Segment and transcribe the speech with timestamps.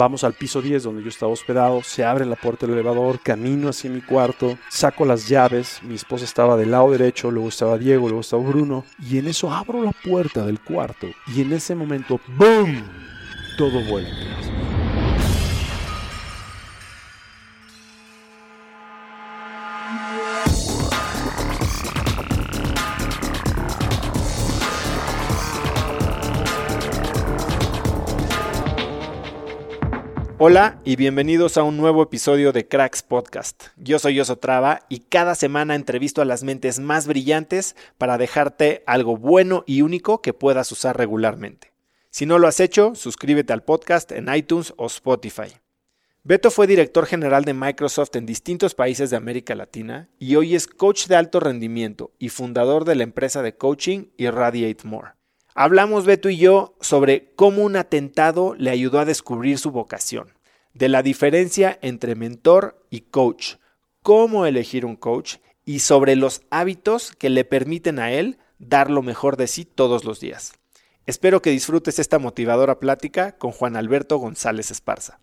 [0.00, 3.68] Vamos al piso 10 donde yo estaba hospedado, se abre la puerta del elevador, camino
[3.68, 8.08] hacia mi cuarto, saco las llaves, mi esposa estaba del lado derecho, luego estaba Diego,
[8.08, 11.06] luego estaba Bruno, y en eso abro la puerta del cuarto.
[11.26, 12.82] Y en ese momento, ¡boom!
[13.58, 14.69] Todo vuela en
[30.42, 33.64] Hola y bienvenidos a un nuevo episodio de Cracks Podcast.
[33.76, 38.82] Yo soy Oso Traba y cada semana entrevisto a las mentes más brillantes para dejarte
[38.86, 41.74] algo bueno y único que puedas usar regularmente.
[42.08, 45.52] Si no lo has hecho, suscríbete al podcast en iTunes o Spotify.
[46.24, 50.66] Beto fue director general de Microsoft en distintos países de América Latina y hoy es
[50.66, 55.19] coach de alto rendimiento y fundador de la empresa de coaching Irradiate More.
[55.54, 60.32] Hablamos Beto y yo sobre cómo un atentado le ayudó a descubrir su vocación,
[60.74, 63.56] de la diferencia entre mentor y coach,
[64.02, 69.02] cómo elegir un coach y sobre los hábitos que le permiten a él dar lo
[69.02, 70.52] mejor de sí todos los días.
[71.04, 75.18] Espero que disfrutes esta motivadora plática con Juan Alberto González Esparza.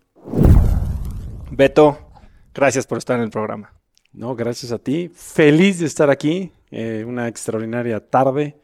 [1.50, 2.10] Beto,
[2.52, 3.72] gracias por estar en el programa.
[4.12, 5.10] No, gracias a ti.
[5.14, 6.52] Feliz de estar aquí.
[6.70, 8.60] Eh, una extraordinaria tarde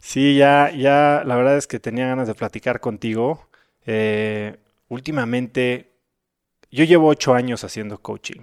[0.00, 3.48] Sí, ya, ya, la verdad es que tenía ganas de platicar contigo.
[3.86, 4.56] Eh,
[4.88, 5.92] últimamente,
[6.70, 8.40] yo llevo ocho años haciendo coaching,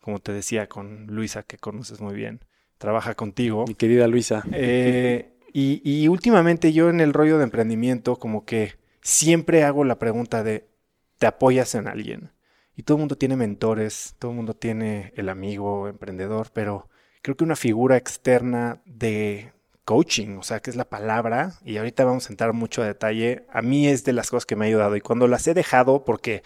[0.00, 2.40] como te decía, con Luisa, que conoces muy bien.
[2.78, 3.64] Trabaja contigo.
[3.66, 4.44] Mi querida Luisa.
[4.52, 9.98] Eh, y, y últimamente yo en el rollo de emprendimiento, como que siempre hago la
[9.98, 10.66] pregunta de,
[11.18, 12.32] ¿te apoyas en alguien?
[12.76, 16.90] Y todo el mundo tiene mentores, todo el mundo tiene el amigo emprendedor, pero
[17.22, 19.52] creo que una figura externa de,
[19.86, 23.46] coaching, o sea, que es la palabra, y ahorita vamos a entrar mucho a detalle,
[23.50, 26.04] a mí es de las cosas que me ha ayudado y cuando las he dejado,
[26.04, 26.42] porque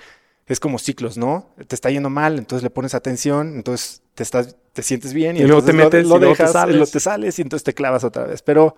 [0.47, 1.49] es como ciclos, ¿no?
[1.67, 5.45] Te está yendo mal, entonces le pones atención, entonces te, estás, te sientes bien y,
[5.45, 8.43] luego te metes, lo, dejas, y luego te sales y entonces te clavas otra vez.
[8.43, 8.77] Pero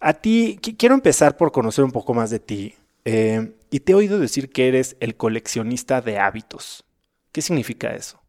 [0.00, 2.74] a ti, quiero empezar por conocer un poco más de ti.
[3.04, 6.84] Eh, y te he oído decir que eres el coleccionista de hábitos.
[7.30, 8.22] ¿Qué significa eso?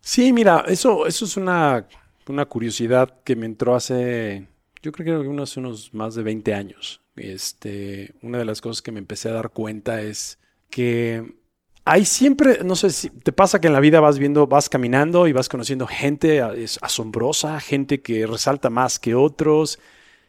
[0.00, 1.88] Sí, mira, eso, eso es una,
[2.28, 4.46] una curiosidad que me entró hace
[4.82, 7.00] yo creo que unos, unos más de 20 años.
[7.16, 10.38] Este, una de las cosas que me empecé a dar cuenta es
[10.70, 11.38] que
[11.84, 15.26] hay siempre, no sé si te pasa que en la vida vas viendo, vas caminando
[15.26, 16.42] y vas conociendo gente
[16.82, 19.78] asombrosa, gente que resalta más que otros,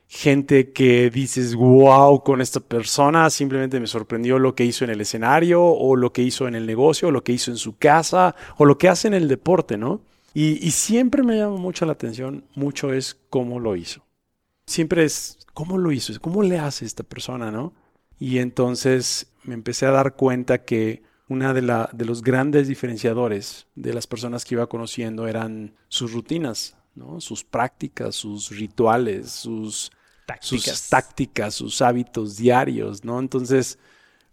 [0.08, 5.02] gente que dices, wow, con esta persona simplemente me sorprendió lo que hizo en el
[5.02, 8.36] escenario o lo que hizo en el negocio o lo que hizo en su casa
[8.58, 10.02] o lo que hace en el deporte, ¿no?
[10.34, 14.09] Y, y siempre me llama mucho la atención, mucho es cómo lo hizo
[14.70, 16.14] siempre es, ¿cómo lo hizo?
[16.22, 17.74] ¿Cómo le hace esta persona, no?
[18.20, 23.68] Y entonces me empecé a dar cuenta que una de, la, de los grandes diferenciadores
[23.76, 27.22] de las personas que iba conociendo eran sus rutinas, ¿no?
[27.22, 29.92] sus prácticas, sus rituales, sus
[30.26, 30.64] tácticas.
[30.64, 33.20] sus tácticas, sus hábitos diarios, ¿no?
[33.20, 33.78] Entonces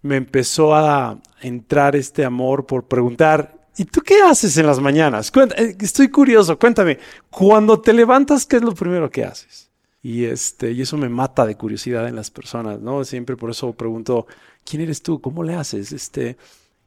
[0.03, 5.31] me empezó a entrar este amor por preguntar, ¿y tú qué haces en las mañanas?
[5.57, 6.99] Eh, estoy curioso, cuéntame,
[7.31, 9.66] cuando te levantas, ¿qué es lo primero que haces?
[10.07, 13.03] Y, este, y eso me mata de curiosidad en las personas, ¿no?
[13.03, 14.29] Siempre por eso pregunto,
[14.65, 15.21] ¿quién eres tú?
[15.21, 15.91] ¿Cómo le haces?
[15.91, 16.37] Este,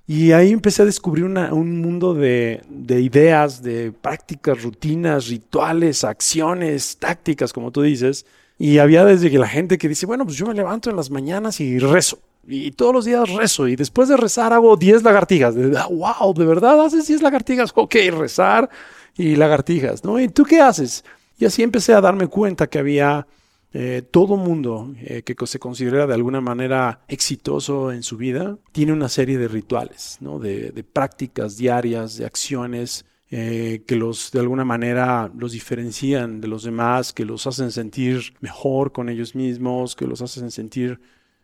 [0.07, 7.51] y ahí empecé a descubrir un mundo de, ideas, de prácticas, rutinas, rituales, acciones, tácticas,
[7.51, 8.25] como tú dices.
[8.57, 11.12] Y había desde que la gente que dice, bueno, pues yo me levanto en las
[11.12, 12.19] mañanas y rezo.
[12.48, 13.68] Y todos los días rezo.
[13.68, 15.56] Y después de rezar hago 10 lagartijas.
[15.89, 17.74] wow, ¿de verdad haces 10 lagartijas?
[17.75, 18.69] Ok, rezar
[19.18, 20.21] y lagartijas, ¿no?
[20.21, 21.04] ¿Y tú qué haces?
[21.40, 23.26] Y así empecé a darme cuenta que había
[23.72, 28.92] eh, todo mundo eh, que se considera de alguna manera exitoso en su vida tiene
[28.92, 30.38] una serie de rituales, ¿no?
[30.38, 36.64] de, prácticas diarias, de acciones eh, que los de alguna manera los diferencian de los
[36.64, 41.00] demás, que los hacen sentir mejor con ellos mismos, que los hacen sentir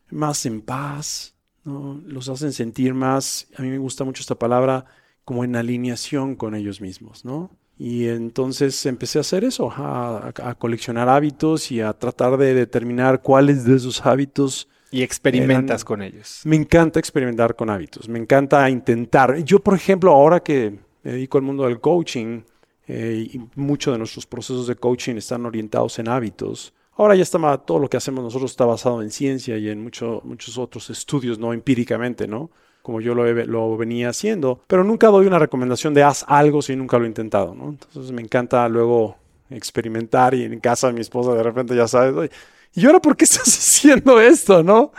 [0.09, 2.01] más en paz, ¿no?
[2.05, 4.85] los hacen sentir más, a mí me gusta mucho esta palabra,
[5.23, 7.51] como en alineación con ellos mismos, ¿no?
[7.77, 13.65] Y entonces empecé a hacer eso, a, coleccionar hábitos y a tratar de determinar cuáles
[13.65, 14.69] de esos hábitos.
[14.91, 16.41] Y experimentas con ellos.
[16.45, 19.43] Me encanta experimentar con hábitos, me encanta intentar.
[19.43, 22.43] Yo, por ejemplo, ahora que me dedico al mundo del coaching,
[22.87, 26.73] eh, y muchos de nuestros procesos de coaching están orientados en hábitos.
[26.97, 30.21] Ahora ya está, todo lo que hacemos nosotros está basado en ciencia y en mucho,
[30.23, 32.51] muchos otros estudios, no empíricamente, ¿no?
[32.85, 36.75] Como yo lo, lo, venía haciendo, pero nunca doy una recomendación de haz algo si
[36.75, 37.69] nunca lo he intentado, ¿no?
[37.69, 39.17] Entonces me encanta luego
[39.49, 42.29] experimentar y en casa de mi esposa de repente ya sabes,
[42.75, 44.91] ¿y ahora por qué estás haciendo esto, no?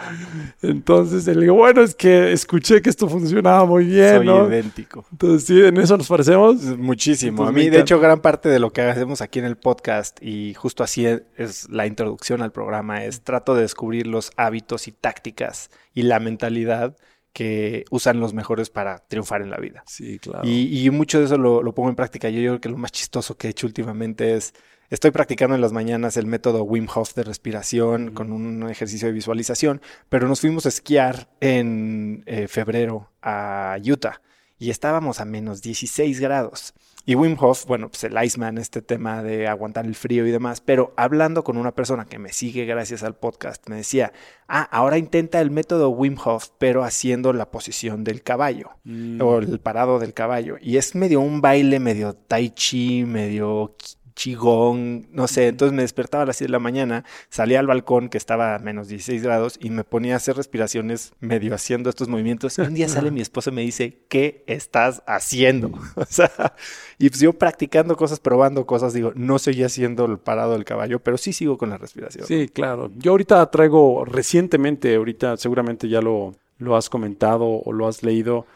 [0.62, 5.04] Entonces le digo, bueno, es que escuché que esto funcionaba muy bien, Soy idéntico.
[5.12, 6.56] Entonces, sí, en eso nos parecemos.
[6.76, 7.46] Muchísimo.
[7.46, 10.54] a mí, de hecho, gran parte de lo que hacemos aquí en el podcast y
[10.54, 11.06] justo así
[11.36, 16.18] es la introducción al programa, es trato de descubrir los hábitos y tácticas y la
[16.18, 16.96] mentalidad
[17.36, 19.82] que usan los mejores para triunfar en la vida.
[19.86, 20.48] Sí, claro.
[20.48, 22.30] Y, mucho de eso lo, pongo en práctica.
[22.30, 24.54] Yo, creo que lo más chistoso que he hecho últimamente es,
[24.88, 29.12] estoy practicando en las mañanas el método Wim Hof de respiración con un ejercicio de
[29.12, 34.22] visualización, pero nos fuimos a esquiar en eh, febrero a Utah
[34.58, 36.72] y estábamos a menos 16 grados.
[37.08, 40.60] Y Wim Hof, bueno, pues el Iceman, este tema de aguantar el frío y demás,
[40.60, 44.12] pero hablando con una persona que me sigue gracias al podcast, me decía,
[44.48, 49.22] ah, ahora intenta el método Wim Hof, pero haciendo la posición del caballo mm.
[49.22, 50.56] o el parado del caballo.
[50.60, 53.76] Y es medio un baile, medio tai chi, medio
[54.16, 58.08] chigón, no sé, entonces me despertaba a las 6 de la mañana, salía al balcón
[58.08, 62.08] que estaba a menos 16 grados y me ponía a hacer respiraciones medio haciendo estos
[62.08, 62.58] movimientos.
[62.58, 65.70] Y un día sale mi esposa y me dice, ¿qué estás haciendo?
[65.94, 66.54] o sea,
[66.98, 70.98] y pues yo practicando cosas, probando cosas, digo, no seguía haciendo el parado del caballo,
[70.98, 72.26] pero sí sigo con la respiración.
[72.26, 72.90] Sí, claro.
[72.96, 78.46] Yo ahorita traigo recientemente, ahorita seguramente ya lo, lo has comentado o lo has leído,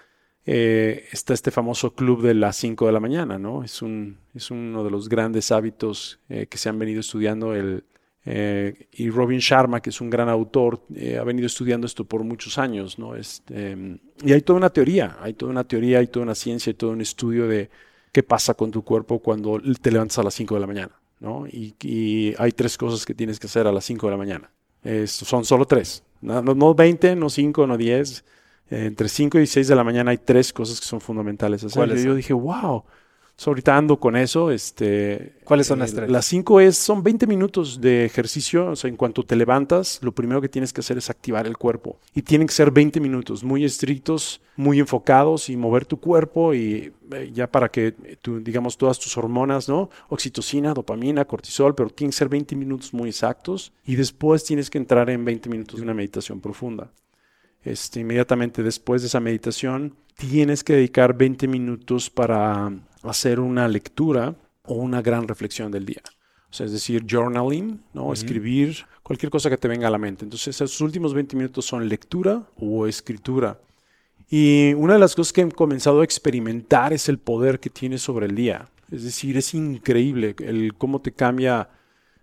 [0.47, 3.63] eh, está este famoso club de las 5 de la mañana, ¿no?
[3.63, 7.55] Es, un, es uno de los grandes hábitos eh, que se han venido estudiando.
[7.55, 7.85] El,
[8.25, 10.83] eh, y Robin Sharma, que es un gran autor,
[11.19, 13.17] ha venido estudiando esto por muchos años, ¿no?
[13.17, 16.75] Este, y hay toda una teoría, hay toda una teoría, hay toda una ciencia, hay
[16.75, 17.71] todo un estudio de
[18.13, 21.47] qué pasa con tu cuerpo cuando te levantas a las 5 de la mañana, ¿no?
[21.47, 24.51] Y, hay tres cosas que tienes que hacer a las 5 de la mañana.
[25.07, 28.25] son solo tres, no, no 20, no 5, no 10
[28.71, 31.97] entre 5 y 6 de la mañana hay tres cosas que son fundamentales hacer.
[31.99, 32.85] yo dije, wow.
[33.45, 34.53] ahorita ando con eso.
[34.53, 36.09] Este, ¿Cuáles son las tres?
[36.09, 38.71] Las cinco es, son 20 minutos de ejercicio.
[38.71, 41.57] O sea, en cuanto te levantas, lo primero que tienes que hacer es activar el
[41.57, 41.99] cuerpo.
[42.15, 46.93] Y tienen que ser 20 minutos, muy estrictos, muy enfocados y mover tu cuerpo y
[47.13, 49.91] eh, ya para que, tu, digamos, todas tus hormonas, ¿no?
[50.11, 53.73] Oxitocina, dopamina, cortisol, pero tienen que ser 20 minutos muy exactos.
[53.85, 56.93] Y después tienes que entrar en 20 minutos de una meditación profunda.
[57.63, 64.35] Este, inmediatamente después de esa meditación, tienes que dedicar 20 minutos para hacer una lectura
[64.65, 66.03] o una gran reflexión del día.
[66.51, 68.13] O sea, es decir, journaling, ¿no?
[68.13, 70.25] Escribir cualquier cosa que te venga a la mente.
[70.25, 73.61] Entonces, esos últimos 20 minutos son lectura o escritura.
[74.29, 77.99] Y una de las cosas que he comenzado a experimentar es el poder que tiene
[77.99, 78.69] sobre el día.
[78.91, 81.69] Es decir, es increíble el cómo te cambia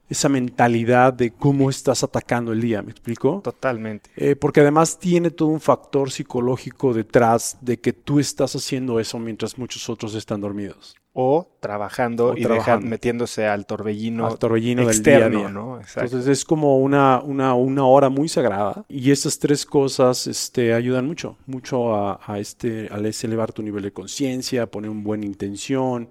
[0.09, 3.41] esa mentalidad de cómo estás atacando el día, ¿me explico?
[3.43, 4.09] Totalmente.
[4.15, 9.19] Eh, porque además tiene todo un factor psicológico detrás de que tú estás haciendo eso
[9.19, 10.95] mientras muchos otros están dormidos.
[11.19, 12.85] o trabajando O y trabajando.
[12.87, 15.49] metiéndose al torbellino, al torbellino del externo, día a día.
[15.49, 15.77] ¿no?
[15.79, 16.01] Exacto.
[16.05, 21.07] Entonces es como una, una, una hora muy sagrada y estas tres cosas este, ayudan
[21.07, 26.07] mucho, mucho a, a este, al elevar tu nivel de conciencia, poner una buena intención,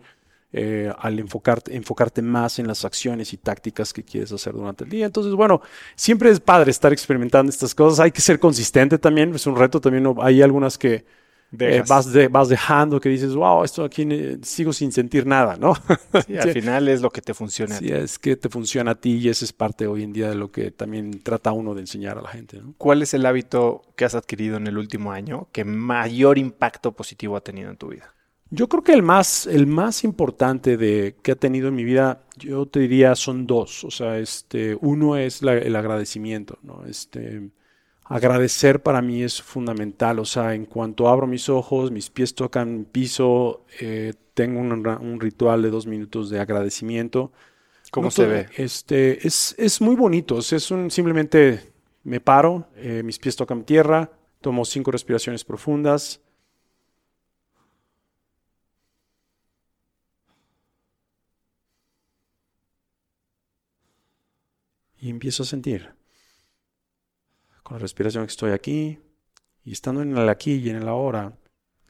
[0.58, 4.90] eh, al enfocarte, enfocarte más en las acciones y tácticas que quieres hacer durante el
[4.90, 5.06] día.
[5.06, 5.60] Entonces, bueno,
[5.96, 8.00] siempre es padre estar experimentando estas cosas.
[8.00, 10.06] Hay que ser consistente también, es un reto también.
[10.20, 11.04] Hay algunas que
[11.64, 14.06] eh, vas, de- vas dejando, que dices, wow, esto aquí
[14.42, 15.74] sigo sin sentir nada, ¿no?
[16.14, 17.78] Sí, al final es lo que te funciona.
[17.78, 17.92] a Sí, ti.
[17.92, 20.50] es que te funciona a ti y esa es parte hoy en día de lo
[20.50, 22.74] que también trata uno de enseñar a la gente, ¿no?
[22.78, 27.36] ¿Cuál es el hábito que has adquirido en el último año que mayor impacto positivo
[27.36, 28.15] ha tenido en tu vida?
[28.50, 32.22] Yo creo que el más, el más importante de, que ha tenido en mi vida,
[32.38, 33.82] yo te diría son dos.
[33.84, 36.84] O sea, este, uno es la- el agradecimiento, ¿no?
[36.86, 37.50] Este,
[38.04, 40.20] agradecer para mí es fundamental.
[40.20, 45.20] O sea, en cuanto abro mis ojos, mis pies tocan piso, eh, tengo un, un
[45.20, 47.32] ritual de dos minutos de agradecimiento.
[47.90, 48.48] ¿Cómo No se ve?
[48.56, 50.36] Este, es, es muy bonito.
[50.36, 51.72] o sea, Es un, simplemente
[52.04, 54.10] me paro, eh, mis pies tocan tierra,
[54.40, 56.20] tomo cinco respiraciones profundas.
[64.98, 65.94] Y empiezo a sentir.
[67.62, 68.98] Con la respiración que estoy aquí
[69.64, 71.36] y estando en el aquí y en el ahora.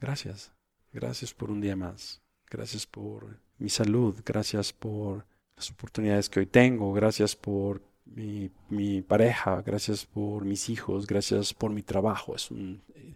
[0.01, 0.51] Gracias.
[0.91, 2.21] Gracias por un día más.
[2.49, 4.15] Gracias por mi salud.
[4.25, 6.91] Gracias por las oportunidades que hoy tengo.
[6.93, 9.61] Gracias por mi, mi pareja.
[9.61, 11.05] Gracias por mis hijos.
[11.05, 12.35] Gracias por mi trabajo.
[12.35, 13.15] Es eh,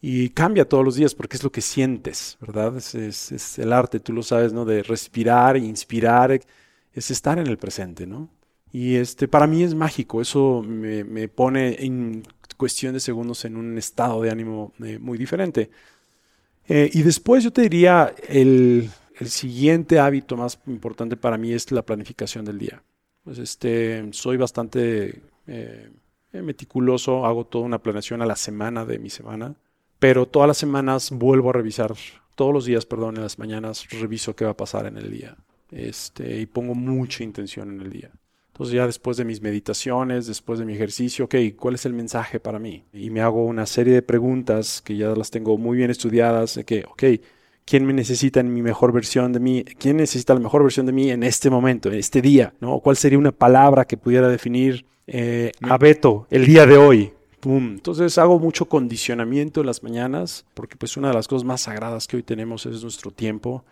[0.00, 2.76] y cambia todos los días porque es lo que sientes, ¿verdad?
[2.76, 4.64] Es, es- es el arte, tú lo sabes, ¿no?
[4.64, 6.32] De respirar, inspirar,
[6.92, 8.28] es estar en el presente, ¿no?
[8.72, 12.22] Y este, para mí es mágico, eso me, me pone en
[12.56, 15.70] cuestión de segundos en un estado de ánimo eh, muy diferente.
[16.68, 18.88] Eh, y después yo te diría, el,
[19.18, 22.82] el siguiente hábito más importante para mí es la planificación del día.
[23.24, 25.90] Pues este, soy bastante eh,
[26.32, 29.54] meticuloso, hago toda una planeación a la semana de mi semana,
[29.98, 31.94] pero todas las semanas vuelvo a revisar,
[32.34, 35.36] todos los días, perdón, en las mañanas reviso qué va a pasar en el día.
[35.70, 38.10] Este, y pongo mucha intención en el día.
[38.52, 42.38] Entonces ya después de mis meditaciones, después de mi ejercicio, ok, ¿cuál es el mensaje
[42.38, 42.84] para mí?
[42.92, 46.64] Y me hago una serie de preguntas que ya las tengo muy bien estudiadas, de
[46.64, 47.02] que, ok,
[47.64, 49.64] ¿quién me necesita en mi mejor versión de mí?
[49.78, 52.52] ¿Quién necesita la mejor versión de mí en este momento, en este día?
[52.82, 57.12] ¿Cuál sería una palabra que pudiera definir eh, a Beto el día de hoy?
[57.44, 62.06] Entonces hago mucho condicionamiento en las mañanas, porque pues una de las cosas más sagradas
[62.06, 63.64] que hoy tenemos es nuestro tiempo.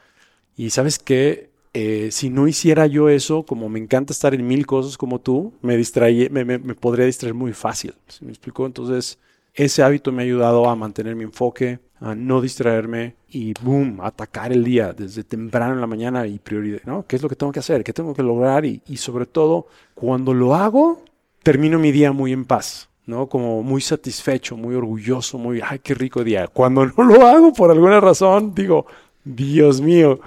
[0.56, 4.66] Y sabes qué, Eh, si no hiciera yo eso, como me encanta estar en mil
[4.66, 7.94] cosas como tú, me distraí, me, me- me podría distraer muy fácil.
[8.08, 8.66] ¿sí me explicó?
[8.66, 9.18] Entonces,
[9.54, 14.52] ese hábito me ha ayudado a mantener mi enfoque, a no distraerme y boom, atacar
[14.52, 17.06] el día desde temprano en la mañana y prioridad, ¿no?
[17.06, 17.84] ¿Qué es lo que tengo que hacer?
[17.84, 18.64] ¿Qué tengo que lograr?
[18.64, 21.04] Y, y sobre todo, cuando lo hago,
[21.42, 22.88] termino mi día muy en paz.
[23.06, 23.28] ¿no?
[23.28, 26.46] Como muy satisfecho, muy orgulloso, muy, ay, qué rico día.
[26.48, 28.86] Cuando no lo hago por alguna razón, digo,
[29.24, 30.20] Dios mío,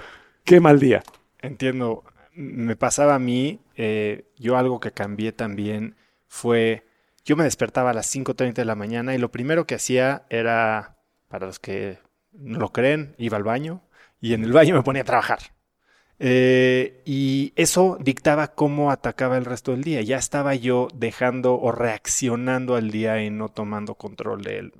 [0.44, 1.02] qué mal día.
[1.44, 2.04] Entiendo.
[2.34, 5.94] Me pasaba a mí, eh, yo algo que cambié también
[6.26, 6.84] fue,
[7.24, 10.96] yo me despertaba a las 5.30 de la mañana y lo primero que hacía era,
[11.28, 11.98] para los que
[12.32, 13.82] no lo creen, iba al baño
[14.20, 15.38] y en el baño me ponía a trabajar.
[16.18, 20.00] Eh, y eso dictaba cómo atacaba el resto del día.
[20.02, 24.72] Ya estaba yo dejando o reaccionando al día y no tomando control de él.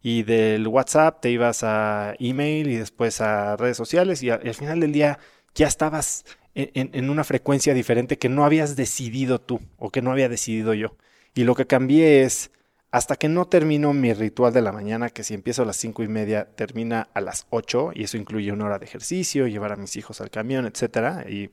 [0.00, 4.80] Y del WhatsApp te ibas a email y después a redes sociales y al final
[4.80, 5.18] del día
[5.54, 6.24] ya estabas
[6.54, 10.96] en, una frecuencia diferente que no habías decidido tú o que no había decidido yo.
[11.34, 12.50] Y lo que cambié es,
[12.90, 16.02] hasta que no termino mi ritual de la mañana, que si empiezo a las cinco
[16.02, 19.76] y media, termina a las 8, y eso incluye una hora de ejercicio, llevar a
[19.76, 21.50] mis hijos al camión, etcétera, y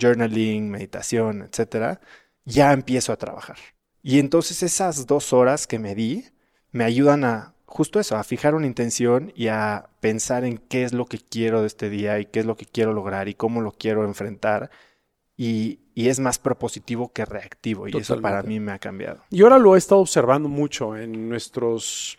[0.00, 2.00] journaling, meditación, etcétera,
[2.44, 3.58] ya empiezo a trabajar.
[4.02, 6.24] Y entonces esas dos horas que me di
[6.70, 10.92] me ayudan a justo eso, a fijar una intención y a pensar en qué es
[10.92, 13.60] lo que quiero de este día y qué es lo que quiero lograr y cómo
[13.60, 14.70] lo quiero enfrentar.
[15.36, 17.88] Y, y es más propositivo que reactivo.
[17.88, 19.22] Y eso para mí me ha cambiado.
[19.30, 22.16] Y ahora lo he estado observando mucho en nuestras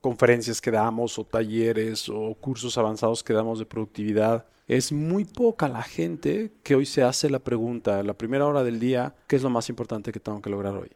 [0.00, 4.46] conferencias que damos o talleres o cursos avanzados que damos de productividad.
[4.66, 8.78] Es muy poca la gente que hoy se hace la pregunta, la primera hora del
[8.78, 10.90] día, ¿qué es lo más importante que tengo que lograr hoy?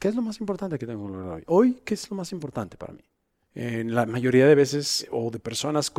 [0.00, 1.44] ¿Qué es lo más importante que tengo que lograr hoy?
[1.46, 3.02] Hoy, ¿qué es lo más importante para mí?
[3.54, 5.92] En la mayoría de veces o de personas se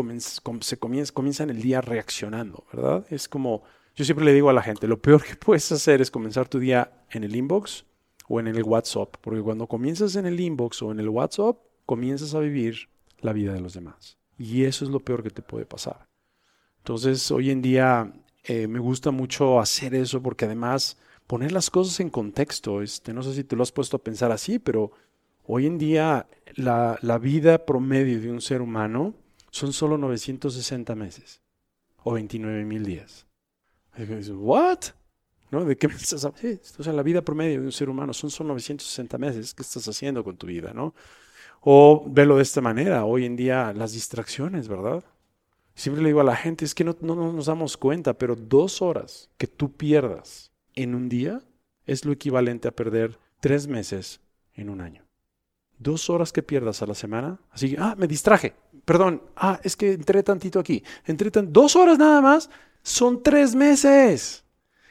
[0.80, 3.06] comienz- comienzan el día reaccionando, ¿verdad?
[3.10, 3.63] Es como,
[3.96, 6.60] yo siempre le digo a la gente, lo peor que puedes hacer es comenzar tu
[6.60, 7.86] día en el inbox
[8.27, 12.36] o en el WhatsApp, porque cuando comienzas en el inbox o en el WhatsApp, comienzas
[12.36, 12.89] a vivir
[13.22, 14.18] la vida de los demás.
[14.38, 16.08] Y eso es lo peor que te puede pasar.
[16.80, 18.13] Entonces, hoy en día
[18.44, 22.81] eh, me gusta mucho hacer eso porque además poner las cosas en contexto.
[22.81, 24.91] Este, no sé si te lo has puesto a pensar así, pero
[25.46, 29.13] hoy en día la, la vida promedio de un ser humano
[29.51, 31.41] son solo 960 meses
[32.03, 33.25] o 29 mil días.
[34.29, 34.79] ¿What?
[35.51, 35.65] ¿No?
[35.65, 36.60] ¿De qué estás hablando?
[36.79, 39.53] o sea, la vida promedio de un ser humano son solo 960 meses.
[39.53, 40.93] ¿Qué estás haciendo con tu vida, no?
[41.62, 45.03] O verlo de esta manera, hoy en día las distracciones, ¿verdad?
[45.74, 48.81] Siempre le digo a la gente, es que no, no, nos damos cuenta, pero dos
[48.81, 51.41] horas que tú pierdas en un día
[51.86, 54.22] es lo equivalente a perder tres meses
[54.53, 55.05] en un año.
[55.79, 58.55] Dos horas que pierdas a la semana, así, ah, me distraje,
[58.86, 62.50] perdón, ah, es que entré tantito aquí, entré tan, dos horas nada más,
[62.81, 64.43] son tres meses.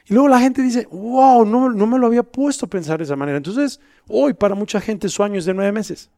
[0.05, 3.03] Y luego la gente dice, wow, no, no me lo había puesto a pensar de
[3.03, 3.37] esa manera.
[3.37, 6.09] Entonces, hoy para mucha gente su año es de nueve meses.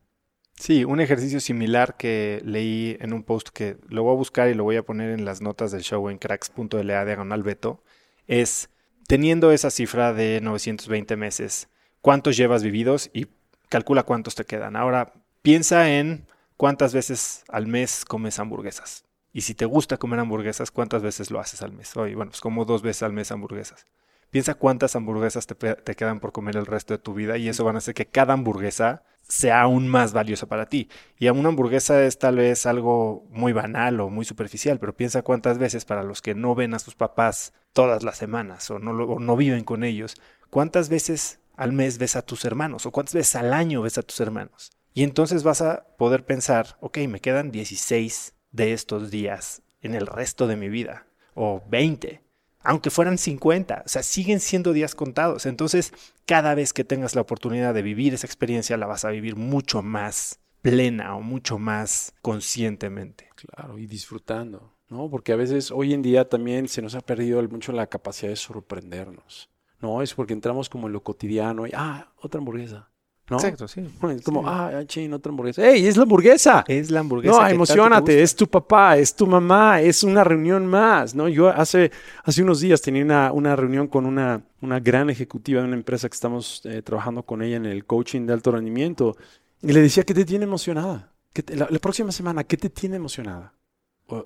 [0.60, 4.54] Sí, un ejercicio similar que leí en un post que lo voy a buscar y
[4.54, 7.82] lo voy a poner en las notas del show en cracks.la diagonal beto,
[8.28, 8.70] es
[9.10, 11.68] teniendo esa cifra de 920 meses,
[12.00, 13.26] ¿cuántos llevas vividos y
[13.68, 14.76] calcula cuántos te quedan?
[14.76, 19.06] Ahora, piensa en cuántas veces al mes comes hamburguesas.
[19.34, 21.98] Y si te gusta comer hamburguesas, ¿cuántas veces lo haces al mes?
[21.98, 23.88] Hoy, bueno, pues como dos veces al mes hamburguesas.
[24.30, 27.64] Piensa cuántas hamburguesas te, te, quedan por comer el resto de tu vida y eso
[27.64, 30.90] van a hacer que cada hamburguesa sea aún más valiosa para ti.
[31.18, 35.58] Y una hamburguesa es tal vez algo muy banal o muy superficial, pero piensa cuántas
[35.60, 39.20] veces para los que no ven a sus papás todas las semanas o no, o
[39.20, 40.16] no viven con ellos,
[40.50, 44.02] cuántas veces al mes ves a tus hermanos o cuántas veces al año ves a
[44.02, 44.72] tus hermanos.
[44.94, 50.08] Y entonces vas a poder pensar, ok, me quedan 16 de estos días en el
[50.08, 51.06] resto de mi vida,
[51.36, 52.24] o 20,
[52.70, 55.48] aunque fueran 50, o sea, siguen siendo días contados.
[55.48, 55.92] Entonces,
[56.28, 59.82] cada vez que tengas la oportunidad de vivir esa experiencia, la vas a vivir mucho
[59.82, 63.28] más plena o mucho más conscientemente.
[63.34, 65.10] Claro, y disfrutando, ¿no?
[65.10, 68.36] Porque a veces hoy en día también se nos ha perdido mucho la capacidad de
[68.36, 69.50] sorprendernos.
[69.82, 72.92] No, es porque entramos como en lo cotidiano y, ah, otra hamburguesa.
[73.30, 73.38] ¿No?
[73.38, 73.82] Exacto, sí.
[74.10, 75.68] Es como, ah, ching, otra hamburguesa.
[75.68, 76.64] ¡Ey, es la hamburguesa!
[76.68, 77.42] Es la hamburguesa.
[77.42, 81.28] No, emocionate, es tu papá, es tu mamá, es una reunión más, ¿no?
[81.28, 81.92] Yo hace,
[82.24, 86.10] hace unos días tenía una, una reunión con una, una gran ejecutiva de una empresa
[86.10, 89.16] que estamos eh, trabajando con ella en el coaching de alto rendimiento
[89.62, 91.12] y le decía, ¿qué te tiene emocionada?
[91.48, 93.54] la, próxima semana, ¿qué te tiene emocionada?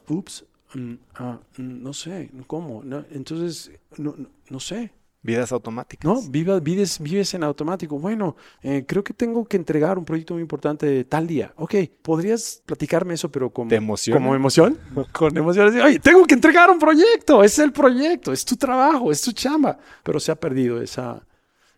[0.08, 2.84] ups, mm, ah, mm, no sé, ¿cómo?
[3.12, 4.16] entonces, no,
[4.50, 4.92] no sé.
[5.24, 6.04] Vidas automáticas.
[6.04, 7.98] No, vives, vives en automático.
[7.98, 11.54] Bueno, eh, creo que tengo que entregar un proyecto muy importante tal día.
[11.56, 13.70] Ok, ¿podrías platicarme eso, pero como,
[14.12, 14.78] como emoción?
[15.14, 15.80] Con emoción.
[15.80, 17.42] Oye, tengo que entregar un proyecto.
[17.42, 19.78] Es el proyecto, es tu trabajo, es tu chamba.
[20.04, 21.26] Pero se ha perdido esa...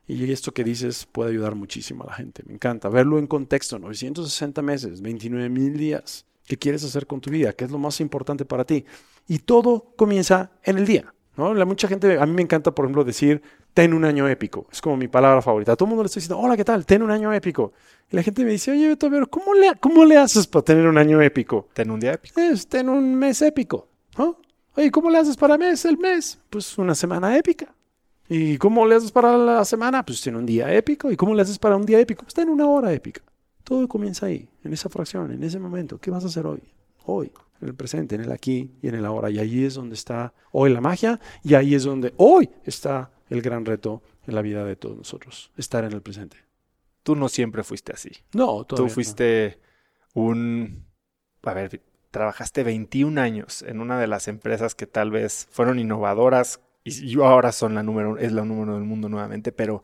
[0.08, 2.44] Y esto que dices puede ayudar muchísimo a la gente.
[2.48, 3.78] Me encanta verlo en contexto.
[3.78, 6.26] 960 meses, 29 mil días.
[6.48, 7.54] ¿Qué quieres hacer con tu vida?
[7.54, 8.86] ¿Qué es lo más importante para ti?
[9.28, 11.15] Y todo comienza en el día.
[11.38, 11.54] ¿No?
[11.54, 13.42] La mucha gente, a mí me encanta, por ejemplo, decir,
[13.74, 14.68] ten un año épico.
[14.72, 15.74] Es como mi palabra favorita.
[15.74, 16.86] A todo el mundo le estoy diciendo, hola, ¿qué tal?
[16.86, 17.74] Ten un año épico.
[18.10, 20.88] Y la gente me dice, oye, Beto, pero ¿cómo le, ¿cómo le haces para tener
[20.88, 21.68] un año épico?
[21.74, 22.40] Ten un día épico.
[22.40, 23.88] Es, ten un mes épico.
[24.18, 24.38] ¿no?
[24.76, 26.40] Oye, ¿cómo le haces para mes el mes?
[26.50, 27.74] Pues una semana épica.
[28.28, 30.04] ¿Y cómo le haces para la semana?
[30.04, 31.12] Pues ten un día épico.
[31.12, 32.24] ¿Y cómo le haces para un día épico?
[32.24, 33.22] Pues ten una hora épica.
[33.64, 35.98] Todo comienza ahí, en esa fracción, en ese momento.
[35.98, 36.62] ¿Qué vas a hacer hoy?
[37.06, 39.30] Hoy en el presente, en el aquí y en el ahora.
[39.30, 43.42] Y ahí es donde está hoy la magia y ahí es donde hoy está el
[43.42, 46.38] gran reto en la vida de todos nosotros, estar en el presente.
[47.04, 48.12] Tú no siempre fuiste así.
[48.34, 49.60] No, Tú fuiste
[50.14, 50.86] un...
[51.44, 56.62] A ver, trabajaste 21 años en una de las empresas que tal vez fueron innovadoras
[56.84, 59.84] y yo ahora son la número, es la número del mundo nuevamente, pero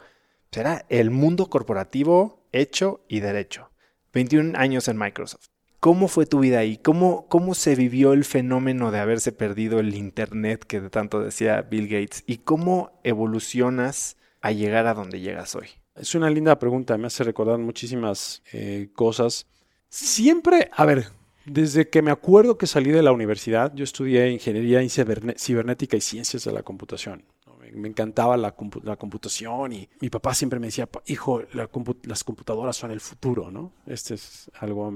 [0.51, 3.69] era el mundo corporativo hecho y derecho.
[4.13, 5.50] 21 años en Microsoft.
[5.81, 6.77] ¿Cómo fue tu vida ahí?
[6.77, 11.63] ¿Cómo, ¿Cómo se vivió el fenómeno de haberse perdido el Internet que de tanto decía
[11.63, 12.23] Bill Gates?
[12.27, 15.69] ¿Y cómo evolucionas a llegar a donde llegas hoy?
[15.95, 19.47] Es una linda pregunta, me hace recordar muchísimas eh, cosas.
[19.89, 21.07] Siempre, a ver,
[21.45, 26.43] desde que me acuerdo que salí de la universidad, yo estudié ingeniería cibernética y ciencias
[26.43, 27.23] de la computación
[27.73, 32.99] me encantaba la, computación y mi papá siempre me decía, hijo, las computadoras son el
[32.99, 33.73] futuro, ¿no?
[33.85, 34.93] Este es algo,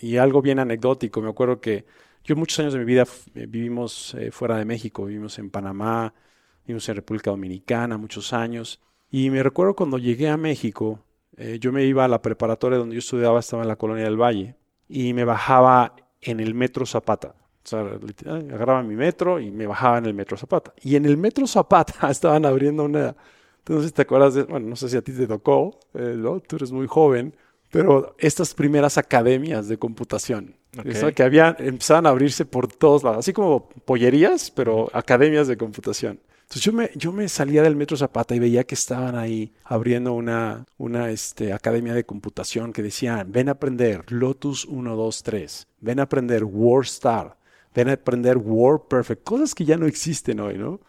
[0.00, 1.20] y algo bien anecdótico.
[1.20, 1.84] Me acuerdo que
[2.24, 6.14] yo muchos años de mi vida eh, vivimos eh, fuera de México, vivimos en Panamá,
[6.64, 8.80] vivimos en República Dominicana muchos años.
[9.10, 11.04] Y me recuerdo cuando llegué a México,
[11.36, 14.20] eh, yo me iba a la preparatoria donde yo estudiaba, estaba en la colonia del
[14.20, 14.56] Valle,
[14.88, 17.34] y me bajaba en el metro Zapata.
[17.64, 20.74] O sea, agarraba mi metro y me bajaba en el metro Zapata.
[20.82, 23.16] Y en el metro Zapata estaban abriendo una...
[23.58, 24.42] Entonces, ¿te acuerdas de...?
[24.42, 26.40] Bueno, no sé si a ti te tocó, eh, ¿no?
[26.40, 27.34] Tú eres muy joven,
[27.70, 30.54] pero estas primeras academias de computación.
[30.78, 30.86] Ok.
[30.86, 35.56] Eso que habían, empezaban a abrirse por todos lados, así como pollerías, pero academias de
[35.56, 36.20] computación.
[36.42, 40.12] Entonces yo me, yo me salía del Metro Zapata y veía que estaban ahí abriendo
[40.12, 45.66] una, una este, academia de computación que decían, ven a aprender Lotus 1, 2, 3,
[45.80, 47.36] ven a aprender WordStar,
[47.74, 50.80] ven a aprender WordPerfect, cosas que ya no existen hoy, ¿no?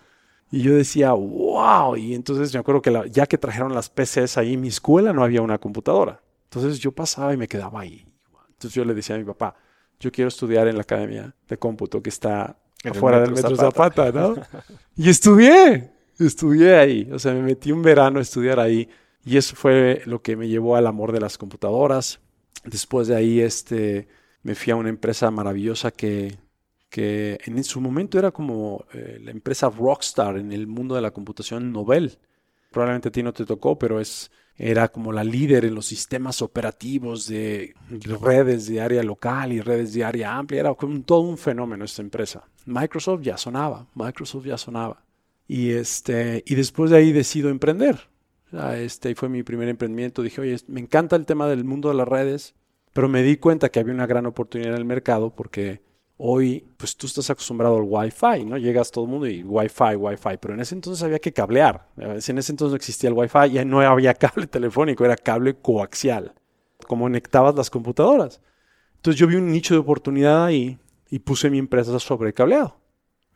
[0.51, 4.37] Y yo decía, wow, y entonces me acuerdo que la- ya que trajeron las PCs
[4.37, 6.21] ahí, en mi escuela no había una computadora.
[6.45, 8.05] Entonces yo pasaba y me quedaba ahí.
[8.49, 9.55] Entonces yo le decía a mi papá,
[9.99, 13.65] yo quiero estudiar en la academia de cómputo que está En afuera del Metro Metro
[13.71, 14.05] Zapata.
[14.05, 14.35] Zapata, ¿no?
[14.95, 17.09] y estudié, estudié ahí.
[17.11, 18.87] O sea, me metí un verano a estudiar ahí.
[19.25, 22.19] Y eso fue lo que me llevó al amor de las computadoras.
[22.63, 24.07] Después de ahí, este,
[24.43, 26.37] me fui a una empresa maravillosa que,
[26.95, 31.11] que en su momento era como eh, la empresa Rockstar en el mundo de la
[31.11, 32.17] computación Nobel.
[32.71, 36.41] Probablemente a ti no te tocó, pero es, era como la líder en los sistemas
[36.41, 37.75] operativos de
[38.21, 40.61] redes de área local y redes de área amplia.
[40.61, 42.45] Era como todo un fenómeno esta empresa.
[42.65, 45.03] Microsoft ya sonaba, Microsoft ya sonaba.
[45.49, 48.07] Y, este, y después de ahí decido emprender.
[48.77, 50.21] Este fue mi primer emprendimiento.
[50.21, 52.55] Dije, oye, me encanta el tema del mundo de las redes,
[52.93, 55.83] pero me di cuenta que había una gran oportunidad en el mercado porque
[56.17, 58.57] hoy, pues tú estás acostumbrado al Wi-Fi, ¿no?
[58.57, 61.87] Llegas todo el mundo y Wi-Fi, Wi-Fi, pero en ese entonces había que cablear.
[61.97, 66.33] En ese entonces no existía el Wi-Fi y no había cable telefónico, era cable coaxial.
[66.87, 68.41] Como conectabas las computadoras.
[68.97, 70.77] Entonces yo vi un nicho de oportunidad ahí
[71.09, 72.77] y puse mi empresa sobre cableado.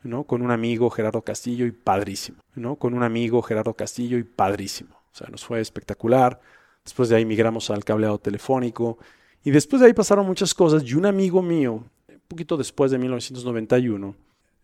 [0.02, 0.24] ¿no?
[0.24, 2.76] Con un amigo, Gerardo Castillo, y padrísimo, ¿no?
[2.76, 4.96] Con un amigo, Gerardo Castillo, y padrísimo.
[5.12, 6.40] O sea, nos fue espectacular.
[6.84, 8.98] Después de ahí migramos al cableado telefónico.
[9.42, 10.84] Y después de ahí pasaron muchas cosas.
[10.84, 11.84] Y un amigo mío,
[12.30, 14.14] poquito después de 1991,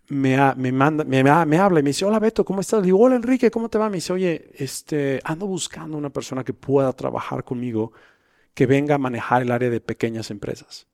[0.08, 2.60] me, ha- me, manda, me, me ha- me habla y me dice, hola Beto, ¿cómo
[2.60, 2.80] estás?
[2.80, 3.90] Le digo, hola Enrique, ¿cómo te va?
[3.90, 7.92] Me dice, oye, este, ando buscando una persona que pueda trabajar conmigo,
[8.54, 10.86] que venga a manejar el área de pequeñas empresas.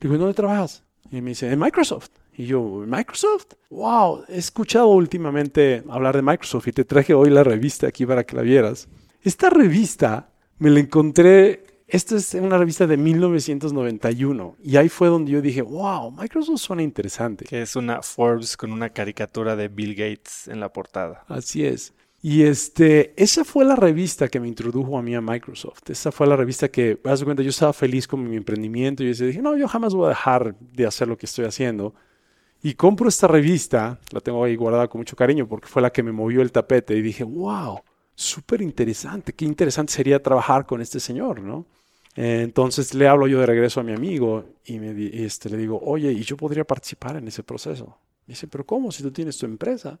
[0.00, 0.84] Le digo, ¿en dónde trabajas?
[1.10, 2.10] Y me dice, en Microsoft.
[2.36, 3.46] Y yo, ¿en Microsoft?
[3.70, 8.22] Wow, he escuchado últimamente hablar de Microsoft y te traje hoy la revista aquí para
[8.24, 8.86] que la vieras.
[9.22, 15.32] Esta revista me la encontré, esta es una revista de 1991 y ahí fue donde
[15.32, 17.46] yo dije, wow, Microsoft suena interesante.
[17.46, 21.24] Que es una Forbes con una caricatura de Bill Gates en la portada.
[21.28, 21.94] Así es.
[22.20, 25.88] Y este, esa fue la revista que me introdujo a mí a Microsoft.
[25.88, 29.12] Esa fue la revista que, haz de cuenta, yo estaba feliz con mi emprendimiento y
[29.14, 31.94] yo dije, no, yo jamás voy a dejar de hacer lo que estoy haciendo.
[32.60, 36.02] Y compro esta revista, la tengo ahí guardada con mucho cariño porque fue la que
[36.02, 37.80] me movió el tapete y dije, wow,
[38.14, 41.64] súper interesante, qué interesante sería trabajar con este señor, ¿no?
[42.18, 44.90] Eh, Entonces le hablo yo de regreso a mi amigo y me,
[45.24, 47.98] este, le digo, oye, ¿y yo podría participar en ese proceso?
[48.26, 50.00] Me dice, pero ¿cómo si tú tienes tu empresa?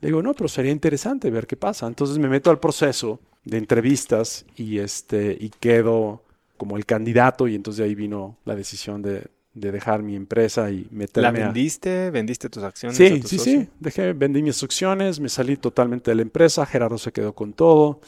[0.00, 1.86] Le digo, no, pero sería interesante ver qué pasa.
[1.86, 6.22] Entonces me meto al proceso de entrevistas y, este, y quedo
[6.58, 10.70] como el candidato y entonces de ahí vino la decisión de, de dejar mi empresa
[10.70, 12.10] y meterme ¿La a- vendiste?
[12.12, 13.10] ¿Vendiste tus acciones?
[13.10, 13.66] a Sí, tu sí, socio?
[13.66, 13.68] sí.
[13.80, 18.00] Dejé, vendí mis acciones, me salí totalmente de la empresa, Gerardo se quedó con todo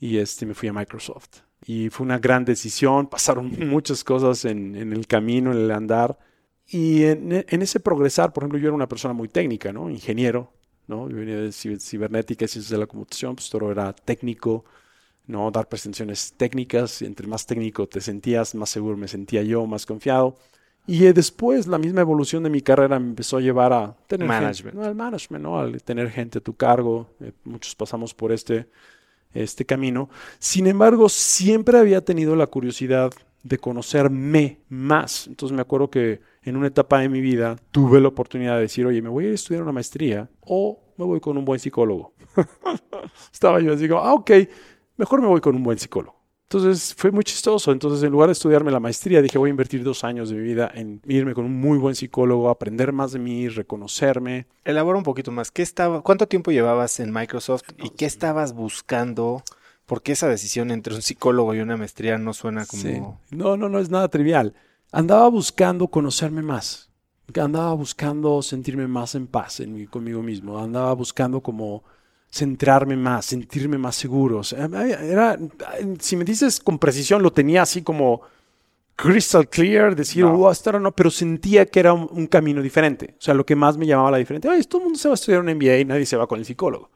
[0.00, 1.40] y este, me fui a Microsoft.
[1.66, 6.18] Y fue una gran decisión, pasaron muchas cosas en, en el camino, en el andar.
[6.66, 9.88] Y en, en ese progresar, por ejemplo, yo era una persona muy técnica, ¿no?
[9.90, 10.52] Ingeniero,
[10.86, 11.08] ¿no?
[11.08, 14.64] Yo venía de ci- cibernética ciencias de la computación, pues todo era técnico,
[15.26, 15.50] ¿no?
[15.50, 20.36] Dar presentaciones técnicas, entre más técnico te sentías, más seguro me sentía yo, más confiado.
[20.86, 24.26] Y eh, después la misma evolución de mi carrera me empezó a llevar a tener
[24.26, 24.56] Management.
[24.74, 24.84] gente, ¿no?
[24.84, 25.58] al management, ¿no?
[25.60, 27.10] Al tener gente a tu cargo.
[27.20, 28.66] Eh, muchos pasamos por este,
[29.34, 30.08] este camino.
[30.38, 33.12] Sin embargo, siempre había tenido la curiosidad
[33.42, 35.26] de conocerme más.
[35.26, 38.86] Entonces me acuerdo que en una etapa de mi vida tuve la oportunidad de decir,
[38.86, 42.12] oye, me voy a estudiar una maestría o me voy con un buen psicólogo.
[43.32, 44.30] Estaba yo así como, ah, ok,
[44.96, 46.17] mejor me voy con un buen psicólogo.
[46.50, 47.72] Entonces fue muy chistoso.
[47.72, 50.42] Entonces, en lugar de estudiarme la maestría, dije, voy a invertir dos años de mi
[50.42, 54.46] vida en irme con un muy buen psicólogo, aprender más de mí, reconocerme.
[54.64, 55.50] Elabora un poquito más.
[55.50, 59.42] ¿Qué estaba, ¿Cuánto tiempo llevabas en Microsoft y qué estabas buscando?
[59.84, 62.82] Porque esa decisión entre un psicólogo y una maestría no suena como...
[62.82, 62.98] Sí.
[63.36, 64.54] No, no, no es nada trivial.
[64.90, 66.90] Andaba buscando conocerme más.
[67.38, 70.58] Andaba buscando sentirme más en paz en mí- conmigo mismo.
[70.58, 71.84] Andaba buscando como
[72.30, 74.38] centrarme más, sentirme más seguro.
[74.38, 74.66] O sea,
[75.02, 75.38] era,
[75.98, 78.22] si me dices con precisión, lo tenía así como
[78.96, 80.34] crystal clear, decir, No.
[80.34, 83.14] "Oh, esto era no, pero sentía que era un, un camino diferente.
[83.18, 85.12] O sea, lo que más me llamaba la diferente, "Ay, todo el mundo se va
[85.12, 86.90] a estudiar un MBA y nadie se va con el psicólogo.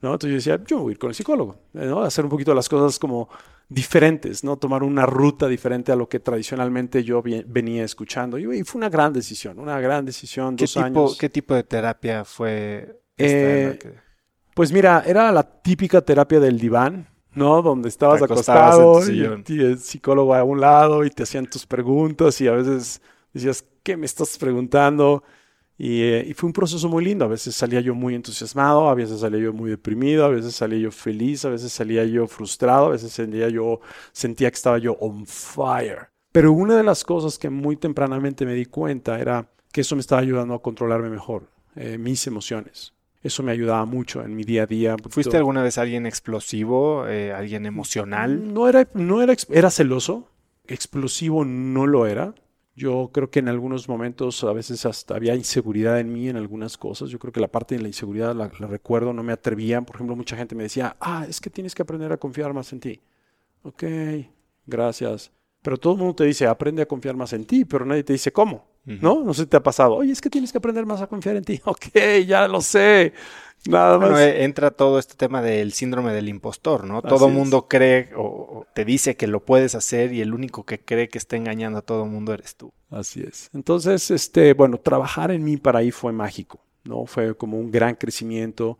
[0.00, 0.14] ¿no?
[0.14, 2.02] Entonces yo decía, yo voy a ir con el psicólogo, ¿no?
[2.02, 3.28] Hacer un poquito las cosas como
[3.68, 4.56] diferentes, ¿no?
[4.56, 8.36] Tomar una ruta diferente a lo que tradicionalmente yo venía escuchando.
[8.36, 11.16] Y, fue una gran decisión, una gran decisión, ¿Qué dos tipo, años.
[11.18, 13.78] ¿Qué tipo de terapia fue esta Eh,
[14.54, 17.62] Pues mira, era la típica terapia del diván, ¿no?
[17.62, 22.48] Donde estabas acostado y, el psicólogo a un lado y te hacían tus preguntas y
[22.48, 23.00] a veces
[23.32, 25.22] decías, ¿qué me estás preguntando?
[25.78, 27.24] Y, eh, y, fue un proceso muy lindo.
[27.24, 30.78] A veces salía yo muy entusiasmado, a veces salía yo muy deprimido, a veces salía
[30.78, 33.80] yo feliz, a veces salía yo frustrado, a veces salía yo,
[34.12, 36.08] sentía que estaba yo on fire.
[36.30, 40.00] Pero una de las cosas que muy tempranamente me di cuenta era que eso me
[40.00, 42.92] estaba ayudando a controlarme mejor, eh, mis emociones.
[43.22, 44.96] Eso me ayudaba mucho en mi día a día.
[45.08, 48.52] ¿Fuiste alguna vez alguien explosivo, eh, alguien emocional?
[48.52, 50.28] No era, no era, era celoso.
[50.66, 52.34] Explosivo no lo era.
[52.74, 56.76] Yo creo que en algunos momentos a veces hasta había inseguridad en mí en algunas
[56.76, 57.10] cosas.
[57.10, 59.82] Yo creo que la parte de la inseguridad la, recuerdo, no me atrevía.
[59.82, 62.72] Por ejemplo, mucha gente me decía, ah, es que tienes que aprender a confiar más
[62.72, 63.00] en ti.
[63.62, 63.84] Ok,
[64.66, 65.30] gracias.
[65.60, 68.14] Pero todo el mundo te dice, aprende a confiar más en ti, pero nadie te
[68.14, 68.71] dice cómo.
[68.84, 69.22] ¿No?
[69.22, 69.94] No sé si te ha pasado.
[69.94, 71.60] Oye, es que tienes que aprender más a confiar en ti.
[71.64, 71.86] Ok,
[72.26, 73.12] ya lo sé.
[73.66, 74.18] Nada más.
[74.18, 77.00] Eh, entra todo este tema del síndrome del impostor, ¿no?
[77.00, 81.08] todo mundo cree o, te dice que lo puedes hacer y el único que cree
[81.08, 82.72] que está engañando a todo mundo eres tú.
[82.90, 83.50] Así es.
[83.54, 87.06] Entonces, este, bueno, trabajar en mí para ahí fue mágico, ¿no?
[87.06, 88.78] Fue como un gran crecimiento.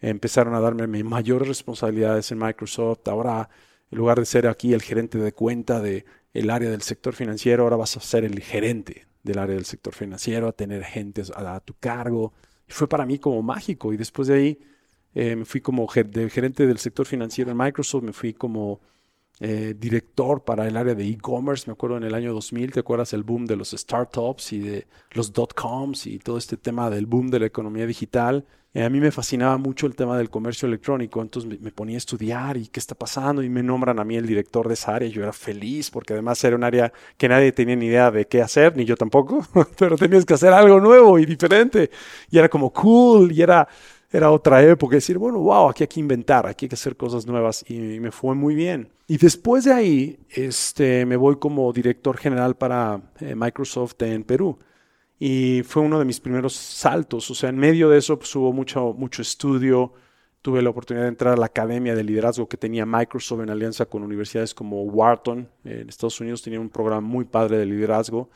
[0.00, 3.06] Empezaron a darme mayores responsabilidades en Microsoft.
[3.06, 3.48] Ahora,
[3.92, 6.04] en lugar de ser aquí el gerente de cuenta de
[6.34, 9.94] el área del sector financiero, ahora vas a ser el gerente del área del sector
[9.94, 12.32] financiero, a tener gente a, tu cargo.
[12.68, 13.92] Fue para mí como mágico.
[13.92, 14.58] Y después de ahí
[15.14, 18.80] eh, me fui como gerente del sector financiero en Microsoft, me fui como
[19.40, 23.12] eh, director para el área de e-commerce, me acuerdo en el año 2000, ¿te acuerdas
[23.12, 27.28] el boom de los startups y de los dot-coms y todo este tema del boom
[27.28, 28.46] de la economía digital?
[28.76, 31.98] Eh, a mí me fascinaba mucho el tema del comercio electrónico, entonces me, ponía a
[31.98, 35.08] estudiar y qué está pasando y me nombran a mí el director de esa área.
[35.08, 38.42] Yo era feliz porque además era un área que nadie tenía ni idea de qué
[38.42, 39.46] hacer, ni yo tampoco,
[39.78, 41.90] pero tenías que hacer algo nuevo y diferente
[42.30, 43.66] y era como cool y era
[44.16, 47.26] era otra época, decir, bueno, wow, aquí hay que inventar, aquí hay que hacer cosas
[47.26, 48.88] nuevas y, me fue muy bien.
[49.06, 54.58] Y después de ahí, este, me voy como director general para eh, Microsoft en Perú.
[55.18, 58.52] Y fue uno de mis primeros saltos, o sea, en medio de eso pues, hubo
[58.52, 59.92] mucho, mucho estudio,
[60.42, 63.86] tuve la oportunidad de entrar a la academia de liderazgo que tenía Microsoft en alianza
[63.86, 68.30] con universidades como Wharton, en Estados Unidos tenía un programa muy padre de liderazgo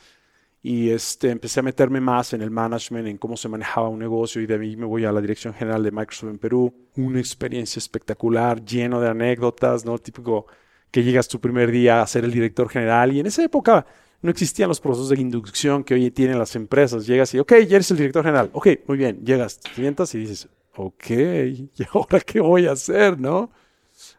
[0.63, 4.43] y este, empecé a meterme más en el management, en cómo se manejaba un negocio
[4.43, 6.75] y de ahí me voy a la dirección general de Microsoft en Perú.
[6.97, 9.99] Una experiencia espectacular, lleno de anécdotas, ¿no?
[9.99, 10.47] Típico
[10.91, 13.87] que llegas tu primer día a ser el director general y en esa época
[14.23, 17.07] no existían los procesos de inducción que hoy tienen las empresas.
[17.07, 18.51] Llegas y, ok, ya eres el director general.
[18.53, 23.19] Ok, muy bien, llegas, te sientas y dices, ok, ¿y ahora qué voy a hacer,
[23.19, 23.51] no?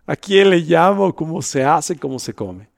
[0.08, 1.14] ¿A quién le llamo?
[1.14, 1.96] ¿Cómo se hace?
[1.98, 2.70] ¿Cómo se come?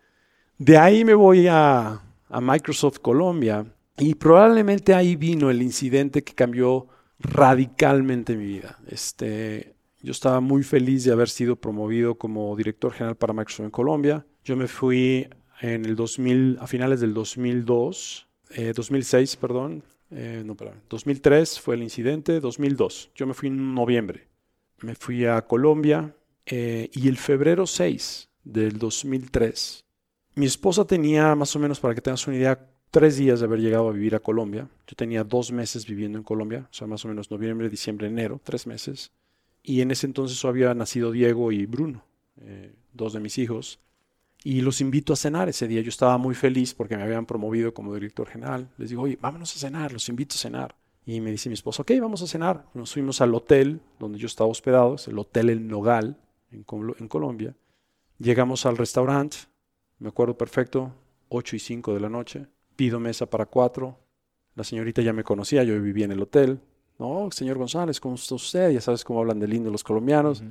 [0.58, 2.02] De ahí me voy a
[2.34, 3.66] a Microsoft Colombia
[3.98, 6.88] y probablemente ahí vino el incidente que cambió
[7.20, 8.80] radicalmente mi vida.
[8.88, 13.72] Este, yo estaba muy feliz de haber sido promovido como director general para Microsoft en
[13.72, 14.26] Colombia.
[14.44, 15.30] Yo me fui
[15.62, 18.28] en el 2000, a finales del 2002,
[18.76, 23.12] 2006, eh, perdón, eh, no, perdón, 2003 fue el incidente, 2002.
[23.16, 24.28] Yo me fui en noviembre.
[24.82, 26.16] Me fui a Colombia
[26.48, 29.83] eh, y el febrero 6 del 2003
[30.36, 33.60] mi esposa tenía más o menos, para que tengas una idea, tres días de haber
[33.60, 34.68] llegado a vivir a Colombia.
[34.88, 38.40] Yo tenía dos meses viviendo en Colombia, o sea, más o menos noviembre, diciembre, enero,
[38.44, 39.12] tres meses.
[39.64, 42.04] Y en ese entonces había nacido Diego y Bruno,
[42.42, 43.80] eh, dos de mis hijos.
[44.44, 45.82] Y los invito a cenar ese día.
[45.82, 48.70] Yo estaba muy feliz porque me habían promovido como director general.
[48.78, 50.76] Les digo, oye, vámonos a cenar, los invito a cenar.
[51.06, 52.66] Y me dice mi esposa, ok, vamos a cenar.
[52.74, 56.18] Nos fuimos al hotel donde yo estaba hospedado, es el Hotel El Nogal
[56.52, 56.66] en,
[57.00, 57.56] en Colombia.
[58.20, 59.38] Llegamos al restaurante,
[60.04, 60.92] me acuerdo perfecto,
[61.30, 62.46] 8 y 5 de la noche.
[62.76, 63.98] Pido mesa para cuatro.
[64.54, 66.60] La señorita ya me conocía, yo vivía en el hotel.
[67.00, 68.72] No, señor González, ¿cómo está usted?
[68.72, 70.44] Ya sabes cómo hablan de lindo los colombianos.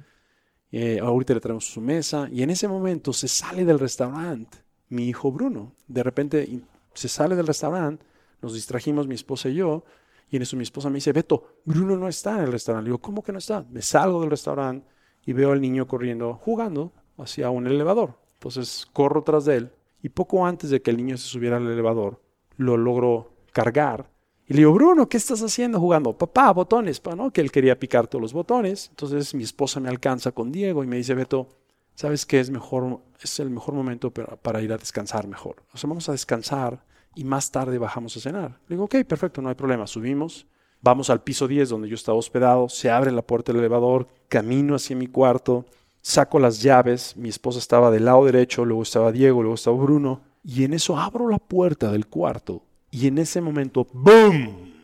[0.71, 2.31] Eh, ahorita le traemos su mesa.
[2.33, 4.57] Y en ese momento se sale del restaurante
[4.89, 5.75] mi hijo Bruno.
[5.87, 6.49] De repente
[6.95, 8.07] se sale del restaurante,
[8.41, 9.85] nos distrajimos mi esposa y yo.
[10.31, 12.85] Y en eso mi esposa me dice, Beto, Bruno no está en el restaurante.
[12.85, 13.67] Le digo, ¿cómo que no está?
[13.71, 14.89] Me salgo del restaurante
[15.27, 18.22] y veo al niño corriendo, jugando hacia un elevador.
[18.43, 19.71] Entonces corro tras de él
[20.03, 22.21] y poco antes de que el niño se subiera al elevador,
[22.57, 24.11] lo logro cargar.
[24.49, 26.19] Y le digo, Bruno, ¿qué estás haciendo jugando?
[26.19, 27.33] Papá, botones, ¿no?
[27.33, 28.89] Que él quería picar todos los botones.
[28.89, 31.51] Entonces mi esposa me alcanza con Diego y me dice, Beto,
[31.95, 32.99] ¿sabes qué es mejor?
[33.21, 35.63] Es el mejor momento para, ir a descansar mejor.
[35.73, 38.59] O sea, vamos a descansar y más tarde bajamos a cenar.
[38.67, 39.87] Le digo, ok, perfecto, no hay problema.
[39.87, 40.49] Subimos,
[40.81, 44.75] vamos al piso 10 donde yo estaba hospedado, se abre la puerta del elevador, camino
[44.75, 45.65] hacia mi cuarto
[46.03, 50.21] saco las llaves, mi esposa estaba del lado derecho, luego estaba Diego, luego estaba Bruno,
[50.45, 54.75] y en eso abro la puerta del cuarto y en ese momento, ¡boom!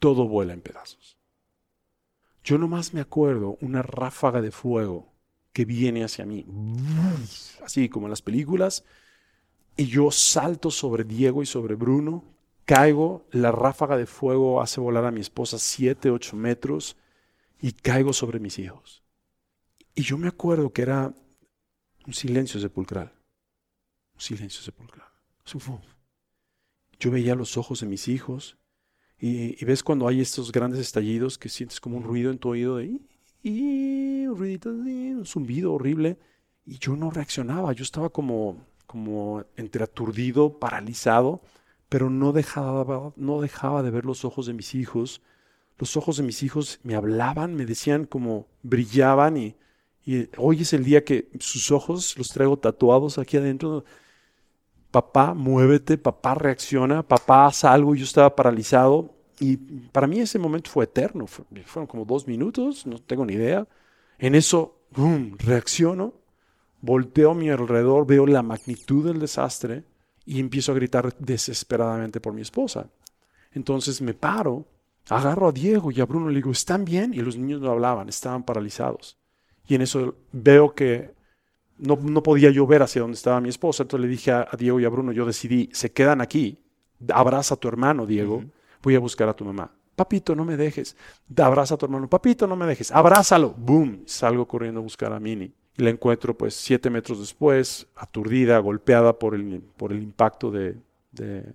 [0.00, 1.16] Todo vuela en pedazos.
[2.42, 5.12] Yo nomás me acuerdo una ráfaga de fuego
[5.52, 6.44] que viene hacia mí.
[7.64, 8.84] Así como en las películas.
[9.76, 12.24] Y yo salto sobre Diego y sobre Bruno,
[12.64, 16.96] caigo, la ráfaga de fuego hace volar a mi esposa 7, 8 metros
[17.60, 19.05] y caigo sobre mis hijos.
[19.98, 21.14] Y yo me acuerdo que era
[22.06, 23.10] un silencio sepulcral.
[24.14, 25.08] Un silencio sepulcral.
[27.00, 28.58] Yo veía los ojos de mis hijos
[29.18, 32.76] y, ves cuando hay estos grandes estallidos que sientes como un ruido en tu oído
[32.76, 33.00] de
[33.42, 36.18] y, un ruidito, un zumbido horrible.
[36.66, 41.40] Y yo no reaccionaba, yo estaba como, como entre aturdido, paralizado,
[41.88, 45.22] pero no dejaba, no dejaba de ver los ojos de mis hijos.
[45.78, 49.56] Los ojos de mis hijos me hablaban, me decían como brillaban y,
[50.06, 53.84] y hoy es el día que sus ojos los traigo tatuados aquí adentro.
[54.92, 57.96] Papá, muévete, papá reacciona, papá haz algo.
[57.96, 61.26] Yo estaba paralizado y para mí ese momento fue eterno.
[61.26, 63.66] Fueron como dos minutos, no tengo ni idea.
[64.18, 64.78] En eso,
[65.38, 66.14] reacciono,
[66.80, 69.82] volteo mi alrededor, veo la magnitud del desastre
[70.24, 72.88] y empiezo a gritar desesperadamente por mi esposa.
[73.50, 74.66] Entonces me paro,
[75.08, 77.12] agarro a Diego y a Bruno le digo, ¿están bien?
[77.12, 79.18] Y los niños no hablaban, estaban paralizados.
[79.66, 81.14] Y en eso veo que
[81.78, 83.82] no, no podía yo ver hacia dónde estaba mi esposa.
[83.82, 86.58] Entonces le dije a, Diego y a Bruno, yo decidí, se quedan aquí,
[87.12, 88.44] abraza a tu hermano, Diego
[88.82, 89.70] voy a buscar a tu mamá.
[89.96, 90.96] Papito, no me dejes.
[91.36, 92.08] Abraza a tu hermano.
[92.08, 92.92] Papito, no me dejes.
[92.92, 93.50] Abrázalo.
[93.56, 94.02] Boom.
[94.06, 95.52] Salgo corriendo a buscar a Mini.
[95.76, 100.76] Y la encuentro pues siete metros después, aturdida, golpeada por el, por el impacto de,
[101.12, 101.52] de,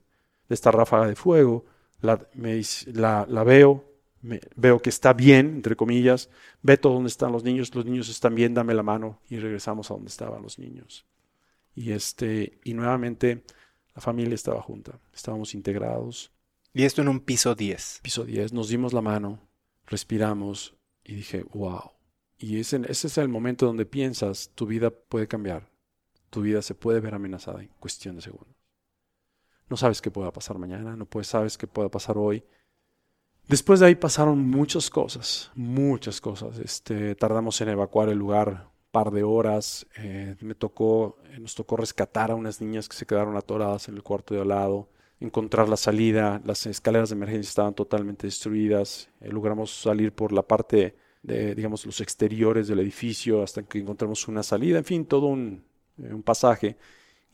[0.49, 1.65] esta ráfaga de fuego.
[2.01, 2.61] La, me,
[2.93, 3.83] la, la veo,
[4.21, 6.29] me, veo que está bien, entre comillas.
[6.61, 7.73] Ve todo dónde están los niños.
[7.75, 9.19] Los niños están bien, dame la mano.
[9.29, 11.05] Y regresamos a donde estaban los niños.
[11.75, 13.43] Y, este, y nuevamente
[13.95, 14.99] la familia estaba junta.
[15.13, 16.31] Estábamos integrados
[16.73, 17.99] y esto en un piso 10.
[18.01, 19.39] Piso 10, nos dimos la mano,
[19.85, 21.91] respiramos y dije, wow.
[22.37, 25.69] Y ese, ese es el momento donde piensas, tu vida puede cambiar,
[26.29, 28.55] tu vida se puede ver amenazada en cuestión de segundos.
[29.69, 32.43] No sabes qué pueda pasar mañana, no puedes, sabes qué pueda pasar hoy.
[33.51, 36.57] Después de ahí pasaron muchas cosas, muchas cosas.
[36.57, 39.85] Este, tardamos en evacuar el lugar un par de horas.
[39.97, 43.95] Eh, me tocó, eh, nos tocó rescatar a unas niñas que se quedaron atoradas en
[43.95, 44.89] el cuarto de al lado
[45.21, 50.41] encontrar la salida, las escaleras de emergencia estaban totalmente destruidas, eh, logramos salir por la
[50.41, 55.27] parte de, digamos, los exteriores del edificio hasta que encontramos una salida, en fin, todo
[55.27, 55.63] un,
[55.99, 56.75] eh, pasaje.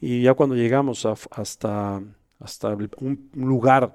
[0.02, 2.04] Y ya cuando llegamos hasta,
[2.40, 3.94] hasta un, lugar,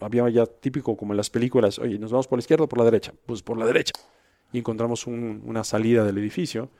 [0.00, 2.78] había ya típico como en las películas, oye, ¿nos vamos por la izquierda o por
[2.78, 3.12] la derecha?
[3.26, 3.92] Pues por la derecha.
[4.52, 6.70] Y encontramos una salida del edificio.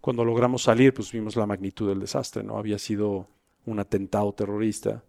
[0.00, 2.56] Cuando logramos salir, pues vimos la magnitud del desastre, ¿no?
[2.56, 3.28] Había sido
[3.66, 5.02] un atentado terrorista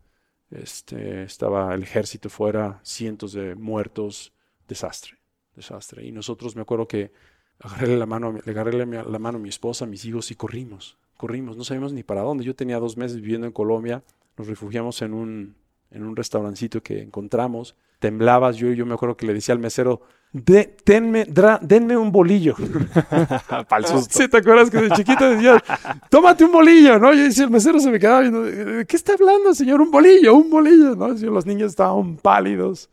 [0.51, 4.33] este, estaba el ejército fuera, cientos de muertos,
[4.67, 5.17] desastre,
[5.55, 6.05] desastre.
[6.05, 7.11] Y nosotros me acuerdo que
[7.59, 10.97] agarré la mano, le agarré la mano a mi esposa, a mis hijos y corrimos,
[11.17, 12.43] corrimos, no sabíamos ni para dónde.
[12.43, 14.03] Yo tenía dos meses viviendo en Colombia,
[14.39, 15.55] nos refugiamos en un,
[15.91, 20.01] en un restaurancito que encontramos, temblabas, yo, yo me acuerdo que le decía al mesero,
[20.31, 22.55] de, denme un bolillo.
[24.31, 25.61] ¿te acuerdas que de chiquito decía,
[26.09, 27.13] tómate un bolillo, ¿no?
[27.13, 28.43] Y el mesero se me quedaba viendo,
[28.87, 29.81] qué está hablando, señor?
[29.81, 31.09] Un bolillo, un bolillo, ¿no?
[31.09, 32.89] los niños estaban pálidos.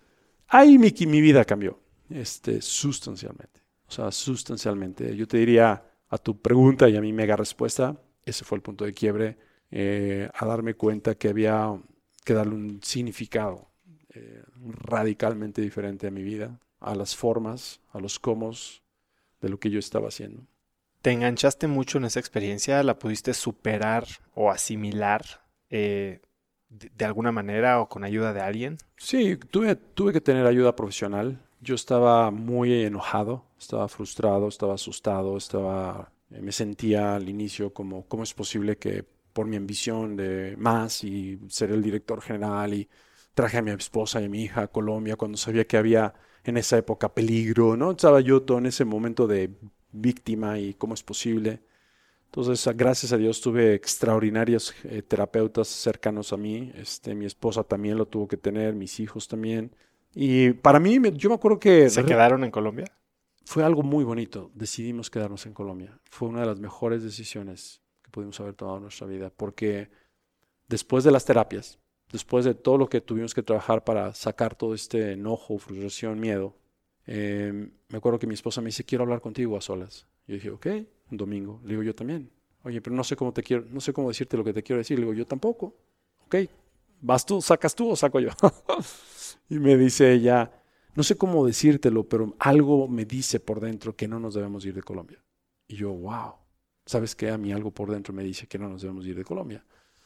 [0.49, 1.79] Ahí mi, mi vida cambió,
[2.11, 3.61] este, sustancialmente.
[3.87, 5.15] O sea, sustancialmente.
[5.15, 8.85] Yo te diría a tu pregunta y a mi mega respuesta, ese fue el punto
[8.85, 9.39] de quiebre,
[9.71, 11.77] eh, a darme cuenta que había
[12.25, 13.71] que darle un significado
[14.15, 18.51] eh, radicalmente diferente a mi vida a las formas, a los cómo
[19.41, 20.43] de lo que yo estaba haciendo.
[21.03, 22.83] ¿Te enganchaste mucho en esa experiencia?
[22.83, 25.23] ¿La pudiste superar o asimilar
[25.71, 26.21] eh,
[26.69, 28.79] de, alguna manera o con ayuda de alguien?
[28.97, 31.41] Sí, tuve, tuve que tener ayuda profesional.
[31.61, 38.23] Yo estaba muy enojado, estaba frustrado, estaba asustado, estaba, me sentía al inicio como cómo
[38.23, 39.05] es posible que
[39.37, 42.89] por mi ambición de más y ser el director general y
[43.35, 46.57] traje a mi esposa y a mi hija a Colombia cuando sabía que había en
[46.57, 47.91] esa época peligro, ¿no?
[47.91, 49.51] Estaba yo todo en ese momento de
[49.93, 51.61] víctima y cómo es posible.
[52.25, 56.73] Entonces, gracias a Dios tuve extraordinarios eh, terapeutas cercanos a mí.
[56.75, 59.71] Este, mi esposa también lo tuvo que tener, mis hijos también.
[60.15, 61.91] Y para mí, yo me acuerdo que...
[61.91, 62.87] ¿Se quedaron en Colombia?
[63.45, 64.51] Fue algo muy bonito.
[64.55, 66.01] Decidimos quedarnos en Colombia.
[66.05, 67.83] Fue una de las mejores decisiones
[68.17, 69.29] pudimos haber tomado nuestra vida.
[69.29, 69.91] Porque
[70.67, 71.79] después de las terapias,
[72.11, 76.57] después de todo lo que tuvimos que trabajar para sacar todo este enojo, frustración, miedo,
[77.07, 80.07] em, me acuerdo que mi esposa me dice, quiero hablar contigo a solas.
[80.27, 80.67] Yo dije, ok,
[81.11, 81.61] un domingo.
[81.65, 82.31] Le digo, yo también.
[82.63, 84.79] Oye, pero no sé cómo te quiero, no sé cómo decirte lo que te quiero
[84.79, 84.99] decir.
[84.99, 85.77] Le digo, yo tampoco.
[86.25, 86.37] Ok,
[87.03, 88.31] vas tú, sacas tú o saco yo.
[89.51, 90.51] y me dice ella,
[90.95, 94.73] no sé cómo decírtelo, pero algo me dice por dentro que no nos debemos ir
[94.73, 95.23] de Colombia.
[95.69, 96.46] Y yo, wow.
[96.87, 97.31] ¿Sabes qué?
[97.31, 99.63] A mí algo por dentro me dice que no nos debemos ir de Colombia.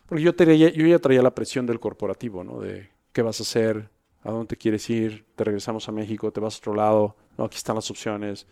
[0.06, 2.60] Porque yo, traía, ya traía la presión del corporativo, ¿no?
[2.60, 3.88] De qué vas a hacer,
[4.22, 7.56] a dónde quieres ir, te regresamos a México, te vas a otro lado, no, aquí
[7.56, 8.46] están las opciones.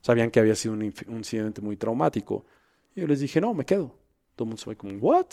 [0.00, 2.44] Sabían que había sido un, incidente muy traumático.
[2.94, 3.94] Y yo les dije, no, me quedo.
[4.34, 5.26] Todo el mundo se fue como, ¿what?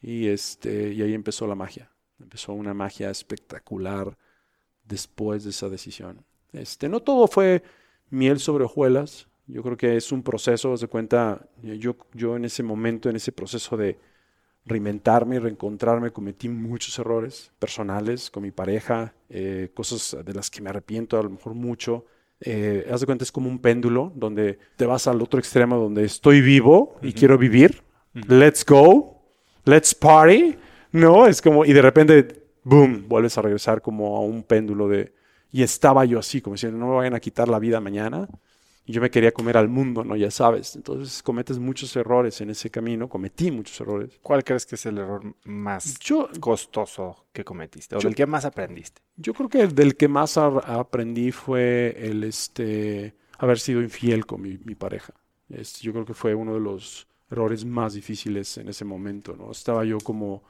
[0.00, 1.90] Y, este, y ahí empezó la magia.
[2.20, 4.16] Empezó una magia espectacular
[4.84, 6.24] después de esa decisión.
[6.52, 7.62] Este, no todo fue
[8.10, 9.27] miel sobre hojuelas.
[9.48, 13.32] Yo creo que es un proceso, de cuenta, yo, yo en ese momento, en ese
[13.32, 13.98] proceso de
[14.66, 20.60] reinventarme y reencontrarme, cometí muchos errores personales con mi pareja, eh, cosas de las que
[20.60, 22.04] me arrepiento a lo mejor mucho.
[22.40, 26.04] Eh, haz de cuenta, es como un péndulo donde te vas al otro extremo donde
[26.04, 27.82] estoy vivo y quiero vivir.
[28.12, 29.22] Let's go,
[29.64, 30.56] let's party.
[30.92, 35.14] No, es como, y de repente, boom, vuelves a regresar como a un péndulo de,
[35.50, 38.28] y estaba yo así, como diciendo, no me vayan a quitar la vida mañana.
[38.88, 40.16] Y yo me quería comer al mundo, ¿no?
[40.16, 40.74] Ya sabes.
[40.74, 44.18] Entonces cometes muchos errores en ese camino, cometí muchos errores.
[44.22, 45.98] ¿Cuál crees que es el error más
[46.40, 47.96] costoso que cometiste?
[47.96, 49.02] ¿O del que más aprendiste?
[49.16, 54.56] Yo creo que del que más aprendí fue el este haber sido infiel con mi,
[54.74, 55.12] pareja.
[55.82, 59.50] yo creo que fue uno de los errores más difíciles en ese momento, ¿no?
[59.50, 60.44] Estaba yo como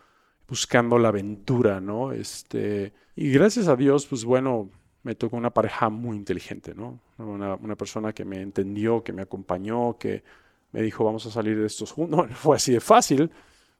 [0.46, 2.12] buscando la aventura, ¿no?
[2.12, 4.70] Este, y gracias a Dios, pues bueno,
[5.02, 7.00] me tocó una pareja muy inteligente, ¿no?
[7.18, 10.22] Una, persona que me entendió, que me acompañó, que
[10.72, 12.18] me dijo, vamos a salir de estos juntos.
[12.28, 13.30] No, fue así de fácil,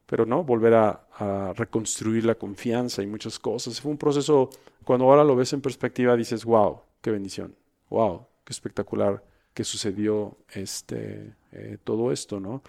[0.05, 3.79] pero no, volver a, a, reconstruir la confianza y muchas cosas.
[3.79, 4.49] Fue un proceso,
[4.83, 7.55] cuando ahora lo ves en perspectiva, dices, wow, qué bendición,
[7.89, 12.61] wow, qué espectacular que sucedió este, eh, todo esto, ¿no?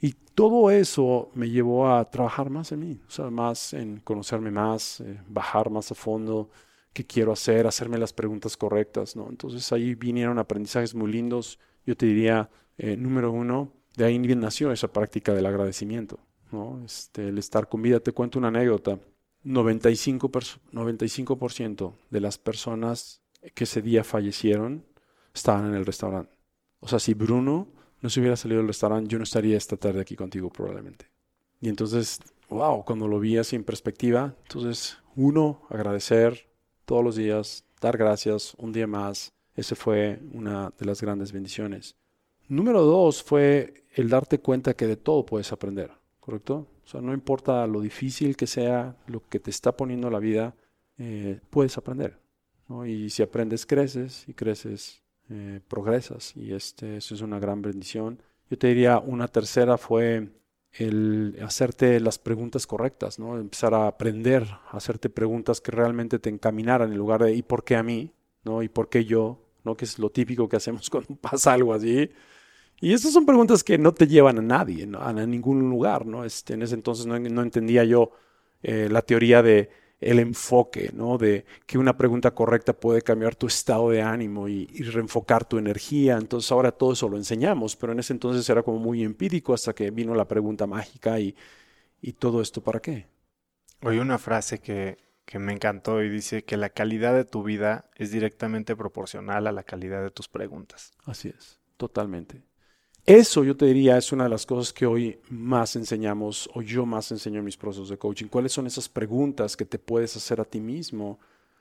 [0.00, 4.50] Y todo eso me llevó a trabajar más en mí, o sea, más en conocerme
[4.50, 6.50] más, eh, bajar más a fondo,
[6.96, 9.28] qué quiero hacer, hacerme las preguntas correctas, ¿no?
[9.28, 11.58] Entonces ahí vinieron aprendizajes muy lindos.
[11.84, 16.18] Yo te diría, eh, número uno, de ahí nació esa práctica del agradecimiento,
[16.50, 16.82] ¿no?
[16.86, 18.00] Este, el estar con vida.
[18.00, 18.98] Te cuento una anécdota.
[19.44, 23.20] 95%, 95 de las personas
[23.54, 24.82] que ese día fallecieron
[25.34, 26.34] estaban en el restaurante.
[26.80, 27.68] O sea, si Bruno
[28.00, 31.10] no se hubiera salido del restaurante, yo no estaría esta tarde aquí contigo probablemente.
[31.60, 36.55] Y entonces, wow, cuando lo vi así en perspectiva, entonces, uno, agradecer,
[36.86, 39.32] todos los días, dar gracias un día más.
[39.54, 41.96] Ese fue una de las grandes bendiciones.
[42.48, 46.66] Número dos fue el darte cuenta que de todo puedes aprender, ¿correcto?
[46.84, 50.54] O sea, no importa lo difícil que sea, lo que te está poniendo la vida,
[50.98, 52.18] eh, puedes aprender.
[52.86, 56.36] Y si aprendes, creces y creces, eh, progresas.
[56.36, 58.20] Y este, eso es una gran bendición.
[58.48, 60.28] Yo te diría, una tercera fue
[60.78, 63.38] el hacerte las preguntas correctas, ¿no?
[63.38, 67.64] Empezar a aprender, a hacerte preguntas que realmente te encaminaran en lugar de ¿y por
[67.64, 68.12] qué a mí?
[68.44, 68.62] ¿no?
[68.62, 69.42] ¿Y por qué yo?
[69.64, 69.76] ¿no?
[69.76, 72.10] Que es lo típico que hacemos cuando pasa algo así.
[72.80, 76.24] Y estas son preguntas que no te llevan a nadie, a ningún lugar, ¿no?
[76.24, 78.10] Este, en ese entonces no, no entendía yo
[78.62, 79.70] eh, la teoría de
[80.00, 81.18] el enfoque, ¿no?
[81.18, 86.16] De que una pregunta correcta puede cambiar tu estado de ánimo y, reenfocar tu energía.
[86.16, 89.74] Entonces ahora todo eso lo enseñamos, pero en ese entonces era como muy empírico hasta
[89.74, 91.34] que vino la pregunta mágica y,
[92.00, 93.06] y todo esto para qué.
[93.82, 97.90] Oí una frase que, que me encantó y dice que la calidad de tu vida
[97.96, 100.92] es directamente proporcional a la calidad de tus preguntas.
[101.04, 102.42] Así es, totalmente.
[103.06, 106.84] Eso yo te diría es una de las cosas que hoy más enseñamos o yo
[106.84, 108.26] más enseño en mis procesos de coaching.
[108.26, 111.20] ¿Cuáles son esas preguntas que te puedes hacer a ti mismo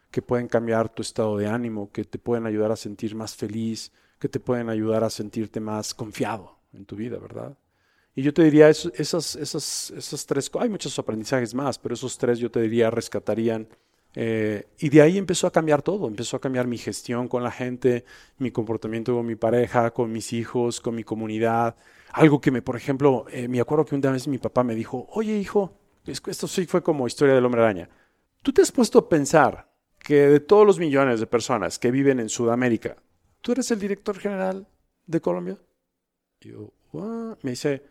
[0.09, 3.91] que pueden cambiar tu estado de ánimo, que te pueden ayudar a sentir más feliz,
[4.17, 7.55] que te pueden ayudar a sentirte más confiado en tu vida, ¿verdad?
[8.15, 12.39] Y yo te diría, esas, esas, esas tres, hay muchos aprendizajes más, pero esos tres
[12.39, 13.67] yo te diría rescatarían
[14.15, 17.51] eh, y de ahí empezó a cambiar todo, empezó a cambiar mi gestión con la
[17.51, 18.05] gente,
[18.37, 21.75] mi comportamiento con mi pareja, con mis hijos, con mi comunidad.
[22.13, 25.07] Algo que me, por ejemplo, eh, me acuerdo que una vez mi papá me dijo,
[25.11, 27.89] oye hijo, esto sí fue como historia del hombre araña.
[28.41, 32.19] ¿Tú te has puesto a pensar que de todos los millones de personas que viven
[32.19, 32.95] en Sudamérica,
[33.41, 34.67] tú eres el director general
[35.07, 35.57] de Colombia?
[36.39, 36.71] Y yo,
[37.41, 37.83] me dice,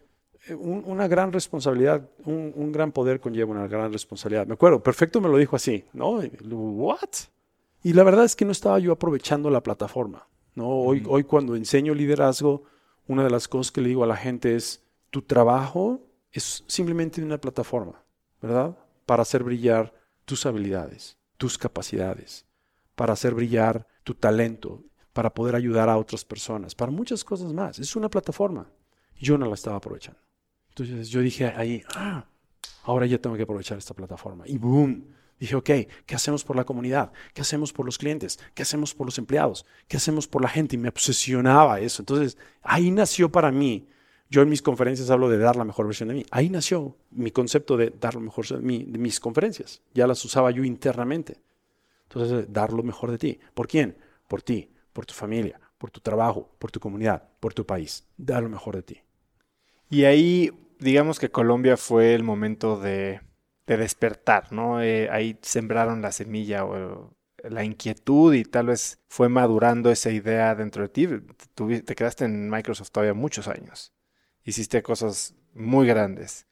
[0.50, 4.46] una gran responsabilidad, un, gran poder conlleva una gran responsabilidad.
[4.46, 6.20] Me acuerdo, perfecto me lo dijo así, ¿no?
[6.50, 6.98] ¿What?
[7.82, 10.68] Y la verdad es que no estaba yo aprovechando la plataforma, ¿no?
[10.68, 12.64] Hoy, hoy cuando enseño liderazgo,
[13.06, 16.00] una de las cosas que le digo a la gente es, tu trabajo
[16.32, 18.02] es simplemente una plataforma,
[18.40, 18.76] ¿verdad?
[19.06, 22.46] Para hacer brillar tus habilidades, tus capacidades,
[22.94, 24.82] para hacer brillar tu talento,
[25.12, 27.78] para poder ayudar a otras personas, para muchas cosas más.
[27.78, 28.68] Es una plataforma.
[29.16, 30.23] Yo no la estaba aprovechando.
[30.76, 32.26] Entonces yo dije ahí, ah,
[32.82, 34.44] ahora ya tengo que aprovechar esta plataforma.
[34.46, 35.04] Y boom,
[35.38, 35.70] dije, ok,
[36.04, 37.12] ¿qué hacemos por la comunidad?
[37.32, 38.40] ¿Qué hacemos por los clientes?
[38.54, 39.66] ¿Qué hacemos por los empleados?
[39.86, 40.74] ¿Qué hacemos por la gente?
[40.74, 42.02] Y me obsesionaba eso.
[42.02, 43.86] Entonces ahí nació para mí
[44.30, 46.26] Yo en mis conferencias hablo de dar la mejor versión de mí.
[46.32, 49.80] Ahí nació mi concepto de dar lo mejor de, mí, de mis conferencias.
[49.92, 51.40] Ya las usaba yo internamente.
[52.08, 53.38] Entonces, dar lo mejor de ti.
[53.54, 53.96] ¿Por quién?
[54.26, 58.04] Por ti, por tu familia, por tu trabajo, por tu comunidad, por tu país.
[58.16, 59.00] Dar lo mejor de ti.
[59.90, 60.50] Y ahí,
[60.84, 63.20] digamos que Colombia fue el momento de,
[63.66, 64.82] despertar, ¿no?
[64.82, 70.54] Eh, ahí sembraron la semilla o la inquietud y tal vez fue madurando esa idea
[70.54, 71.08] dentro de ti.
[71.82, 73.94] te quedaste en Microsoft todavía muchos años
[74.44, 76.46] hiciste cosas muy grandes.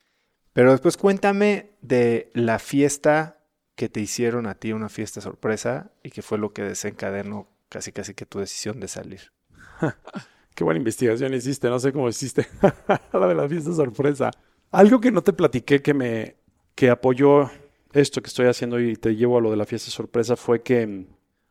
[0.53, 3.39] Pero después cuéntame de la fiesta
[3.75, 7.93] que te hicieron a ti, una fiesta sorpresa, y que fue lo que desencadenó casi
[7.93, 9.33] casi que tu decisión de salir.
[10.55, 12.47] Qué buena investigación hiciste, no sé cómo hiciste
[13.13, 14.31] la de la fiesta sorpresa.
[14.71, 16.37] Algo que no te platiqué que me
[16.75, 17.51] que apoyó
[17.93, 21.07] esto que estoy haciendo y te llevo a lo de la fiesta sorpresa fue que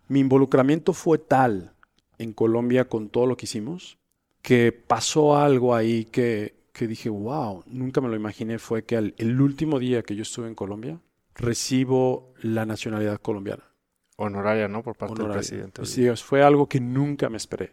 [0.08, 1.74] mi involucramiento fue tal
[2.18, 4.00] en Colombia con todo lo que hicimos
[4.42, 9.40] que pasó algo ahí que, que dije, wow, nunca me lo imaginé, fue que el
[9.40, 11.00] último día que yo estuve en Colombia,
[11.36, 13.64] recibo la nacionalidad colombiana.
[14.18, 14.84] Honoraria, ¿no?
[14.84, 15.86] Por parte del presidente.
[15.86, 17.72] Sí, fue algo que nunca me esperé.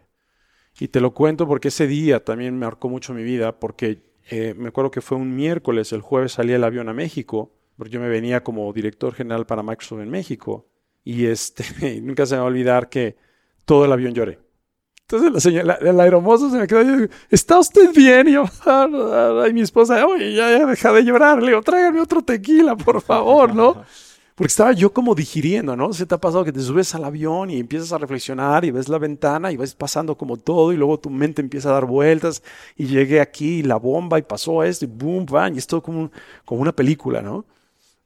[0.79, 4.53] Y te lo cuento porque ese día también me marcó mucho mi vida, porque eh,
[4.57, 7.99] me acuerdo que fue un miércoles, el jueves salí el avión a México, porque yo
[7.99, 10.67] me venía como director general para Microsoft en México,
[11.03, 11.63] y este,
[12.01, 13.17] nunca se me va a olvidar que
[13.65, 14.39] todo el avión lloré.
[15.01, 18.27] Entonces la señora, el aeromozo se me quedó y ¿está usted bien?
[18.27, 18.45] Y yo,
[19.43, 21.41] ay, mi esposa, oye, ya, ya deja de llorar.
[21.41, 23.83] Le digo, tráigame otro tequila, por favor, ¿no?
[24.39, 25.91] Porque estaba yo como digiriendo, ¿no?
[25.91, 28.87] Se te ha pasado que te subes al avión y empiezas a reflexionar y ves
[28.87, 32.41] la ventana y vas pasando como todo y luego tu mente empieza a dar vueltas
[32.77, 35.83] y llegué aquí y la bomba y pasó esto y boom, bang, y es todo
[35.83, 36.09] como,
[36.45, 37.43] como una película, ¿no?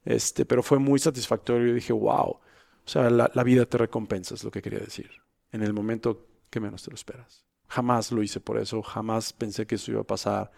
[0.04, 2.40] Este, pero fue muy satisfactorio y dije, wow, o
[2.84, 5.08] sea, la, la vida te recompensa, es lo que quería decir.
[5.52, 7.44] En el momento que menos te lo esperas.
[7.68, 10.50] Jamás lo hice por eso, jamás pensé que eso iba a pasar,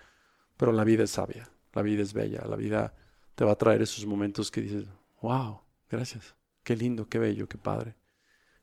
[0.57, 2.95] pero la vida es sabia, la vida es bella, la vida
[3.35, 4.87] te va a traer esos momentos que dices,
[5.21, 7.95] wow, gracias, qué lindo, qué bello, qué padre.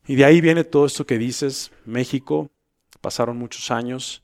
[0.06, 2.52] Y de ahí viene todo esto que dices, México,
[3.02, 4.24] pasaron muchos años,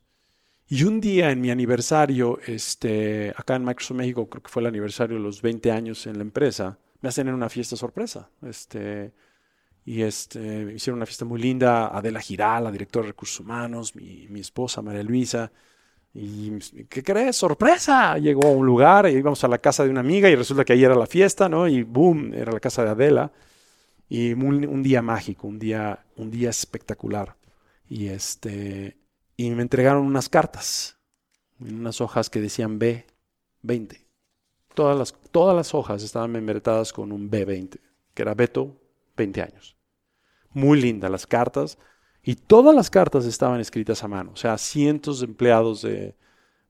[0.72, 4.68] y un día en mi aniversario, este, acá en Microsoft México, creo que fue el
[4.68, 8.30] aniversario de los 20 años en la empresa, me hacen en una fiesta sorpresa.
[8.44, 9.12] Este,
[9.86, 11.88] y este, hicieron una fiesta muy linda.
[11.88, 15.52] Adela Giral, la directora de recursos humanos, mi, mi esposa María Luisa.
[16.14, 16.58] Y,
[16.90, 17.36] ¿qué crees?
[17.36, 18.18] ¡Sorpresa!
[18.18, 20.74] Llegó a un lugar, y íbamos a la casa de una amiga y resulta que
[20.74, 21.68] ahí era la fiesta, ¿no?
[21.68, 23.32] Y boom, era la casa de Adela.
[24.08, 27.36] Y un, día mágico, un día, un día espectacular.
[27.88, 28.98] Y, este,
[29.38, 30.98] y me entregaron unas cartas,
[31.60, 34.06] unas hojas que decían B20.
[34.74, 37.80] Todas las, todas las hojas estaban membretadas con un B20,
[38.14, 38.76] que era Beto
[39.16, 39.76] 20 años.
[40.52, 41.78] Muy lindas las cartas.
[42.24, 44.32] Y todas las cartas estaban escritas a mano.
[44.34, 46.16] O sea, cientos de empleados de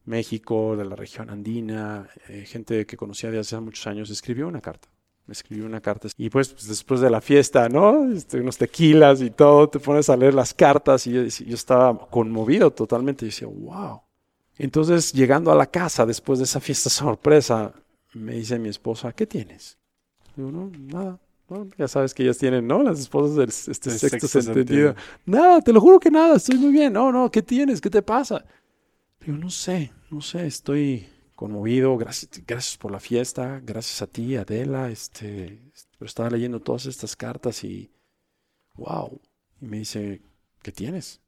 [0.05, 4.61] México, de la región andina, eh, gente que conocía de hace muchos años, escribió una
[4.61, 4.87] carta.
[5.25, 6.07] Me escribió una carta.
[6.17, 8.11] Y pues, pues, después de la fiesta, ¿no?
[8.11, 12.07] Este, unos tequilas y todo, te pones a leer las cartas y yo, yo estaba
[12.09, 13.25] conmovido totalmente.
[13.25, 14.01] Y decía, wow.
[14.57, 17.73] Entonces, llegando a la casa después de esa fiesta sorpresa,
[18.13, 19.77] me dice mi esposa, ¿qué tienes?
[20.35, 21.19] Digo, no, nada.
[21.77, 22.83] Ya sabes que ellas tienen, ¿no?
[22.83, 24.95] Las esposas del este sexto, sentido.
[25.25, 26.93] Nada, te lo juro que nada, estoy muy bien.
[26.93, 27.81] No, no, ¿qué tienes?
[27.81, 28.45] ¿Qué te pasa?
[29.19, 31.97] Digo, no sé, no sé, estoy conmovido.
[31.97, 34.89] Gracias, gracias por la fiesta, gracias a ti, Adela.
[34.89, 35.59] Este,
[35.97, 37.91] pero estaba leyendo todas estas cartas y,
[38.75, 39.19] wow.
[39.59, 40.21] Y me dice,
[40.61, 41.19] ¿qué tienes?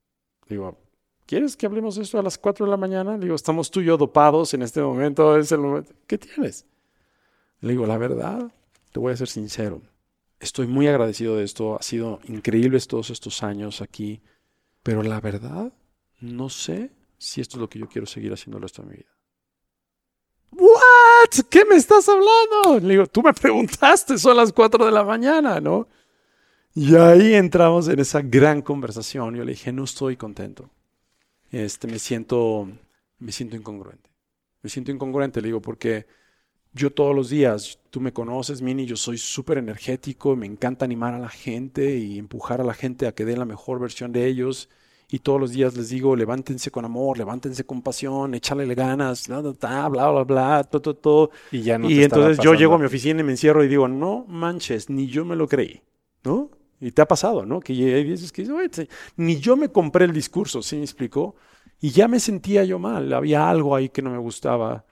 [0.47, 0.77] Digo,
[1.25, 3.17] ¿quieres que hablemos de esto a las 4 de la mañana?
[3.17, 5.93] Le digo, estamos tú y yo dopados en este momento, es el momento.
[6.05, 6.65] ¿Qué tienes?
[7.61, 8.51] Le digo, la verdad,
[8.91, 9.81] te voy a ser sincero
[10.41, 11.77] estoy muy agradecido de esto.
[11.79, 14.21] Ha sido increíble todos estos años aquí.
[14.83, 15.71] Pero la verdad,
[16.19, 19.11] no sé si esto es lo que yo quiero seguir haciendo resto de mi vida.
[20.51, 21.45] ¿What?
[21.49, 22.85] ¿Qué me estás hablando?
[22.85, 25.87] Le digo, tú me preguntaste, son las 4 de la mañana, ¿no?
[26.73, 29.35] Y ahí entramos en esa gran conversación.
[29.35, 30.69] Yo le dije, no estoy contento.
[31.51, 32.67] Este, me siento,
[33.19, 34.09] me siento incongruente.
[34.61, 36.07] Me siento incongruente, le digo, porque
[36.73, 41.13] yo todos los días, tú me conoces, Mini, yo soy súper energético, me encanta animar
[41.13, 44.25] a la gente y empujar a la gente a que den la mejor versión de
[44.27, 44.69] ellos.
[45.13, 49.41] Y todos los días les digo, levántense con amor, levántense con pasión, échale ganas, bla,
[49.41, 51.31] bla, bla, bla, todo, todo, todo.
[51.51, 53.89] Y, ya no y entonces yo llego a mi oficina y me encierro y digo,
[53.89, 55.81] no manches, ni yo me lo creí,
[56.23, 56.49] ¿no?
[56.79, 57.59] Y te ha pasado, ¿no?
[57.59, 58.47] Que hay veces que
[59.17, 61.35] ni yo me compré el discurso, ¿sí me explicó?
[61.81, 64.85] Y ya me sentía yo mal, había algo ahí que no me gustaba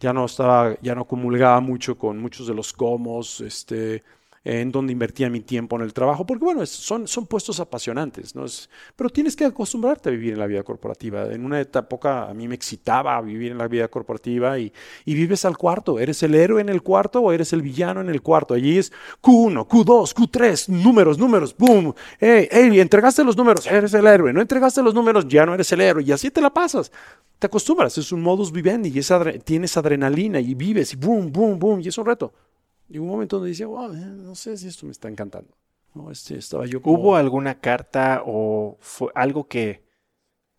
[0.00, 4.02] ya no estaba, ya no comulgaba mucho con muchos de los comos, este,
[4.44, 8.44] en donde invertía mi tiempo en el trabajo, porque bueno, son, son puestos apasionantes, ¿no?
[8.44, 11.32] Es, pero tienes que acostumbrarte a vivir en la vida corporativa.
[11.32, 14.70] En una época a mí me excitaba vivir en la vida corporativa y,
[15.06, 15.98] y vives al cuarto.
[15.98, 18.52] ¿Eres el héroe en el cuarto o eres el villano en el cuarto?
[18.52, 18.92] Allí es
[19.22, 21.94] Q1, Q2, Q3, números, números, boom.
[22.20, 24.32] Hey, hey, entregaste los números, eres el héroe.
[24.32, 26.02] No entregaste los números, ya no eres el héroe.
[26.02, 26.92] Y así te la pasas.
[27.38, 31.80] Te acostumbras, es un modus vivendi y tienes adrenalina y vives y boom, boom, boom,
[31.80, 32.32] y es un reto.
[32.88, 35.54] Y un momento donde dice, wow, eh, no sé si esto me está encantando.
[35.94, 39.84] No, este, estaba yo ¿Hubo alguna carta o fue algo que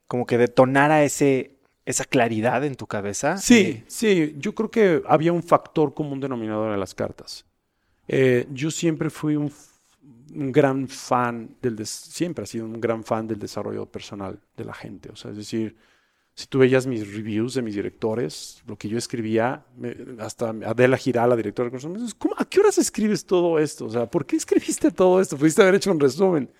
[0.07, 3.38] como que detonara ese, esa claridad en tu cabeza?
[3.38, 7.45] Sí, eh, sí, yo creo que había un factor común denominador en las cartas.
[8.07, 9.51] Eh, yo siempre fui un,
[10.34, 14.73] un gran fan del, siempre he sido un gran fan del desarrollo personal de la
[14.73, 15.09] gente.
[15.09, 15.76] O sea, es decir,
[16.36, 19.66] si tú veías mis reviews de mis directores, lo que yo escribía,
[20.20, 23.86] hasta Adela Girala, directora de recursos ¿cómo, ¿a qué horas escribes todo esto?
[23.86, 25.38] O sea, ¿por qué escribiste todo esto?
[25.38, 26.52] Pudiste haber hecho un resumen.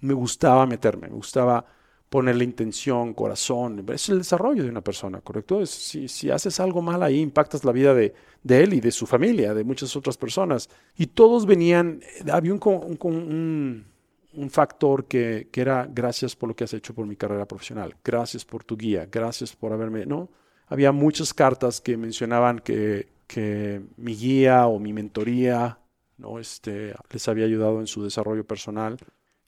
[0.00, 1.66] Me gustaba meterme, me gustaba
[2.08, 3.84] ponerle intención, corazón.
[3.92, 5.66] Es el desarrollo de una persona, ¿correcto?
[5.66, 9.06] si, si, haces algo mal ahí, impactas la vida de, de, él y de su
[9.06, 10.70] familia, de muchas otras personas.
[10.96, 12.00] Y todos venían,
[12.30, 13.89] había un, un, un
[14.34, 18.44] un factor que, era gracias por lo que has hecho por mi carrera profesional, gracias
[18.44, 20.28] por tu guía, gracias por haberme, ¿no?
[20.66, 25.78] Había muchas cartas que mencionaban que, que mi guía o mi mentoría,
[26.16, 26.38] ¿no?
[26.38, 28.96] Este, les había ayudado en su desarrollo personal.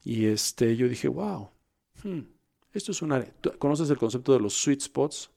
[0.03, 1.51] Y este, yo dije, wow,
[2.03, 2.21] hmm,
[2.73, 3.33] esto es un área.
[3.59, 5.31] ¿Conoces el concepto de los sweet spots?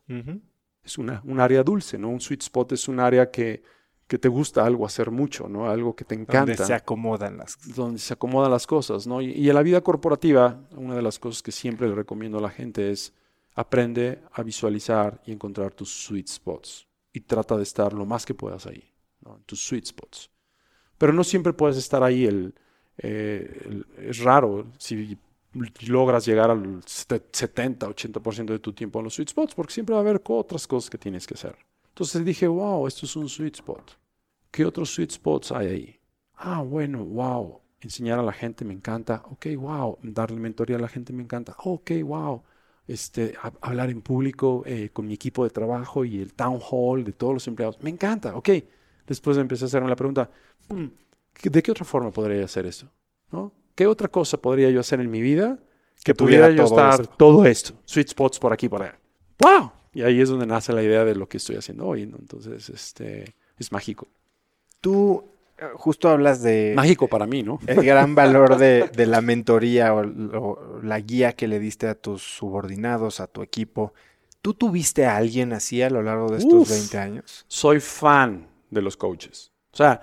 [0.83, 2.09] Es una, un área dulce, ¿no?
[2.09, 3.61] Un sweet spot es un área que,
[4.07, 5.69] que te gusta algo hacer mucho, ¿no?
[5.69, 6.39] Algo que te encanta.
[6.39, 9.21] Donde se acomodan las Donde se acomodan las cosas, ¿no?
[9.21, 12.49] Y, en la vida corporativa, una de las cosas que siempre le recomiendo a la
[12.49, 13.13] gente es
[13.55, 16.87] aprende a visualizar y encontrar tus sweet spots.
[17.13, 18.83] Y trata de estar lo más que puedas ahí,
[19.21, 19.41] ¿no?
[19.45, 20.29] Tus sweet spots.
[20.97, 22.25] Pero no siempre puedes estar ahí.
[22.25, 22.53] El,
[22.97, 25.17] eh, es raro si
[25.87, 29.99] logras llegar al 70, 80% de tu tiempo en los sweet spots, porque siempre va
[29.99, 31.57] a haber otras cosas que tienes que hacer.
[31.95, 33.97] Entonces dije, wow, esto es un sweet spot.
[34.51, 35.99] ¿Qué otros sweet spots hay ahí?
[36.33, 37.61] Ah, bueno, wow.
[37.79, 39.23] Enseñar a la gente me encanta.
[39.31, 39.97] Ok, wow.
[40.03, 41.55] Darle mentoría a la gente me encanta.
[41.63, 42.43] Ok, wow.
[42.85, 47.13] Este, hablar en público eh, con mi equipo de trabajo y el town hall de
[47.13, 47.81] todos los empleados.
[47.81, 48.35] Me encanta.
[48.35, 48.49] Ok.
[49.07, 50.29] Después empecé a hacerme la pregunta,
[50.67, 50.87] hmm,
[51.43, 52.91] ¿de qué otra forma podría hacer eso?
[53.31, 53.53] ¿No?
[53.73, 55.59] ¿Qué otra cosa podría yo hacer en mi vida
[56.03, 57.73] que, pudiera yo estar todo esto?
[57.85, 58.99] Sweet spots por aquí, por allá.
[59.39, 59.71] ¡Wow!
[59.95, 62.17] Y ahí es donde nace la idea de lo que estoy haciendo hoy, ¿no?
[62.19, 64.07] Entonces, este, es mágico.
[64.81, 65.23] Tú
[65.57, 66.73] eh, justo hablas de...
[66.75, 67.59] Mágico para mí, ¿no?
[67.65, 73.19] El gran valor de, la mentoría o, la guía que le diste a tus subordinados,
[73.19, 73.93] a tu equipo.
[74.41, 77.45] ¿Tú tuviste a alguien así a lo largo de estos 20 años?
[77.47, 79.51] Soy fan de los coaches.
[79.71, 80.01] O sea,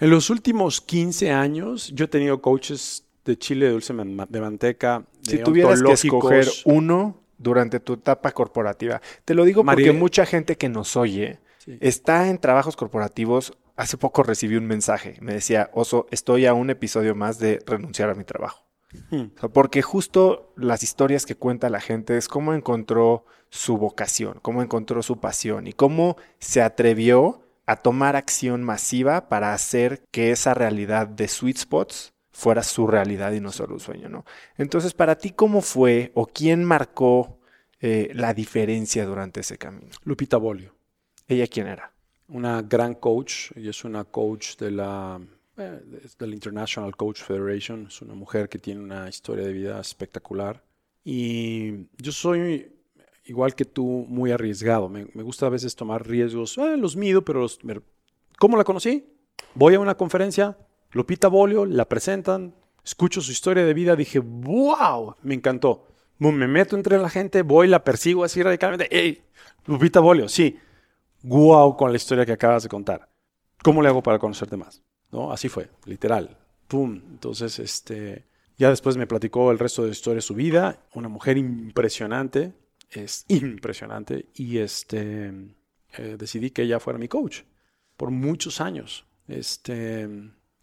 [0.00, 5.04] en los últimos 15 años yo he tenido coaches de chile de dulce de manteca.
[5.22, 9.00] De si tuvieras que escoger uno, durante tu etapa corporativa.
[9.24, 11.40] Te lo digo porque mucha gente que nos oye
[11.80, 13.56] está en trabajos corporativos.
[13.76, 15.16] Hace poco recibí un mensaje.
[15.20, 18.68] Me decía, Oso, estoy a un episodio más de renunciar a mi trabajo.
[19.10, 19.26] Hmm.
[19.52, 25.02] porque justo las historias que cuenta la gente es cómo encontró su vocación, cómo encontró
[25.02, 31.06] su pasión y cómo se atrevió a tomar acción masiva para hacer que esa realidad
[31.06, 34.24] de sweet spots fuera su realidad y no solo un sueño, ¿no?
[34.56, 37.40] Entonces, para ti, ¿cómo fue o quién marcó
[37.80, 39.90] eh, la diferencia durante ese camino?
[40.04, 40.72] Lupita Bolio.
[41.26, 41.92] ¿Ella quién era?
[42.28, 45.20] Una gran coach, ella es una coach de la,
[45.56, 45.80] eh,
[46.16, 50.62] del International Coach Federation, es una mujer que tiene una historia de vida espectacular.
[51.02, 52.70] Y yo soy,
[53.24, 54.88] igual que tú, muy arriesgado.
[54.88, 57.58] Me, gusta a veces tomar riesgos, eh, los mido, pero los,
[58.38, 59.04] ¿cómo la conocí?
[59.56, 60.56] Voy a una conferencia,
[60.90, 65.86] Lupita Bolio, la presentan, escucho su historia de vida, dije, wow, me encantó.
[66.18, 68.88] Me meto entre la gente, voy, la persigo así radicalmente.
[68.90, 69.22] ¡Ey!
[69.66, 70.58] Lupita Bolio, sí.
[71.22, 73.08] Wow con la historia que acabas de contar.
[73.62, 74.82] ¿Cómo le hago para conocerte más?
[75.10, 75.32] ¿No?
[75.32, 76.36] Así fue, literal.
[76.66, 77.00] ¡Pum!
[77.10, 78.26] Entonces, este,
[78.56, 80.82] ya después me platicó el resto de la historia de su vida.
[80.94, 82.52] Una mujer impresionante,
[82.90, 84.26] es impresionante.
[84.34, 85.32] Y este,
[85.96, 87.42] eh, decidí que ella fuera mi coach
[87.96, 89.06] por muchos años.
[89.28, 90.08] Este,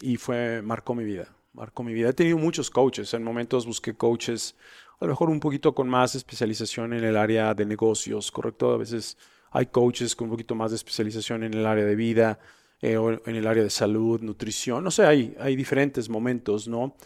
[0.00, 2.10] y fue, marcó mi vida, marcó mi vida.
[2.10, 4.54] He tenido muchos coaches, en momentos busqué coaches,
[5.00, 8.72] a lo mejor un poquito con más especialización en el área de negocios, ¿correcto?
[8.72, 9.16] A veces
[9.50, 12.38] hay coaches con un poquito más de especialización en el área de vida
[12.80, 16.96] eh, o en el área de salud, nutrición, no sé, hay, hay diferentes momentos, ¿no?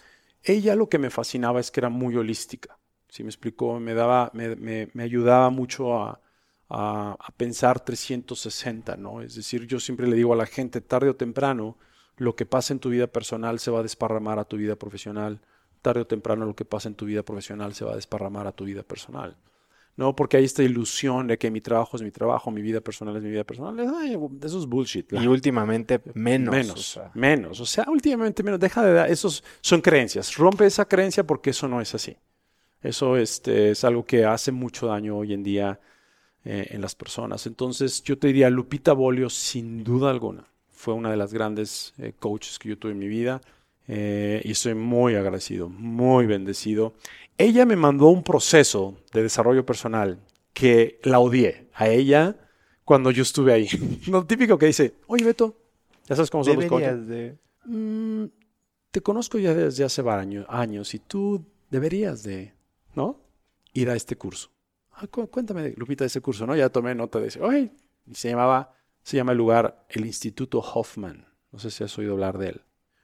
[0.43, 2.78] Ella lo que me fascinaba es que era muy holística,
[3.09, 3.78] ¿sí me explicó?
[3.78, 6.20] Me, daba, me, me, ayudaba mucho a,
[6.68, 9.20] a, a pensar 360, ¿no?
[9.20, 11.76] Es decir, yo siempre le digo a la gente, tarde o temprano,
[12.21, 15.41] lo que pasa en tu vida personal se va a desparramar a tu vida profesional.
[15.81, 18.53] Tarde o temprano lo que pasa en tu vida profesional se va a desparramar a
[18.53, 19.39] tu vida personal.
[19.97, 20.14] ¿no?
[20.14, 23.23] Porque hay esta ilusión de que mi trabajo es mi trabajo, mi vida personal es
[23.23, 23.75] mi vida personal.
[23.97, 25.11] Ay, eso es bullshit.
[25.14, 26.55] Y últimamente menos.
[26.55, 27.11] Menos, o sea.
[27.14, 27.59] menos.
[27.59, 28.61] O sea, últimamente menos.
[28.61, 30.37] Deja de dar, esos son creencias.
[30.37, 32.18] Rompe esa creencia porque eso no es así.
[32.83, 35.81] Eso este, es algo que hace mucho daño hoy en día
[36.45, 37.47] eh, en las personas.
[37.47, 40.45] Entonces, yo te diría, Lupita Bolio, sin duda alguna,
[40.81, 43.43] fue una de las grandes eh, coaches que yo tuve en mi vida.
[43.87, 46.95] Eh, y estoy muy agradecido, muy bendecido.
[47.37, 50.18] Ella me mandó un proceso de desarrollo personal
[50.55, 52.37] que la odié a ella
[52.85, 53.68] cuando yo estuve ahí.
[54.07, 55.55] Lo típico que dice, oye Beto,
[56.07, 57.07] ya sabes cómo son los coaches.
[57.07, 57.37] De...
[57.66, 58.24] Mm,
[58.91, 62.55] te conozco ya desde hace varios años y tú deberías de,
[62.95, 63.20] ¿no?
[63.74, 64.51] Ir a este curso.
[64.93, 66.57] Ah, cuéntame, Lupita, de ese curso, ¿no?
[66.57, 67.41] Ya tomé nota de ese.
[67.43, 67.70] Oye,
[68.12, 71.27] se llamaba, se llama el lugar el Instituto Hoffman.
[71.53, 72.63] No sé si has oído hablar de él.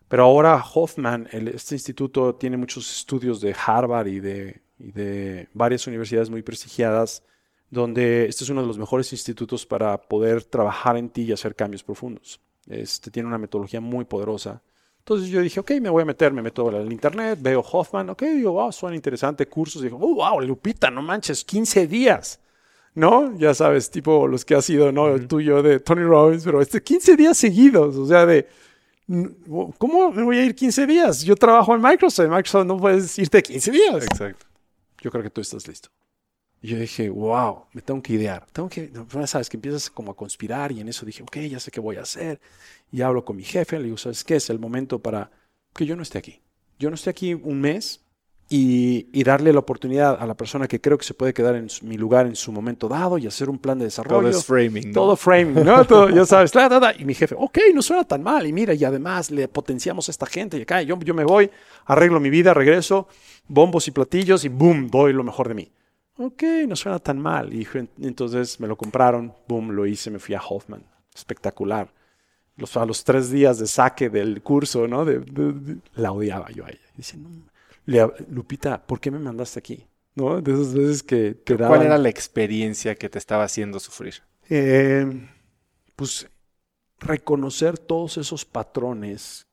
[0.09, 6.43] Pero ahora Hoffman, este instituto tiene muchos estudios de Harvard y de, varias universidades muy
[6.43, 7.25] prestigiadas,
[7.71, 11.57] donde este es uno de los mejores institutos para poder trabajar en ti y hacer
[11.57, 12.41] cambios profundos.
[12.69, 14.63] Este tiene una metodología muy poderosa.
[14.99, 18.23] Entonces yo dije, ok, me voy a meter, me meto al internet, veo Hoffman, ok,
[18.23, 19.83] digo, wow, suena interesante, cursos.
[19.83, 22.41] Digo, oh, wow, Lupita, no manches, 15 días.
[22.97, 23.37] ¿No?
[23.39, 25.15] Ya sabes, tipo los que ha sido, ¿no?
[25.15, 28.49] El tuyo de Tony Robbins, pero este 15 días seguidos, o sea, de
[29.79, 31.23] ¿Cómo me voy a ir 15 días?
[31.23, 32.25] Yo trabajo en Microsoft.
[32.25, 34.05] En Microsoft no puedes irte 15 días.
[34.05, 34.47] Exacto.
[35.01, 35.91] Yo creo que tú estás listo.
[36.61, 38.45] Y yo dije, wow, me tengo que idear.
[38.53, 38.91] Tengo que,
[39.27, 41.97] sabes, que empiezas como a conspirar y en eso dije, ok, ya sé qué voy
[41.97, 42.41] a hacer.
[42.91, 44.37] Y hablo con mi jefe, le digo, ¿sabes qué?
[44.37, 45.31] Es el momento para
[45.73, 46.41] que yo no esté aquí.
[46.79, 48.01] Yo no esté aquí un mes
[48.49, 51.97] y, darle la oportunidad a la persona que creo que se puede quedar en mi
[51.97, 54.31] lugar en su momento dado y hacer un plan de desarrollo.
[54.31, 54.93] Todo es framing.
[54.93, 55.85] Todo framing, ¿no?
[55.85, 56.53] Todo, ya sabes.
[56.99, 58.47] y mi jefe, ok, no suena tan mal.
[58.47, 60.59] Y mira, y además le potenciamos a esta gente.
[60.59, 61.51] Y acá yo, yo me voy,
[61.87, 63.09] arreglo mi vida, regreso,
[63.49, 65.73] bombos y platillos y boom, doy lo mejor de mí.
[66.19, 67.53] Ok, no suena tan mal.
[67.53, 67.67] Y
[68.01, 70.85] entonces me lo compraron, boom, lo hice, me fui a Hoffman.
[71.13, 71.93] Espectacular.
[72.57, 75.05] Los, a los tres días de saque del curso, ¿no?
[75.05, 75.21] De,
[75.97, 76.79] la odiaba yo a ella.
[76.97, 77.29] Dice, no
[77.87, 79.87] Lupita, ¿por qué me mandaste aquí?
[80.15, 80.41] ¿No?
[80.41, 84.23] De esas veces que, ¿Cuál era la experiencia que te estaba haciendo sufrir?
[84.49, 85.29] Eh,
[85.95, 86.29] pues
[86.99, 89.47] reconocer todos esos patrones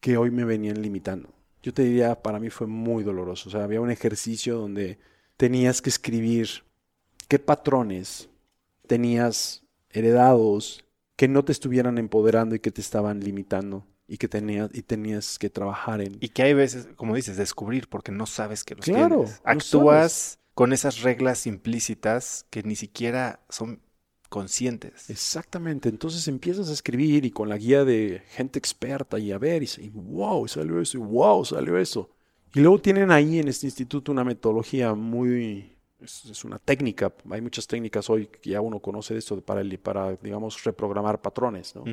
[0.00, 1.28] que hoy me venían limitando.
[1.62, 3.48] Yo te diría, para mí fue muy doloroso.
[3.48, 4.98] O sea, había un ejercicio donde
[5.36, 6.64] tenías que escribir
[7.28, 8.28] qué patrones
[8.86, 10.84] tenías heredados
[11.16, 15.38] que no te estuvieran empoderando y que te estaban limitando y que tenías, y tenías
[15.38, 16.16] que trabajar en...
[16.20, 20.72] Y que hay veces, como dices, descubrir porque no sabes que los claro, Actúas con
[20.72, 23.80] esas reglas implícitas que ni siquiera son
[24.28, 25.10] conscientes.
[25.10, 29.62] Exactamente, entonces empiezas a escribir y con la guía de gente experta y a ver,
[29.62, 32.10] y, y wow, salió eso, y wow, salió eso.
[32.52, 37.68] Y luego tienen ahí en este instituto una metodología muy, es, una técnica, hay muchas
[37.68, 41.84] técnicas hoy que ya uno conoce de esto para, para digamos, reprogramar patrones, ¿no?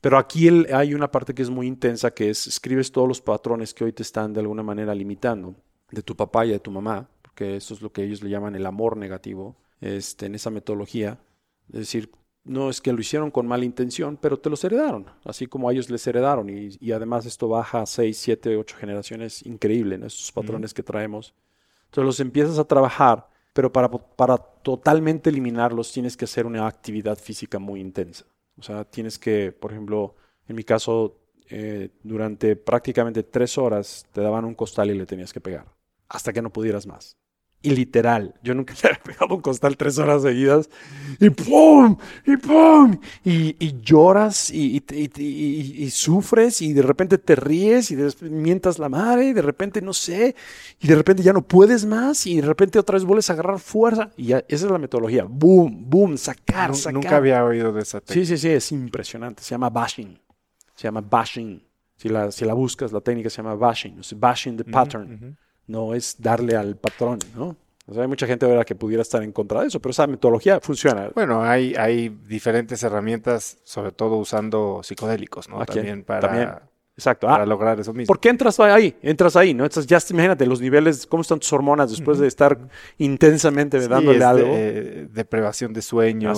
[0.00, 3.74] Pero aquí hay una parte que es muy intensa, que es escribes todos los patrones
[3.74, 5.54] que hoy te están de alguna manera limitando,
[5.90, 8.54] de tu papá y de tu mamá, porque eso es lo que ellos le llaman
[8.54, 11.18] el amor negativo, este, en esa metodología.
[11.68, 12.10] Es decir,
[12.44, 15.72] no es que lo hicieron con mala intención, pero te los heredaron, así como a
[15.72, 16.48] ellos les heredaron.
[16.48, 20.06] Y, además esto baja a 6, 7, 8 generaciones, increíble, ¿no?
[20.06, 21.34] esos patrones que traemos.
[21.86, 27.18] Entonces los empiezas a trabajar, pero para, para totalmente eliminarlos tienes que hacer una actividad
[27.18, 28.24] física muy intensa.
[28.60, 30.14] O sea, tienes que, por ejemplo,
[30.46, 35.32] en mi caso, eh, durante prácticamente tres horas te daban un costal y le tenías
[35.32, 35.66] que pegar,
[36.08, 37.19] hasta que no pudieras más.
[37.62, 40.70] Y literal, yo nunca le había pegado un costal tres horas seguidas
[41.18, 41.96] y ¡pum!
[42.26, 42.98] y ¡pum!
[43.22, 49.26] Y, lloras y, y, sufres y de repente te ríes y de mientas la madre
[49.26, 50.34] y de repente no sé
[50.80, 53.58] y de repente ya no puedes más y de repente otra vez vuelves a agarrar
[53.58, 55.26] fuerza y ya, esa es la metodología.
[55.28, 55.84] ¡Boom!
[55.90, 56.16] ¡Boom!
[56.16, 56.94] Sacar, sacar.
[56.94, 58.26] Nunca había oído de esa técnica.
[58.26, 59.42] Sí, sí, sí, es impresionante.
[59.42, 60.18] Se llama bashing.
[60.74, 61.62] Se llama bashing.
[61.96, 64.00] Si la, si la buscas, la técnica se llama bashing.
[64.16, 65.36] bashing the pattern
[65.70, 67.56] no es darle al patrón, ¿no?
[67.86, 70.06] O sea, hay mucha gente ahora que pudiera estar en contra de eso, pero esa
[70.06, 71.10] metodología funciona.
[71.14, 75.64] Bueno, hay, hay diferentes herramientas, sobre todo usando psicodélicos, ¿no?
[75.64, 76.62] También para,
[76.96, 77.26] Exacto.
[77.26, 78.06] para ah, lograr eso mismo.
[78.06, 78.96] ¿Por qué entras ahí?
[79.02, 79.66] Entras ahí, ¿no?
[79.66, 82.58] ya imagínate los niveles, cómo están tus hormonas después de estar
[82.98, 84.54] intensamente dándole algo.
[84.54, 86.32] De, deprivación de sueño,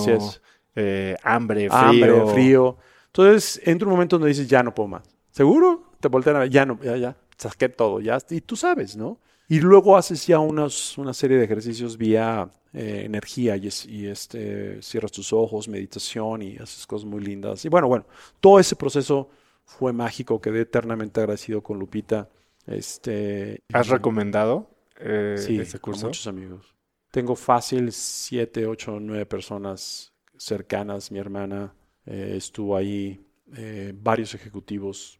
[0.75, 1.79] eh, hambre, frío.
[1.79, 2.77] Hambre, frío.
[3.07, 5.03] Entonces, entra un momento donde dices, ya no puedo más.
[5.29, 5.91] ¿Seguro?
[5.99, 9.19] Te voltean a ver, ya no, ya, ya saqué todo, ya, y tú sabes, ¿no?
[9.47, 14.81] Y luego haces ya unos, una serie de ejercicios vía eh, energía y, y, este,
[14.81, 17.63] cierras tus ojos, meditación y haces cosas muy lindas.
[17.65, 18.05] Y bueno, bueno,
[18.39, 19.29] todo ese proceso
[19.65, 22.29] fue mágico, quedé eternamente agradecido con Lupita.
[22.65, 24.69] Este, ¿Has recomendado
[24.99, 26.05] eh, sí, ese curso?
[26.05, 26.73] a muchos amigos.
[27.11, 31.11] Tengo fácil siete, ocho, nueve personas cercanas.
[31.11, 31.73] Mi hermana
[32.05, 33.23] eh, estuvo ahí,
[33.55, 35.19] eh, varios ejecutivos.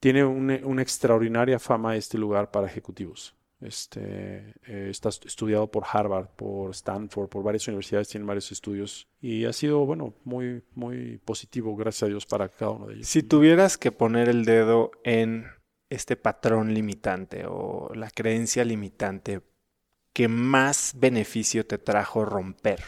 [0.00, 3.34] Tiene una, extraordinaria fama este lugar para ejecutivos.
[3.60, 9.08] Este, eh, está est- estudiado por Harvard, por Stanford, por varias universidades, tiene varios estudios
[9.20, 13.08] y ha sido, bueno, muy, muy positivo, gracias a Dios, para cada uno de ellos.
[13.08, 15.46] Si tuvieras que poner el dedo en
[15.90, 19.40] este patrón limitante o la creencia limitante
[20.12, 22.80] que más beneficio te trajo romper,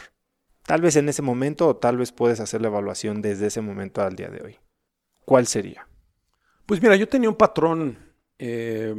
[0.65, 4.01] tal vez en ese momento o tal vez puedes hacer la evaluación desde ese momento
[4.01, 4.59] al día de hoy,
[5.25, 5.85] ¿cuál sería?
[6.71, 7.97] Pues mira, yo tenía un patrón
[8.39, 8.95] eh,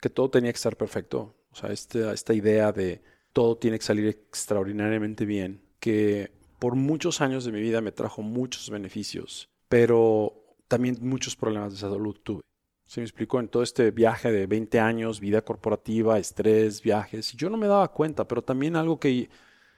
[0.00, 1.36] que todo tenía que estar perfecto.
[1.52, 3.02] O sea, esta, esta idea de
[3.32, 8.20] todo tiene que salir extraordinariamente bien, que por muchos años de mi vida me trajo
[8.22, 12.42] muchos beneficios, pero también muchos problemas de salud tuve.
[12.84, 17.48] Se me explicó en todo este viaje de 20 años, vida corporativa, estrés, viajes, yo
[17.48, 19.28] no me daba cuenta, pero también algo que,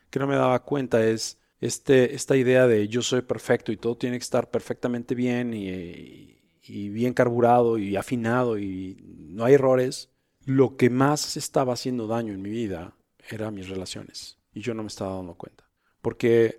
[0.08, 3.98] que no me daba cuenta es este, esta idea de yo soy perfecto y todo
[3.98, 6.35] tiene que estar perfectamente bien y
[6.68, 8.96] bien carburado y afinado y
[9.28, 10.10] no hay errores,
[10.44, 12.94] lo que más estaba haciendo daño en mi vida
[13.28, 15.64] eran mis relaciones y yo no me estaba dando cuenta.
[16.00, 16.58] Porque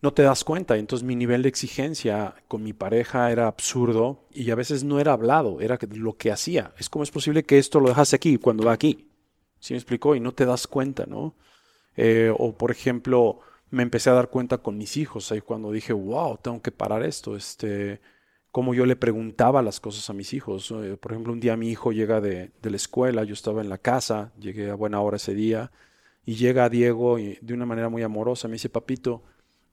[0.00, 4.50] no te das cuenta, entonces mi nivel de exigencia con mi pareja era absurdo y
[4.50, 6.72] a veces no era hablado, era lo que hacía.
[6.78, 9.08] Es como es posible que esto lo dejaste aquí cuando va aquí.
[9.60, 10.14] ¿Sí me explicó?
[10.14, 11.34] Y no te das cuenta, ¿no?
[11.96, 13.40] Eh, o por ejemplo,
[13.70, 17.02] me empecé a dar cuenta con mis hijos ahí cuando dije, wow, tengo que parar
[17.02, 17.36] esto.
[17.36, 18.00] Este,
[18.50, 20.70] como yo le preguntaba las cosas a mis hijos.
[20.70, 23.68] Eh, por ejemplo, un día mi hijo llega de, de la escuela, yo estaba en
[23.68, 25.70] la casa, llegué a buena hora ese día,
[26.24, 29.22] y llega Diego y de una manera muy amorosa, me dice, papito,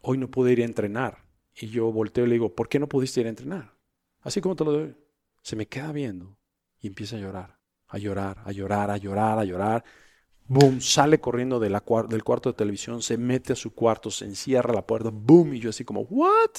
[0.01, 1.25] hoy no pude ir a entrenar.
[1.53, 3.73] Y yo volteo y le digo, ¿por qué no pudiste ir a entrenar?
[4.21, 4.95] Así como te lo doy.
[5.41, 6.37] Se me queda viendo
[6.79, 9.83] y empieza a llorar, a llorar, a llorar, a llorar, a llorar.
[10.47, 14.85] Boom, sale corriendo del cuarto de televisión, se mete a su cuarto, se encierra la
[14.85, 16.51] puerta, boom, y yo así como, ¿what?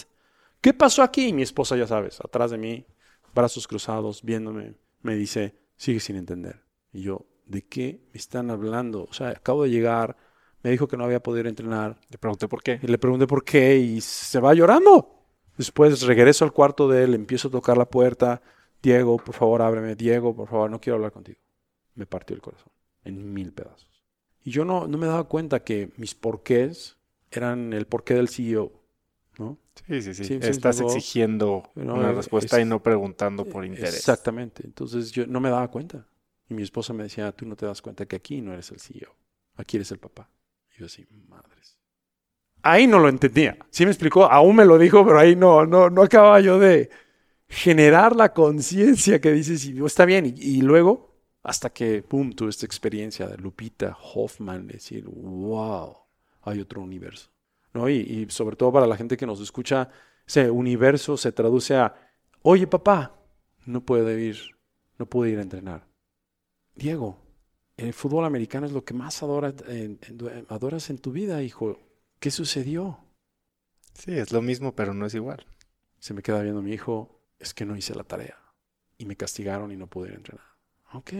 [0.67, 1.29] ¿Qué pasó aquí?
[1.29, 2.85] Y mi esposa, ya sabes, atrás de mí,
[3.33, 6.61] brazos cruzados, viéndome, me dice, sigue sin entender.
[6.93, 9.07] Y yo, ¿de qué me están hablando?
[9.09, 10.17] O sea, acabo de llegar,
[10.65, 12.81] me dijo que no había podido entrenar, Le pregunté por qué.
[12.83, 15.23] y le pregunté por qué y se va llorando.
[15.57, 18.43] Después regreso al cuarto de él, empiezo a tocar la puerta.
[18.83, 19.95] Diego, por favor, ábreme.
[19.95, 21.39] Diego, por favor, no quiero hablar contigo.
[21.95, 22.73] Me partió el corazón
[23.05, 24.03] en mil pedazos.
[24.43, 26.97] Y yo no, no me daba cuenta que mis porqués
[27.31, 28.73] eran el porqué del CEO.
[29.87, 30.39] Sí, sí, sí.
[30.41, 33.95] Estás exigiendo No, una respuesta es- y no preguntando por interés.
[33.97, 34.63] Exactamente.
[34.65, 36.07] Entonces yo no me daba cuenta.
[36.49, 38.81] Y mi esposa me decía, tú no te das cuenta que aquí no eres el
[38.81, 39.15] CEO,
[39.57, 40.31] aquí eres el papá.
[40.75, 41.77] Y yo así, madres.
[42.63, 43.57] Ahí no lo entendía.
[43.71, 46.91] Sí me explicó, aún me lo dijo, pero ahí no, no, no acababa yo de
[47.49, 50.27] generar la conciencia que dices, y está bien.
[50.27, 55.97] Y, y luego, hasta que, pum, tuve esta experiencia de Lupita Hoffman, decir, wow,
[56.43, 57.31] hay otro universo.
[57.77, 57.91] ¿No?
[57.91, 59.91] Y, y sobre todo para la gente que nos escucha,
[60.27, 61.95] ese universo se traduce a,
[62.43, 63.15] oye papá,
[63.67, 64.39] no puede ir,
[64.99, 65.87] no pude ir a entrenar.
[66.75, 67.19] Diego,
[67.77, 71.79] el fútbol americano es lo que más adora- en- en- adoras en tu vida, hijo.
[72.19, 72.99] ¿Qué sucedió?
[73.93, 75.47] Sí, es lo mismo, pero no es igual.
[75.99, 78.39] Se me queda viendo mi hijo, es que no hice la tarea.
[78.97, 80.47] Y me castigaron y no pude ir a entrenar.
[80.95, 81.13] Ok.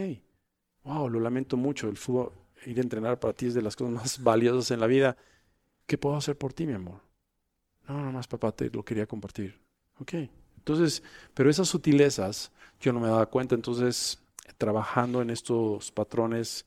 [0.85, 1.89] Wow, lo lamento mucho.
[1.89, 2.33] El fútbol,
[2.65, 5.17] ir a entrenar para ti es de las cosas más valiosas en la vida.
[5.87, 7.01] ¿Qué puedo hacer por ti, mi amor?
[7.89, 9.61] No, no más, papá, te lo quería compartir.
[10.01, 10.15] Ok.
[10.59, 13.55] Entonces, pero esas sutilezas yo no me daba cuenta.
[13.55, 14.19] Entonces,
[14.59, 16.67] trabajando en estos patrones,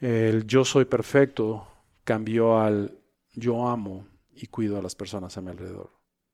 [0.00, 1.66] el yo soy perfecto
[2.04, 2.98] cambió al
[3.34, 5.90] yo amo y cuido a las personas a mi alrededor.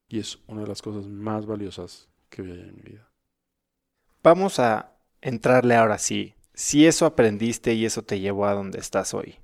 [0.09, 3.09] Y es una de las cosas más valiosas que hay en mi vida.
[4.23, 6.35] Vamos a entrarle ahora sí.
[6.53, 9.37] Si eso aprendiste y eso te llevó a donde estás hoy.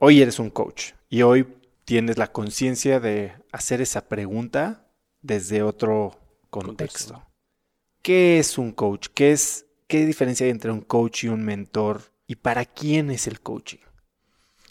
[0.00, 1.46] Hoy eres un coach y hoy
[1.88, 4.86] tienes la conciencia de hacer esa pregunta
[5.22, 6.20] desde otro
[6.50, 7.14] contexto.
[7.14, 7.22] Contexto.
[8.02, 9.06] ¿Qué es un coach?
[9.14, 12.02] ¿Qué es qué diferencia hay entre un coach y un mentor?
[12.26, 13.78] ¿Y para quién es el coaching?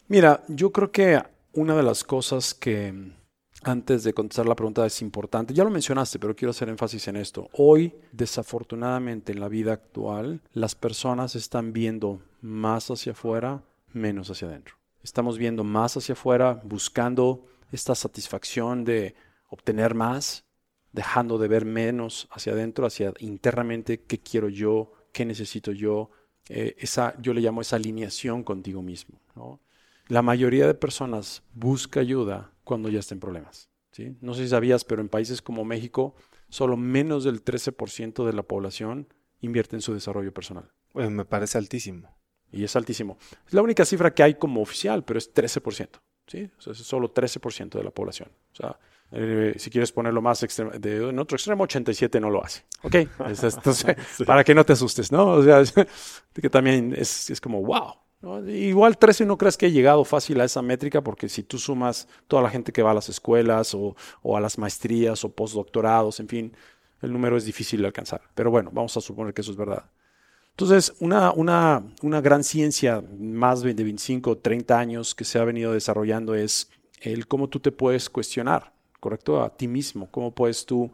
[0.08, 1.20] Mira, yo creo que
[1.54, 2.94] una de las cosas que
[3.64, 7.16] antes de contestar la pregunta es importante, ya lo mencionaste, pero quiero hacer énfasis en
[7.16, 7.50] esto.
[7.54, 14.50] Hoy, desafortunadamente, en la vida actual, las personas están viendo más hacia afuera, menos hacia
[14.50, 14.78] adentro.
[15.08, 19.16] Estamos viendo más hacia afuera, buscando esta satisfacción de
[19.48, 20.44] obtener más,
[20.92, 26.10] dejando de ver menos hacia adentro, hacia internamente qué quiero yo, qué necesito yo.
[26.50, 29.22] Eh, esa, yo le llamo esa alineación contigo mismo.
[30.10, 33.70] La mayoría de personas busca ayuda cuando ya está problemas.
[33.94, 34.18] ¿sí?
[34.20, 36.16] No sé si sabías, pero en países como México,
[36.50, 39.08] solo menos del 13% de la población
[39.40, 40.70] invierte en su desarrollo personal.
[40.92, 42.17] Pues me parece altísimo.
[42.52, 43.18] Y es altísimo.
[43.46, 45.90] Es la única cifra que hay como oficial, pero es 13%.
[46.28, 46.50] ¿sí?
[46.58, 48.30] O sea, es solo 13% de la población.
[48.54, 48.80] O sea,
[49.12, 52.64] eh, si quieres ponerlo más extremo, de, en otro extremo, 87 no lo hace.
[52.84, 52.96] ¿Ok?
[53.30, 53.96] Es- es- entonces,
[54.26, 55.26] Para que no te asustes, ¿no?
[55.28, 55.74] O sea, es-
[56.34, 57.94] que también es, es como, wow.
[58.22, 58.50] ¿no?
[58.50, 62.08] Igual 13 no crees que he llegado fácil a esa métrica, porque si tú sumas
[62.28, 66.20] toda la gente que va a las escuelas o, o a las maestrías o postdoctorados,
[66.20, 66.58] en fin,
[67.02, 68.22] el número es difícil de alcanzar.
[68.36, 69.86] Pero bueno, vamos a suponer que eso es verdad.
[70.60, 75.44] Entonces, una, una, una gran ciencia, más de 25 o 30 años que se ha
[75.44, 79.44] venido desarrollando es el cómo tú te puedes cuestionar, ¿correcto?
[79.44, 80.92] A ti mismo, cómo puedes tú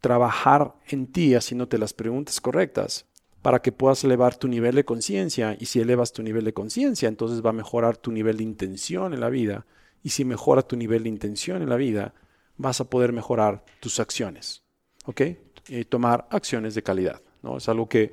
[0.00, 3.06] trabajar en ti haciéndote las preguntas correctas
[3.40, 7.08] para que puedas elevar tu nivel de conciencia y si elevas tu nivel de conciencia,
[7.08, 9.64] entonces va a mejorar tu nivel de intención en la vida
[10.02, 12.14] y si mejora tu nivel de intención en la vida,
[12.56, 14.64] vas a poder mejorar tus acciones,
[15.04, 15.20] ¿ok?
[15.68, 17.58] Y tomar acciones de calidad, ¿no?
[17.58, 18.10] Es algo que,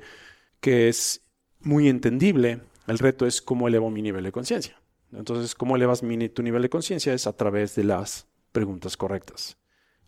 [0.60, 1.22] que es
[1.60, 2.60] muy entendible.
[2.86, 4.80] El reto es cómo elevo mi nivel de conciencia.
[5.12, 6.02] Entonces, ¿cómo elevas
[6.34, 7.12] tu nivel de conciencia?
[7.12, 9.56] Es a través de las preguntas correctas.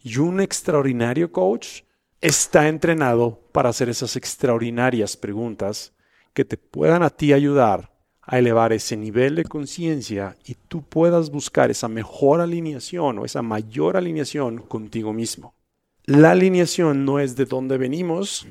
[0.02, 1.82] Y un extraordinario coach
[2.20, 5.92] está entrenado para hacer esas extraordinarias preguntas
[6.34, 7.92] que te puedan a ti ayudar
[8.22, 13.40] a elevar ese nivel de conciencia y tú puedas buscar esa mejor alineación o esa
[13.40, 15.54] mayor alineación contigo mismo.
[16.04, 18.46] La alineación no es de dónde venimos,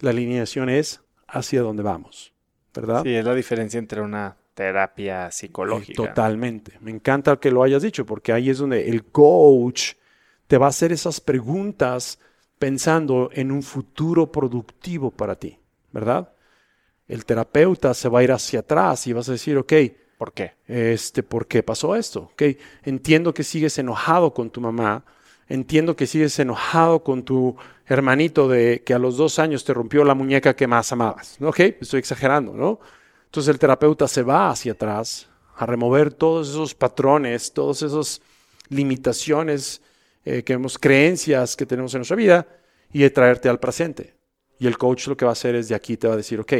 [0.00, 2.32] la alineación es hacia dónde vamos,
[2.74, 3.02] ¿verdad?
[3.02, 6.02] Sí, es la diferencia entre una terapia psicológica.
[6.02, 6.72] Totalmente.
[6.80, 9.92] Me encanta que lo hayas dicho, porque ahí es donde el coach
[10.48, 12.18] te va a hacer esas preguntas
[12.58, 15.58] pensando en un futuro productivo para ti,
[15.92, 16.32] ¿verdad?
[17.06, 19.72] El terapeuta se va a ir hacia atrás y vas a decir, ok,
[20.18, 20.54] ¿Por qué?
[20.66, 22.30] este, ¿por qué pasó esto?
[22.32, 22.42] Ok,
[22.82, 25.04] entiendo que sigues enojado con tu mamá,
[25.48, 27.56] entiendo que sigues enojado con tu
[27.88, 31.38] hermanito de que a los dos años te rompió la muñeca que más amabas.
[31.40, 32.80] Ok, estoy exagerando, ¿no?
[33.24, 38.20] Entonces el terapeuta se va hacia atrás a remover todos esos patrones, todas esas
[38.68, 39.82] limitaciones
[40.24, 42.46] eh, que vemos, creencias que tenemos en nuestra vida
[42.92, 44.14] y de traerte al presente.
[44.58, 46.40] Y el coach lo que va a hacer es de aquí te va a decir,
[46.40, 46.52] ok,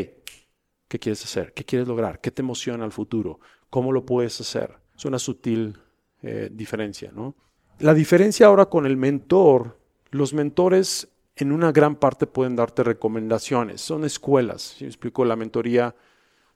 [0.88, 1.52] ¿Qué quieres hacer?
[1.52, 2.18] ¿Qué quieres lograr?
[2.20, 3.40] ¿Qué te emociona al futuro?
[3.68, 4.74] ¿Cómo lo puedes hacer?
[4.96, 5.78] Es una sutil
[6.22, 7.36] eh, diferencia, ¿no?
[7.78, 9.78] La diferencia ahora con el mentor,
[10.10, 11.08] los mentores
[11.38, 14.74] en una gran parte pueden darte recomendaciones, son escuelas.
[14.78, 15.94] Si me explico, la mentoría,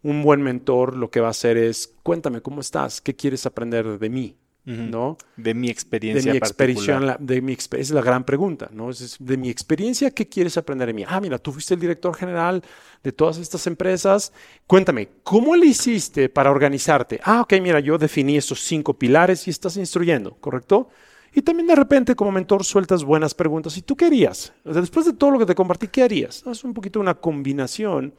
[0.02, 3.98] un buen mentor lo que va a hacer es, cuéntame cómo estás, qué quieres aprender
[3.98, 5.16] de mí, ¿no?
[5.36, 7.02] De mi de experiencia mi particular.
[7.02, 8.90] experiencia, de mi exper- es la gran pregunta, ¿no?
[8.90, 11.04] Es- es de mi experiencia, ¿qué quieres aprender de mí?
[11.06, 12.62] Ah, mira, tú fuiste el director general
[13.02, 14.32] de todas estas empresas.
[14.68, 17.20] Cuéntame, ¿cómo le hiciste para organizarte?
[17.24, 20.88] Ah, ok, mira, yo definí estos cinco pilares y estás instruyendo, ¿correcto?
[21.34, 23.76] Y también de repente como mentor sueltas buenas preguntas.
[23.76, 24.52] ¿Y tú qué harías?
[24.64, 26.44] O sea, después de todo lo que te compartí, ¿qué harías?
[26.46, 28.14] Es un poquito una combinación,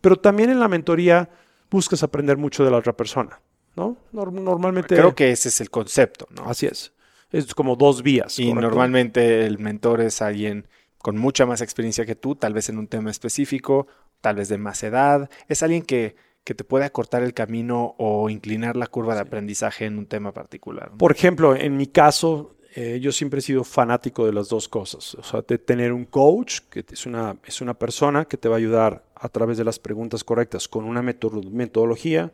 [0.00, 1.28] pero también en la mentoría
[1.70, 3.40] buscas aprender mucho de la otra persona,
[3.76, 3.96] ¿no?
[4.12, 4.94] Nor- normalmente...
[4.96, 6.44] Creo que ese es el concepto, ¿no?
[6.48, 6.92] Así es.
[7.30, 8.38] Es como dos vías.
[8.38, 8.60] Y ¿correcto?
[8.68, 10.66] normalmente el mentor es alguien
[10.98, 13.86] con mucha más experiencia que tú, tal vez en un tema específico,
[14.20, 15.30] tal vez de más edad.
[15.46, 19.84] Es alguien que, que te puede acortar el camino o inclinar la curva de aprendizaje
[19.84, 20.90] en un tema particular.
[20.92, 20.98] ¿no?
[20.98, 25.14] Por ejemplo, en mi caso, eh, yo siempre he sido fanático de las dos cosas.
[25.16, 28.56] O sea, de tener un coach, que es una, es una persona que te va
[28.56, 32.32] a ayudar a través de las preguntas correctas con una meto- metodología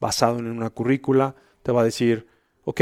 [0.00, 1.34] basado en una currícula.
[1.62, 2.26] Te va a decir,
[2.64, 2.80] ok,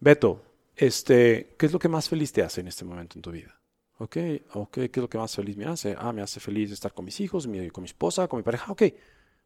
[0.00, 0.42] Beto,
[0.76, 3.60] este, ¿qué es lo que más feliz te hace en este momento en tu vida?
[3.98, 4.16] Ok,
[4.54, 5.94] ok, ¿qué es lo que más feliz me hace?
[5.98, 8.72] Ah, me hace feliz estar con mis hijos, con mi esposa, con mi pareja.
[8.72, 8.82] Ok,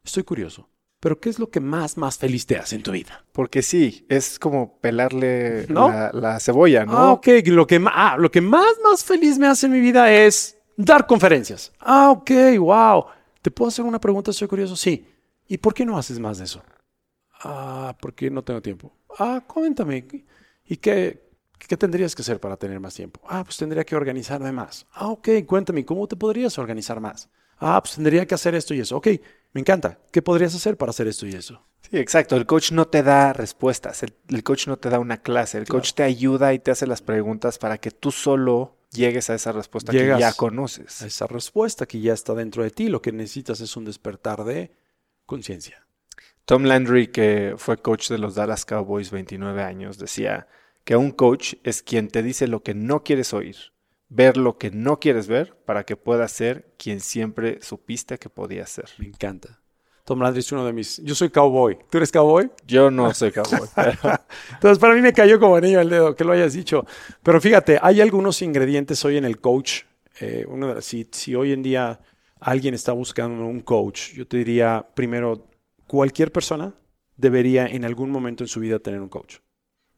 [0.05, 0.68] estoy curioso.
[1.01, 3.24] Pero ¿qué es lo que más, más feliz te hace en tu vida?
[3.32, 5.88] Porque sí, es como pelarle ¿No?
[5.88, 6.92] la, la cebolla, ¿no?
[6.92, 7.26] Ah, ok.
[7.46, 11.07] Lo que, ah, lo que más, más feliz me hace en mi vida es dar
[11.07, 11.72] conferencias.
[11.80, 13.07] Ah, ok, wow.
[13.40, 14.30] ¿Te puedo hacer una pregunta?
[14.30, 14.76] Estoy curioso.
[14.76, 15.07] Sí.
[15.48, 16.62] ¿Y por qué no haces más de eso?
[17.42, 18.92] Ah, porque no tengo tiempo.
[19.18, 20.07] Ah, cuéntame.
[20.66, 23.22] ¿Y qué, qué tendrías que hacer para tener más tiempo?
[23.26, 24.86] Ah, pues tendría que organizarme más.
[24.92, 25.84] Ah, ok, cuéntame.
[25.86, 27.30] ¿Cómo te podrías organizar más?
[27.59, 28.98] Ah, pues tendría que hacer esto y eso.
[28.98, 29.09] Ok,
[29.53, 29.98] me encanta.
[30.12, 31.64] ¿Qué podrías hacer para hacer esto y eso?
[31.90, 32.36] Sí, exacto.
[32.36, 35.66] El coach no te da respuestas, el, el coach no te da una clase, el
[35.66, 39.53] coach te ayuda y te hace las preguntas para que tú solo llegues a esa
[39.53, 41.03] respuesta Llegas que ya conoces.
[41.03, 42.88] a esa respuesta que ya está dentro de ti.
[42.88, 44.72] Lo que necesitas es un despertar de
[45.26, 45.86] conciencia.
[46.44, 50.48] Tom Landry, que fue coach de los Dallas Cowboys 29 años, decía
[50.84, 53.57] que un coach es quien te dice lo que no quieres oír,
[54.11, 58.69] ver lo que no quieres ver para que puedas ser quien siempre supiste que podías
[58.69, 58.91] ser.
[58.99, 59.61] Me encanta.
[60.05, 60.99] Tom Landry es uno de mis...
[61.05, 61.79] Yo soy cowboy.
[61.89, 62.51] ¿Tú eres cowboy?
[62.67, 63.69] Yo no soy cowboy.
[63.75, 64.19] pero-
[64.55, 66.85] Entonces, para mí me cayó como anillo al dedo que lo hayas dicho.
[67.23, 69.83] Pero fíjate, hay algunos ingredientes hoy en el coach
[70.21, 70.47] eh,
[70.81, 72.01] si, si hoy en día
[72.41, 75.49] alguien está buscando un coach, yo te diría primero,
[75.87, 76.75] cualquier persona
[77.17, 79.37] debería en algún momento en su vida tener un coach.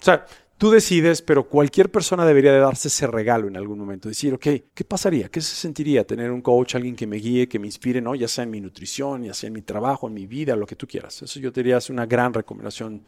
[0.00, 0.24] O sea,
[0.62, 4.08] tú decides, pero cualquier persona debería de darse ese regalo en algún momento.
[4.08, 5.28] Decir, ok, ¿qué pasaría?
[5.28, 8.14] ¿Qué se sentiría tener un coach, alguien que me guíe, que me inspire, ¿no?
[8.14, 10.76] ya sea en mi nutrición, ya sea en mi trabajo, en mi vida, lo que
[10.76, 11.20] tú quieras?
[11.20, 13.04] Eso yo te diría es una gran recomendación.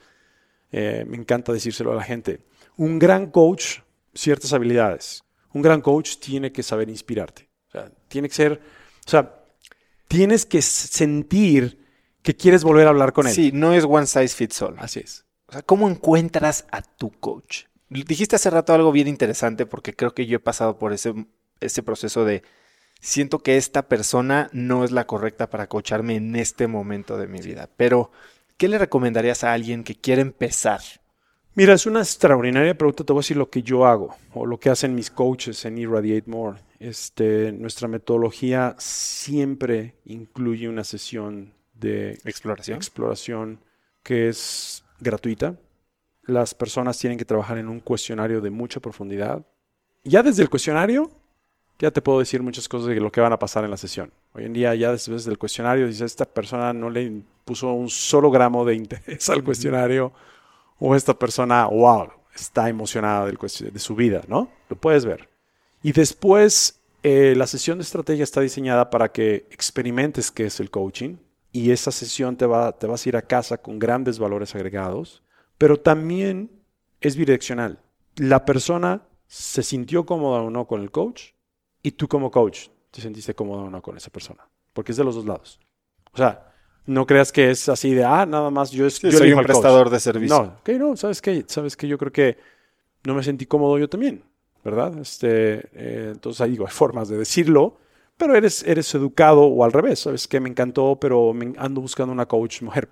[0.73, 2.41] Eh, me encanta decírselo a la gente.
[2.77, 3.83] Un gran coach,
[4.13, 5.23] ciertas habilidades.
[5.53, 7.49] Un gran coach tiene que saber inspirarte.
[7.69, 8.61] O sea, tiene que ser,
[9.07, 9.45] o sea,
[10.09, 11.87] tienes que sentir
[12.21, 13.33] que quieres volver a hablar con él.
[13.33, 14.75] Sí, no es one size fits all.
[14.81, 15.25] Así es.
[15.55, 17.67] Sea, ¿cómo encuentras a tu coach?
[17.89, 21.15] Dijiste hace rato algo bien interesante porque creo que yo he pasado por ese,
[21.61, 22.43] ese proceso de
[23.01, 27.41] siento que esta persona no es la correcta para coacharme en este momento de mi
[27.41, 27.71] vida.
[27.77, 28.11] Pero,
[28.57, 30.81] ¿qué le recomendarías a alguien que quiere empezar?
[31.55, 33.05] Mira, es una extraordinaria pregunta.
[33.05, 35.79] Te voy a decir lo que yo hago o lo que hacen mis coaches en
[35.79, 36.59] Irradiate More.
[36.81, 42.77] Este, nuestra metodología siempre incluye una sesión de exploración.
[42.77, 43.61] exploración
[44.03, 45.57] que es gratuita.
[46.23, 49.45] Las personas tienen que trabajar en un cuestionario de mucha profundidad.
[50.05, 51.11] Ya desde el cuestionario,
[51.79, 54.13] ya te puedo decir muchas cosas de lo que van a pasar en la sesión.
[54.33, 58.31] Hoy en día, ya desde el cuestionario, dice esta persona no le puso un solo
[58.31, 60.13] gramo de interés al cuestionario,
[60.79, 64.51] o esta persona, wow, está emocionada del de su vida, ¿no?
[64.69, 65.29] Lo puedes ver.
[65.83, 70.71] Y después, eh, la sesión de estrategia está diseñada para que experimentes qué es el
[70.71, 71.17] coaching,
[71.55, 75.23] y esa sesión te, va, te vas a ir a casa con grandes valores agregados,
[75.57, 76.51] pero también
[77.01, 77.79] es bidireccional.
[78.17, 81.27] La persona se sintió cómoda o no con el coach
[81.81, 85.05] y tú como coach te sentiste cómoda o no con esa persona, porque es de
[85.05, 85.61] los dos lados.
[86.13, 86.53] O sea,
[86.87, 90.01] no creas que es así de, ah, nada más yo, yo soy un prestador de
[90.01, 90.37] servicio.
[90.37, 91.45] No, que no, ¿sabes qué?
[91.47, 91.87] ¿Sabes qué?
[91.87, 92.37] Yo creo que
[93.05, 94.25] no me sentí cómodo yo también,
[94.65, 94.99] ¿verdad?
[94.99, 97.79] Este, eh, entonces ahí digo, hay formas de decirlo,
[98.17, 100.29] pero eres, eres educado o al revés, ¿sabes?
[100.29, 102.89] Que me encantó, pero me ando buscando una coach mujer,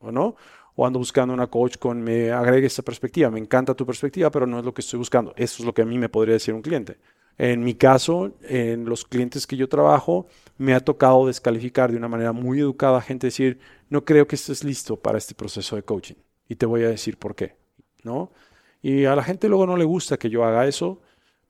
[0.00, 0.36] ¿o no?
[0.74, 3.30] O ando buscando una coach con me agregue esa perspectiva.
[3.30, 5.32] Me encanta tu perspectiva, pero no es lo que estoy buscando.
[5.36, 6.98] Eso es lo que a mí me podría decir un cliente.
[7.38, 10.26] En mi caso, en los clientes que yo trabajo,
[10.58, 13.58] me ha tocado descalificar de una manera muy educada a gente decir,
[13.90, 16.14] no creo que estés listo para este proceso de coaching.
[16.48, 17.56] Y te voy a decir por qué,
[18.04, 18.32] ¿no?
[18.80, 21.00] Y a la gente luego no le gusta que yo haga eso,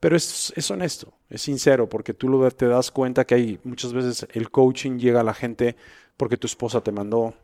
[0.00, 3.92] pero es, es honesto, es sincero, porque tú lo, te das cuenta que hay muchas
[3.92, 5.76] veces el coaching llega a la gente
[6.16, 7.34] porque tu esposa te mandó,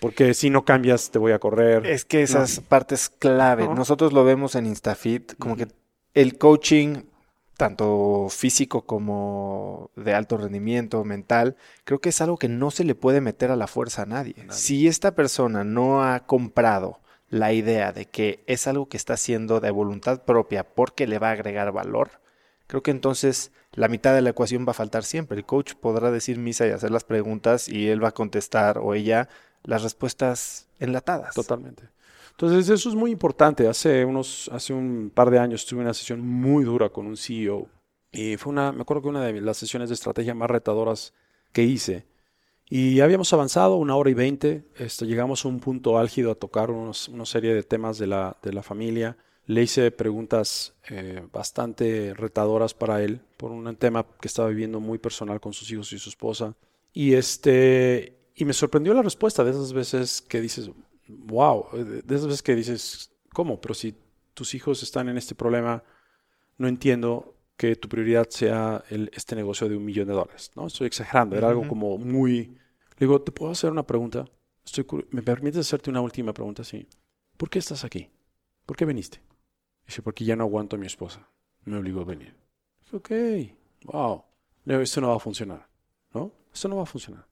[0.00, 1.86] porque si no cambias te voy a correr.
[1.86, 3.66] Es que esas partes clave.
[3.68, 5.68] Nosotros lo vemos en Instafit, como que
[6.14, 7.04] el coaching,
[7.56, 12.94] tanto físico como de alto rendimiento, mental, creo que es algo que no se le
[12.94, 14.34] puede meter a la fuerza a nadie.
[14.50, 17.00] Si esta persona no ha comprado
[17.32, 21.30] la idea de que es algo que está haciendo de voluntad propia porque le va
[21.30, 22.20] a agregar valor,
[22.66, 25.38] creo que entonces la mitad de la ecuación va a faltar siempre.
[25.38, 28.92] El coach podrá decir misa y hacer las preguntas y él va a contestar o
[28.92, 29.30] ella
[29.64, 31.34] las respuestas enlatadas.
[31.34, 31.84] Totalmente.
[32.32, 33.66] Entonces eso es muy importante.
[33.66, 37.66] Hace unos, hace un par de años tuve una sesión muy dura con un CEO
[38.10, 41.14] y fue una, me acuerdo que una de las sesiones de estrategia más retadoras
[41.52, 42.04] que hice
[42.74, 46.70] y habíamos avanzado una hora y veinte, este, llegamos a un punto álgido a tocar
[46.70, 49.14] una serie de temas de la, de la familia.
[49.44, 54.96] Le hice preguntas eh, bastante retadoras para él por un tema que estaba viviendo muy
[54.96, 56.54] personal con sus hijos y su esposa.
[56.94, 60.70] Y, este, y me sorprendió la respuesta de esas veces que dices,
[61.08, 63.60] wow, de esas veces que dices, ¿cómo?
[63.60, 63.94] Pero si
[64.32, 65.84] tus hijos están en este problema,
[66.56, 70.50] no entiendo que tu prioridad sea el, este negocio de un millón de dólares.
[70.56, 70.68] ¿no?
[70.68, 72.56] Estoy exagerando, era algo como muy
[73.02, 74.24] digo, ¿te puedo hacer una pregunta?
[74.64, 76.62] Estoy ¿Me permites hacerte una última pregunta?
[76.62, 76.86] Sí.
[77.36, 78.08] ¿Por qué estás aquí?
[78.64, 79.20] ¿Por qué viniste?
[79.86, 81.28] Dice, porque ya no aguanto a mi esposa.
[81.64, 82.36] Me obligó a venir.
[82.80, 84.24] Dije, ok, wow.
[84.82, 85.68] esto no va a funcionar.
[86.14, 86.30] ¿No?
[86.54, 87.26] Esto no va a funcionar.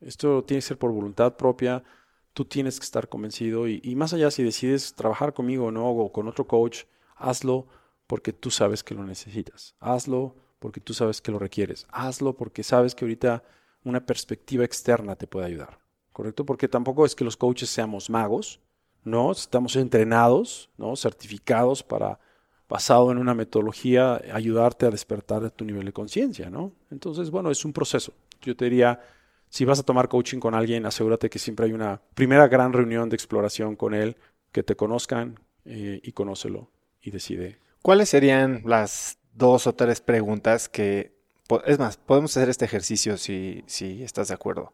[0.00, 1.84] Esto tiene que ser por voluntad propia.
[2.32, 3.68] Tú tienes que estar convencido.
[3.68, 6.84] Y, y más allá, si decides trabajar conmigo o no, o con otro coach,
[7.14, 7.68] hazlo
[8.08, 9.76] porque tú sabes que lo necesitas.
[9.78, 11.86] Hazlo porque tú sabes que lo requieres.
[11.90, 13.44] Hazlo porque sabes que ahorita
[13.84, 15.78] una perspectiva externa te puede ayudar,
[16.12, 16.44] ¿correcto?
[16.44, 18.60] Porque tampoco es que los coaches seamos magos,
[19.04, 19.32] ¿no?
[19.32, 20.94] Estamos entrenados, ¿no?
[20.96, 22.20] Certificados para,
[22.68, 26.72] basado en una metodología, ayudarte a despertar tu nivel de conciencia, ¿no?
[26.90, 28.12] Entonces, bueno, es un proceso.
[28.40, 29.00] Yo te diría,
[29.48, 33.08] si vas a tomar coaching con alguien, asegúrate que siempre hay una primera gran reunión
[33.08, 34.16] de exploración con él,
[34.52, 37.58] que te conozcan eh, y conócelo y decide.
[37.82, 41.16] ¿Cuáles serían las dos o tres preguntas que
[41.60, 44.72] es más, podemos hacer este ejercicio si, si estás de acuerdo.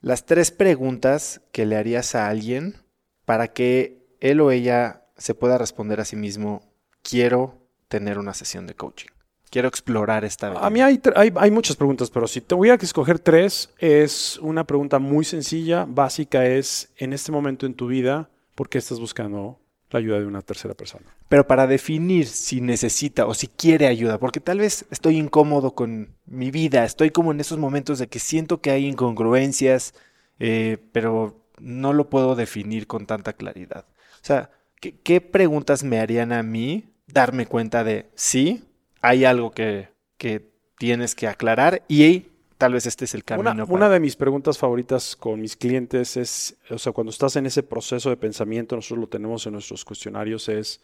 [0.00, 2.76] Las tres preguntas que le harías a alguien
[3.24, 6.62] para que él o ella se pueda responder a sí mismo,
[7.02, 9.08] quiero tener una sesión de coaching.
[9.50, 13.18] quiero explorar esta A mí hay, hay, hay muchas preguntas, pero si tuviera que escoger
[13.18, 18.68] tres, es una pregunta muy sencilla, básica, es en este momento en tu vida, ¿por
[18.68, 19.58] qué estás buscando
[19.90, 21.04] la ayuda de una tercera persona?
[21.28, 26.14] Pero para definir si necesita o si quiere ayuda, porque tal vez estoy incómodo con
[26.26, 29.94] mi vida, estoy como en esos momentos de que siento que hay incongruencias,
[30.38, 33.84] eh, pero no lo puedo definir con tanta claridad.
[34.22, 34.50] O sea,
[34.80, 38.64] ¿qué, preguntas me harían a mí darme cuenta de sí,
[39.00, 42.29] hay algo que, que tienes que aclarar y
[42.60, 43.50] tal vez este es el camino?
[43.50, 47.34] Una, para- una de mis preguntas favoritas con mis clientes es, o sea, cuando estás
[47.36, 50.80] en ese proceso de pensamiento, nosotros lo tenemos en nuestros cuestionarios, es,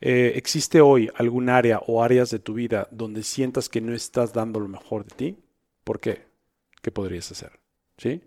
[0.00, 4.32] eh, ¿existe hoy algún área o áreas de tu vida donde sientas que no estás
[4.32, 5.36] dando lo mejor de ti?
[5.84, 6.22] ¿Por qué?
[6.80, 7.52] ¿Qué podrías hacer?
[7.98, 8.22] ¿Sí?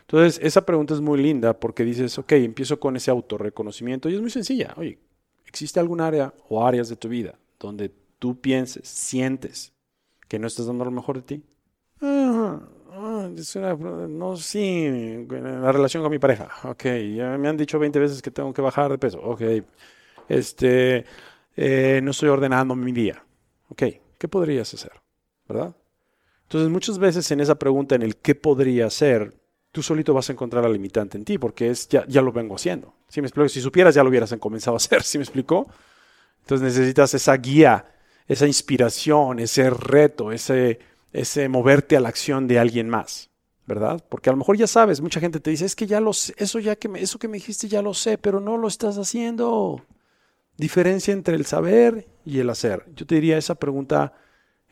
[0.00, 4.20] Entonces, esa pregunta es muy linda porque dices, ok, empiezo con ese autorreconocimiento y es
[4.20, 4.74] muy sencilla.
[4.76, 4.98] Oye,
[5.46, 9.72] ¿existe algún área o áreas de tu vida donde tú pienses, sientes
[10.28, 11.42] que no estás dando lo mejor de ti?
[12.02, 12.60] Ah,
[12.92, 13.74] ah, es una-
[14.08, 16.48] no, sí, la relación con mi pareja.
[16.64, 16.84] Ok,
[17.16, 19.20] ya me han dicho 20 veces que tengo que bajar de peso.
[19.22, 19.42] Ok,
[20.28, 21.04] este,
[21.56, 23.24] eh, no estoy ordenando mi día.
[23.68, 23.82] Ok,
[24.18, 24.92] ¿qué podrías hacer?
[25.48, 25.76] ¿Verdad?
[26.44, 29.34] Entonces, muchas veces en esa pregunta, en el qué podría hacer,
[29.72, 32.56] tú solito vas a encontrar la limitante en ti, porque es ya, ya lo vengo
[32.56, 32.94] haciendo.
[33.08, 33.48] ¿Sí me explico?
[33.48, 35.02] Si supieras, ya lo hubieras comenzado a hacer.
[35.04, 35.68] ¿Sí me explicó?
[36.40, 37.86] Entonces necesitas esa guía,
[38.26, 40.78] esa inspiración, ese reto, ese,
[41.12, 43.30] ese moverte a la acción de alguien más,
[43.66, 44.04] ¿verdad?
[44.08, 46.34] Porque a lo mejor ya sabes, mucha gente te dice, es que ya lo sé,
[46.36, 48.96] eso ya que me, eso que me dijiste ya lo sé, pero no lo estás
[48.98, 49.84] haciendo.
[50.56, 52.84] Diferencia entre el saber y el hacer.
[52.94, 54.12] Yo te diría, esa pregunta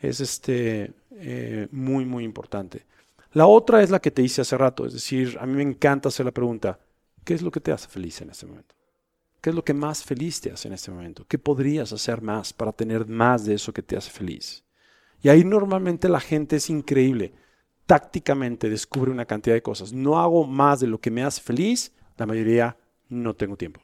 [0.01, 2.87] es este, eh, muy, muy importante.
[3.33, 6.09] La otra es la que te hice hace rato, es decir, a mí me encanta
[6.09, 6.79] hacer la pregunta,
[7.25, 8.75] ¿qué es lo que te hace feliz en este momento?
[9.41, 11.25] ¿Qué es lo que más feliz te hace en este momento?
[11.27, 14.65] ¿Qué podrías hacer más para tener más de eso que te hace feliz?
[15.23, 17.35] Y ahí normalmente la gente es increíble.
[17.87, 19.93] Tácticamente descubre una cantidad de cosas.
[19.93, 21.93] No hago más de lo que me hace feliz.
[22.17, 22.77] La mayoría
[23.09, 23.81] no tengo tiempo.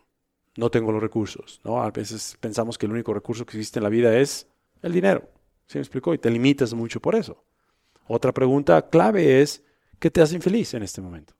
[0.57, 1.61] No tengo los recursos.
[1.65, 1.83] ¿no?
[1.83, 4.47] A veces pensamos que el único recurso que existe en la vida es
[4.83, 5.29] el dinero.
[5.67, 6.15] ¿Sí me explicó?
[6.15, 7.45] Y te limitas mucho por eso.
[8.07, 9.65] Otra pregunta clave es,
[9.99, 11.35] ¿qué te hace infeliz en este momento?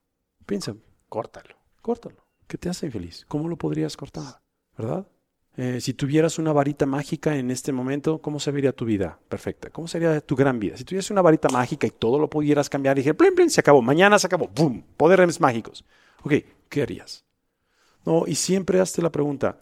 [0.45, 0.75] Piensa,
[1.09, 1.55] Córtalo.
[1.81, 2.27] córtalo.
[2.49, 3.25] ¿Qué te hace infeliz?
[3.29, 4.41] ¿Cómo lo podrías cortar?
[4.77, 5.07] ¿Verdad?
[5.59, 9.71] Eh, si tuvieras una varita mágica en este momento, ¿cómo se vería tu vida perfecta?
[9.71, 10.77] ¿Cómo sería tu gran vida?
[10.77, 13.61] Si tuvieras una varita mágica y todo lo pudieras cambiar y dije, plin, plin, se
[13.61, 14.85] acabó, mañana se acabó, ¡boom!
[14.99, 15.85] Poderes mágicos.
[16.23, 16.35] Ok,
[16.69, 17.25] ¿qué harías?
[18.05, 19.61] No, y siempre hazte la pregunta,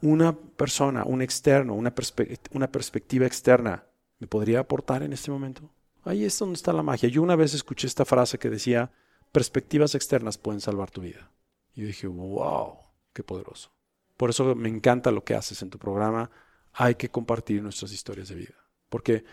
[0.00, 3.84] una persona, un externo, una, perspe- una perspectiva externa,
[4.20, 5.70] ¿me podría aportar en este momento?
[6.04, 7.08] Ahí es donde está la magia.
[7.08, 8.92] Yo una vez escuché esta frase que decía,
[9.32, 11.32] perspectivas externas pueden salvar tu vida.
[11.74, 12.78] Y dije, wow,
[13.12, 13.72] qué poderoso.
[14.16, 16.30] Por eso me encanta lo que haces en tu programa.
[16.72, 18.54] Hay que compartir nuestras historias de vida.
[18.88, 19.24] Porque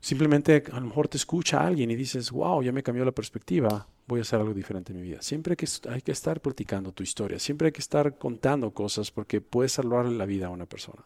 [0.00, 3.86] simplemente a lo mejor te escucha alguien y dices, wow, ya me cambió la perspectiva,
[4.06, 5.22] voy a hacer algo diferente en mi vida.
[5.22, 9.10] Siempre hay que, hay que estar platicando tu historia, siempre hay que estar contando cosas
[9.10, 11.04] porque puedes salvarle la vida a una persona.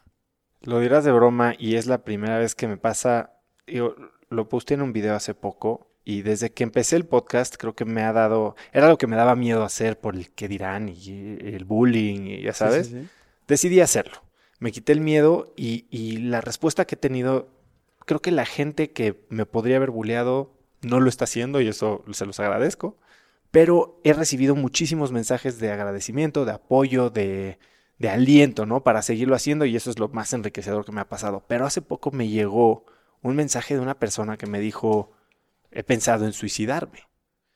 [0.63, 3.35] Lo dirás de broma y es la primera vez que me pasa.
[3.67, 3.95] Yo
[4.31, 7.85] lo posté en un video hace poco y desde que empecé el podcast creo que
[7.85, 8.57] me ha dado.
[8.73, 12.43] Era lo que me daba miedo hacer por el que dirán y el bullying y
[12.43, 12.87] ya sabes.
[12.87, 13.09] Sí, sí, sí.
[13.47, 14.23] Decidí hacerlo.
[14.59, 17.49] Me quité el miedo y, y la respuesta que he tenido.
[18.05, 20.53] Creo que la gente que me podría haber bulleado
[20.83, 22.97] no lo está haciendo y eso se los agradezco.
[23.51, 27.59] Pero he recibido muchísimos mensajes de agradecimiento, de apoyo, de,
[27.99, 28.83] de aliento, ¿no?
[28.83, 31.45] Para seguirlo haciendo y eso es lo más enriquecedor que me ha pasado.
[31.47, 32.85] Pero hace poco me llegó
[33.23, 35.13] un mensaje de una persona que me dijo,
[35.71, 37.01] he pensado en suicidarme.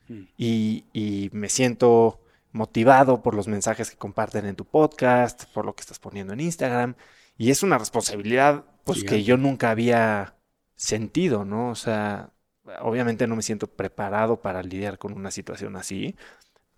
[0.08, 0.22] Mm.
[0.36, 2.19] Y, y me siento
[2.52, 6.40] motivado por los mensajes que comparten en tu podcast, por lo que estás poniendo en
[6.40, 6.94] Instagram.
[7.36, 10.36] Y es una responsabilidad pues, que yo nunca había
[10.76, 11.70] sentido, ¿no?
[11.70, 12.32] O sea,
[12.80, 16.16] obviamente no me siento preparado para lidiar con una situación así,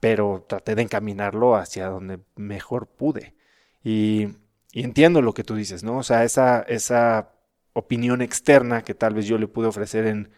[0.00, 3.34] pero traté de encaminarlo hacia donde mejor pude.
[3.82, 4.28] Y,
[4.72, 5.98] y entiendo lo que tú dices, ¿no?
[5.98, 7.32] O sea, esa, esa
[7.72, 10.30] opinión externa que tal vez yo le pude ofrecer en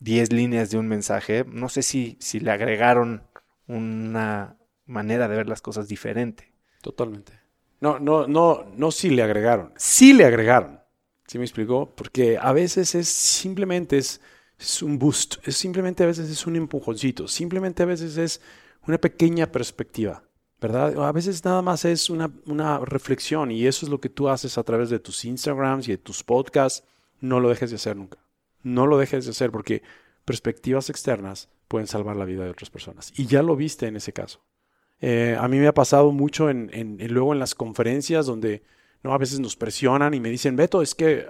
[0.00, 3.26] 10 líneas de un mensaje, no sé si, si le agregaron
[3.66, 4.56] una
[4.86, 6.52] manera de ver las cosas diferente.
[6.80, 7.32] Totalmente.
[7.80, 9.72] No, no, no, no sí le agregaron.
[9.76, 10.80] Sí le agregaron.
[11.26, 11.94] ¿Sí me explicó?
[11.94, 14.20] Porque a veces es simplemente es,
[14.58, 15.46] es un boost.
[15.46, 17.28] Es simplemente a veces es un empujoncito.
[17.28, 18.40] Simplemente a veces es
[18.86, 20.22] una pequeña perspectiva.
[20.58, 21.04] ¿Verdad?
[21.04, 24.56] A veces nada más es una, una reflexión y eso es lo que tú haces
[24.56, 26.82] a través de tus Instagrams y de tus podcasts.
[27.20, 28.18] No lo dejes de hacer nunca.
[28.62, 29.82] No lo dejes de hacer porque
[30.24, 33.12] perspectivas externas pueden salvar la vida de otras personas.
[33.16, 34.40] Y ya lo viste en ese caso.
[35.00, 38.62] Eh, a mí me ha pasado mucho en, luego en las conferencias donde
[39.02, 41.26] no a veces nos presionan y me dicen, Beto, es que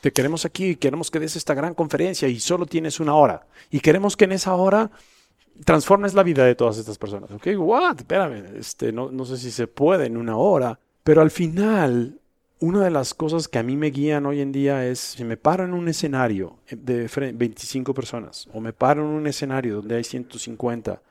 [0.00, 3.46] te queremos aquí, queremos que des esta gran conferencia y solo tienes una hora.
[3.70, 4.90] Y queremos que en esa hora
[5.64, 7.30] transformes la vida de todas estas personas.
[7.30, 7.98] Ok, what?
[7.98, 12.18] Espérame, este, no, no sé si se puede en una hora, pero al final
[12.62, 15.36] una de las cosas que a mí me guían hoy en día es si me
[15.36, 20.04] paro en un escenario de 25 personas, o me paro en un escenario donde hay
[20.04, 21.02] 150,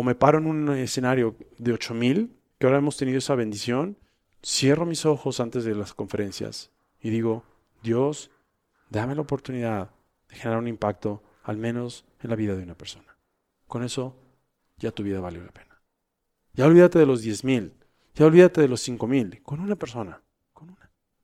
[0.00, 3.98] o me paro en un escenario de 8000, que ahora hemos tenido esa bendición,
[4.42, 6.70] cierro mis ojos antes de las conferencias
[7.02, 7.44] y digo,
[7.82, 8.30] Dios,
[8.88, 9.90] dame la oportunidad
[10.30, 13.14] de generar un impacto, al menos en la vida de una persona.
[13.66, 14.16] Con eso,
[14.78, 15.82] ya tu vida valió la pena.
[16.54, 17.70] Ya olvídate de los 10.000,
[18.14, 20.22] ya olvídate de los 5.000, con una persona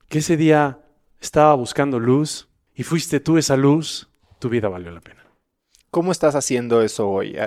[0.06, 0.80] que ese día
[1.18, 5.24] estaba buscando luz y fuiste tú esa luz, tu vida valió la pena.
[5.90, 7.38] ¿Cómo estás haciendo eso hoy?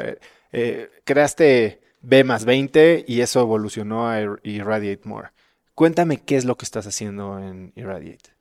[0.52, 5.30] Eh, creaste B más 20 y eso evolucionó a Irradiate More.
[5.76, 8.32] Cuéntame qué es lo que estás haciendo en Irradiate.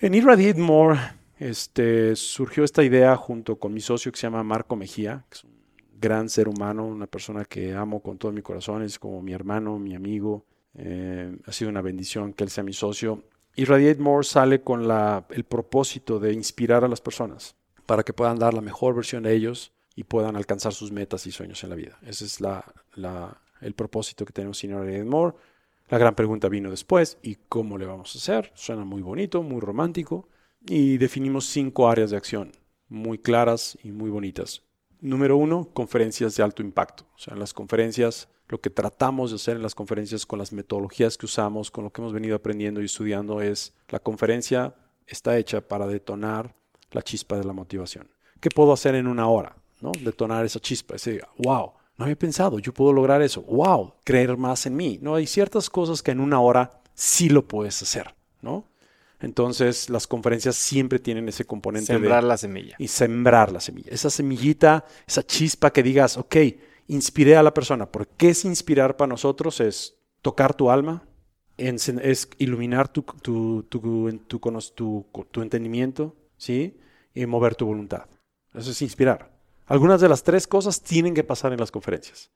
[0.00, 0.98] En Irradiate More
[1.38, 5.44] este, surgió esta idea junto con mi socio que se llama Marco Mejía, que es
[5.44, 5.52] un
[6.00, 9.78] gran ser humano, una persona que amo con todo mi corazón, es como mi hermano,
[9.78, 10.44] mi amigo.
[10.74, 13.24] Eh, ha sido una bendición que él sea mi socio.
[13.54, 17.56] Y Radiate More sale con la, el propósito de inspirar a las personas
[17.86, 21.32] para que puedan dar la mejor versión de ellos y puedan alcanzar sus metas y
[21.32, 21.98] sueños en la vida.
[22.02, 22.38] Ese es
[23.60, 25.36] el propósito que tenemos en Radiate More.
[25.88, 28.52] La gran pregunta vino después, ¿y cómo le vamos a hacer?
[28.54, 30.28] Suena muy bonito, muy romántico,
[30.66, 32.52] y definimos cinco áreas de acción
[32.92, 34.62] muy claras y muy bonitas.
[35.00, 37.04] Número uno, conferencias de alto impacto.
[37.16, 40.52] O sea, en las conferencias lo que tratamos de hacer en las conferencias con las
[40.52, 44.74] metodologías que usamos, con lo que hemos venido aprendiendo y estudiando es la conferencia
[45.06, 46.54] está hecha para detonar
[46.90, 48.08] la chispa de la motivación.
[48.40, 49.56] ¿Qué puedo hacer en una hora?
[49.82, 49.92] ¿No?
[50.00, 54.64] Detonar esa chispa, ese wow, no había pensado, yo puedo lograr eso, wow, creer más
[54.66, 54.98] en mí.
[55.02, 58.64] No hay ciertas cosas que en una hora sí lo puedes hacer, ¿no?
[59.20, 62.74] Entonces, las conferencias siempre tienen ese componente sembrar la semilla.
[62.78, 63.90] Y sembrar la semilla.
[63.92, 66.36] Esa semillita, esa chispa que digas, ok,
[66.88, 67.86] inspiré a la persona.
[67.86, 69.60] ¿Por qué es inspirar para nosotros?
[69.60, 71.04] Es tocar tu alma,
[71.56, 76.80] es iluminar tu, tu, tu, entendimiento, ¿sí?
[77.14, 78.06] Y mover tu voluntad.
[78.54, 79.31] Eso es inspirar.
[79.66, 82.30] Algunas de las tres cosas tienen que pasar en las conferencias.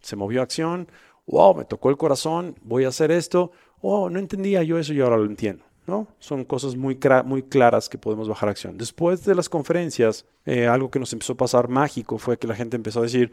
[0.00, 0.88] Se movió acción,
[1.26, 5.00] wow, me tocó el corazón, voy a hacer esto, oh, no entendía yo eso y
[5.00, 5.64] ahora lo entiendo.
[5.86, 6.08] ¿no?
[6.18, 8.78] Son cosas muy, muy claras que podemos bajar acción.
[8.78, 12.54] Después de las conferencias, eh, algo que nos empezó a pasar mágico fue que la
[12.54, 13.32] gente empezó a decir,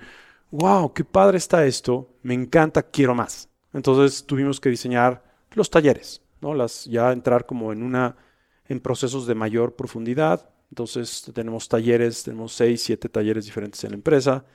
[0.52, 3.49] wow, qué padre está esto, me encanta, quiero más.
[3.74, 6.53] Entonces tuvimos que diseñar los talleres, ¿no?
[6.53, 8.18] Las, ya entrar como en una,
[8.68, 10.49] en procesos de mayor profundidad.
[10.72, 14.45] Entonces tenemos talleres, tenemos seis, siete talleres diferentes en la empresa,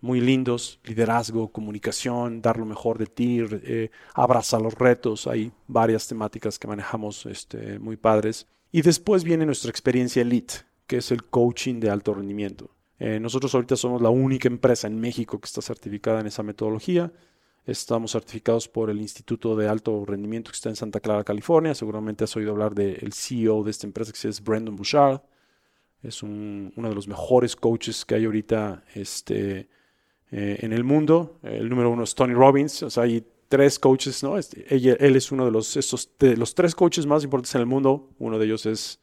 [0.00, 6.08] muy lindos, liderazgo, comunicación, dar lo mejor de ti, eh, abraza los retos, hay varias
[6.08, 8.48] temáticas que manejamos este, muy padres.
[8.72, 10.54] Y después viene nuestra experiencia elite,
[10.88, 12.70] que es el coaching de alto rendimiento.
[12.98, 17.12] Eh, nosotros ahorita somos la única empresa en México que está certificada en esa metodología.
[17.64, 21.74] Estamos certificados por el Instituto de Alto Rendimiento que está en Santa Clara, California.
[21.74, 25.20] Seguramente has oído hablar del CEO de esta empresa que es Brandon Bouchard.
[26.02, 29.68] Es uno de los mejores coaches que hay ahorita este,
[30.30, 31.38] eh, en el mundo.
[31.42, 32.82] El número uno es Tony Robbins.
[32.82, 34.38] O sea, hay tres coaches, ¿no?
[34.38, 38.08] Este, él es uno de los, de los tres coaches más importantes en el mundo.
[38.18, 39.00] Uno de ellos es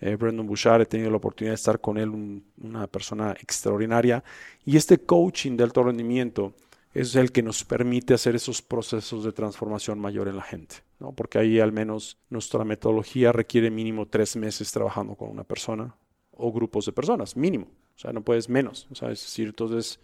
[0.00, 4.24] eh, Brandon Bouchard, he tenido la oportunidad de estar con él, una persona extraordinaria.
[4.64, 6.54] Y este coaching de alto rendimiento
[6.94, 11.12] es el que nos permite hacer esos procesos de transformación mayor en la gente, ¿no?
[11.12, 15.94] porque ahí al menos nuestra metodología requiere mínimo tres meses trabajando con una persona
[16.40, 20.00] o grupos de personas, mínimo, o sea, no puedes menos, o sea, es decir, entonces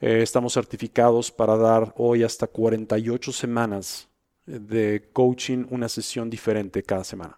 [0.00, 4.08] eh, estamos certificados para dar hoy hasta 48 semanas
[4.46, 7.36] de coaching, una sesión diferente cada semana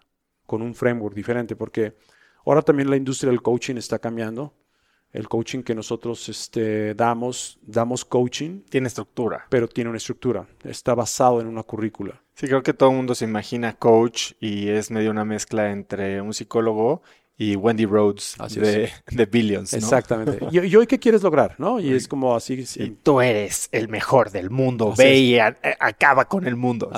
[0.49, 1.95] con un framework diferente, porque
[2.47, 4.55] ahora también la industria del coaching está cambiando.
[5.13, 8.63] El coaching que nosotros este, damos, damos coaching.
[8.71, 9.47] Tiene estructura.
[9.51, 10.47] Pero tiene una estructura.
[10.65, 12.23] Está basado en una currícula.
[12.35, 16.23] Sí, creo que todo el mundo se imagina coach y es medio una mezcla entre
[16.23, 17.03] un psicólogo
[17.41, 19.73] y Wendy Rhodes de, de, Billions.
[19.73, 20.39] Exactamente.
[20.51, 21.55] ¿Y, hoy qué quieres lograr?
[21.59, 21.79] ¿no?
[21.79, 22.67] Y es como así.
[23.05, 24.93] tú eres el mejor del mundo.
[24.99, 26.91] Ve y acaba con el mundo.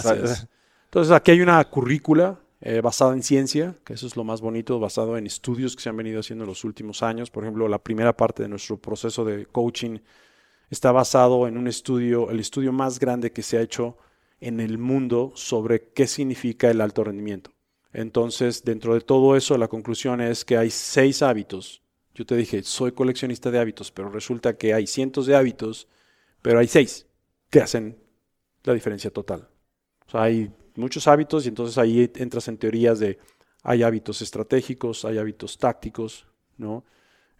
[0.84, 4.80] Entonces aquí hay una currícula eh, basado en ciencia, que eso es lo más bonito,
[4.80, 7.30] basado en estudios que se han venido haciendo en los últimos años.
[7.30, 9.98] Por ejemplo, la primera parte de nuestro proceso de coaching
[10.70, 13.98] está basado en un estudio, el estudio más grande que se ha hecho
[14.40, 17.50] en el mundo sobre qué significa el alto rendimiento.
[17.92, 21.82] Entonces, dentro de todo eso, la conclusión es que hay seis hábitos.
[22.14, 25.88] Yo te dije, soy coleccionista de hábitos, pero resulta que hay cientos de hábitos,
[26.42, 27.06] pero hay seis
[27.50, 27.98] que hacen
[28.62, 29.48] la diferencia total.
[30.06, 33.18] O sea, hay muchos hábitos y entonces ahí entras en teorías de
[33.62, 36.26] hay hábitos estratégicos, hay hábitos tácticos,
[36.56, 36.84] ¿no?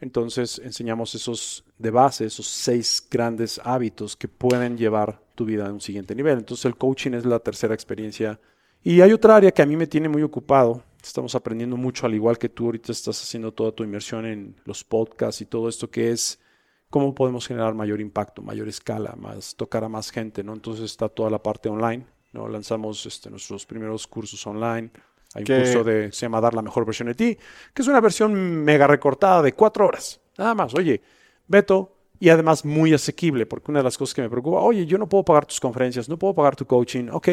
[0.01, 5.72] Entonces enseñamos esos de base, esos seis grandes hábitos que pueden llevar tu vida a
[5.72, 6.39] un siguiente nivel.
[6.39, 8.40] Entonces el coaching es la tercera experiencia.
[8.82, 10.82] Y hay otra área que a mí me tiene muy ocupado.
[11.02, 14.85] Estamos aprendiendo mucho, al igual que tú ahorita estás haciendo toda tu inversión en los
[14.85, 16.39] podcasts y todo esto que es
[16.90, 20.52] cómo podemos generar mayor impacto, mayor escala, más tocar a más gente, ¿no?
[20.52, 22.48] Entonces está toda la parte online, ¿no?
[22.48, 24.90] Lanzamos este, nuestros primeros cursos online.
[25.35, 27.39] Hay un curso de, se llama Dar la mejor versión de ti,
[27.73, 28.35] que es una versión
[28.65, 30.20] mega recortada de cuatro horas.
[30.36, 31.01] Nada más, oye,
[31.47, 34.98] Beto, y además muy asequible, porque una de las cosas que me preocupa, oye, yo
[34.98, 37.28] no puedo pagar tus conferencias, no puedo pagar tu coaching, ok,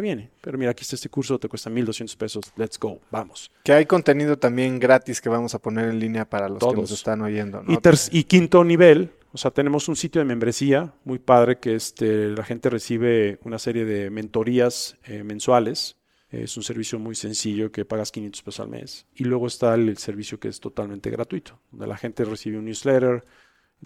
[0.00, 3.50] bien, pero mira, aquí está este curso, te cuesta 1.200 pesos, let's go, vamos.
[3.62, 6.90] Que hay contenido también gratis que vamos a poner en línea para los que nos
[6.90, 7.62] están oyendo.
[7.62, 7.78] ¿no?
[8.10, 12.44] Y, quinto nivel, o sea, tenemos un sitio de membresía muy padre que este, la
[12.44, 15.96] gente recibe una serie de mentorías eh, mensuales.
[16.30, 19.06] Es un servicio muy sencillo que pagas 500 pesos al mes.
[19.14, 23.24] Y luego está el, servicio que es totalmente gratuito, donde la gente recibe un newsletter.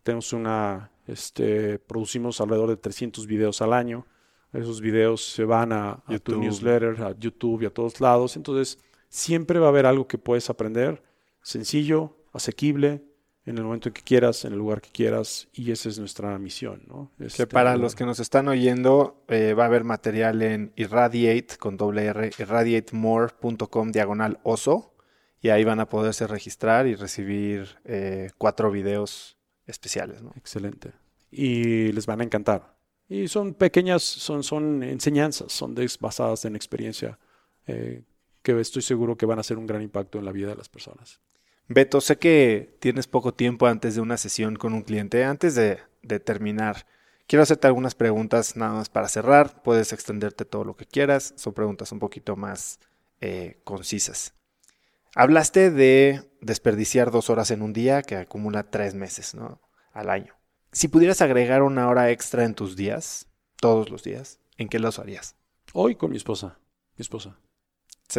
[0.02, 4.06] Tenemos una, este, producimos alrededor de 300 videos al año
[4.53, 8.37] esos videos se van a, tu newsletter, a YouTube y a todos lados.
[8.37, 11.03] Entonces, siempre va a haber algo que puedes aprender,
[11.43, 13.03] sencillo, asequible,
[13.45, 16.39] en el momento en que quieras, en el lugar que quieras, y esa es nuestra
[16.39, 16.83] misión.
[16.87, 17.11] ¿no?
[17.16, 21.57] que este, para los que nos están oyendo, eh, va a haber material en Irradiate,
[21.59, 24.95] con doble R, irradiatemore.com diagonal oso,
[25.41, 30.23] y ahí van a poderse registrar y recibir eh, cuatro videos especiales.
[30.23, 30.33] ¿no?
[30.37, 30.93] Excelente.
[31.31, 32.77] Y les van a encantar.
[33.09, 37.18] Y son pequeñas, son, son enseñanzas, son basadas en experiencia
[37.66, 38.02] eh,
[38.43, 40.68] que estoy seguro que van a hacer un gran impacto en la vida de las
[40.68, 41.20] personas.
[41.68, 45.24] Beto, sé que tienes poco tiempo antes de una sesión con un cliente.
[45.24, 45.78] Antes de,
[46.20, 46.86] terminar,
[47.26, 49.62] quiero hacerte algunas preguntas nada más para cerrar.
[49.62, 51.35] Puedes extenderte todo lo que quieras.
[51.36, 52.80] Son preguntas un poquito más
[53.20, 54.35] eh, concisas.
[55.14, 59.60] Hablaste de desperdiciar dos horas en un día que acumula tres meses ¿no?
[59.93, 60.38] al año.
[60.73, 63.27] Si pudieras agregar una hora extra en tus días,
[63.61, 65.35] todos los días, ¿en qué los harías?
[65.73, 66.59] Hoy con mi esposa.
[66.97, 67.36] Mi esposa.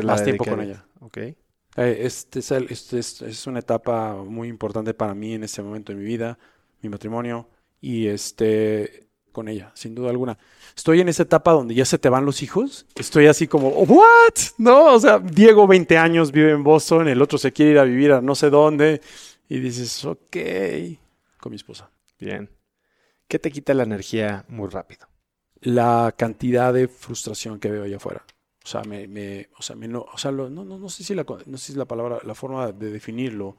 [0.04, 0.86] Más tiempo con ella.
[1.00, 1.18] Ok.
[1.18, 1.36] Eh,
[1.76, 6.04] este, es este es, una etapa muy importante para mí en este momento de mi
[6.04, 6.38] vida,
[6.82, 7.48] mi matrimonio
[7.80, 10.38] y este con ella, sin duda alguna.
[10.76, 12.88] Estoy en esa etapa donde ya se te van los hijos.
[12.96, 14.34] Estoy así como, ¿what?
[14.58, 17.84] No, o sea, Diego, 20 años, vive en Boston, el otro se quiere ir a
[17.84, 19.02] vivir a no sé dónde.
[19.48, 20.38] Y dices, ok,
[21.40, 21.92] con mi esposa.
[22.20, 22.50] Bien.
[23.28, 25.08] ¿Qué te quita la energía muy rápido?
[25.62, 28.26] La cantidad de frustración que veo allá afuera.
[28.64, 31.16] O sea, me, me o sea, me no, o sea no, no, no, sé si
[31.16, 33.58] la, no sé si la palabra, la forma de definirlo,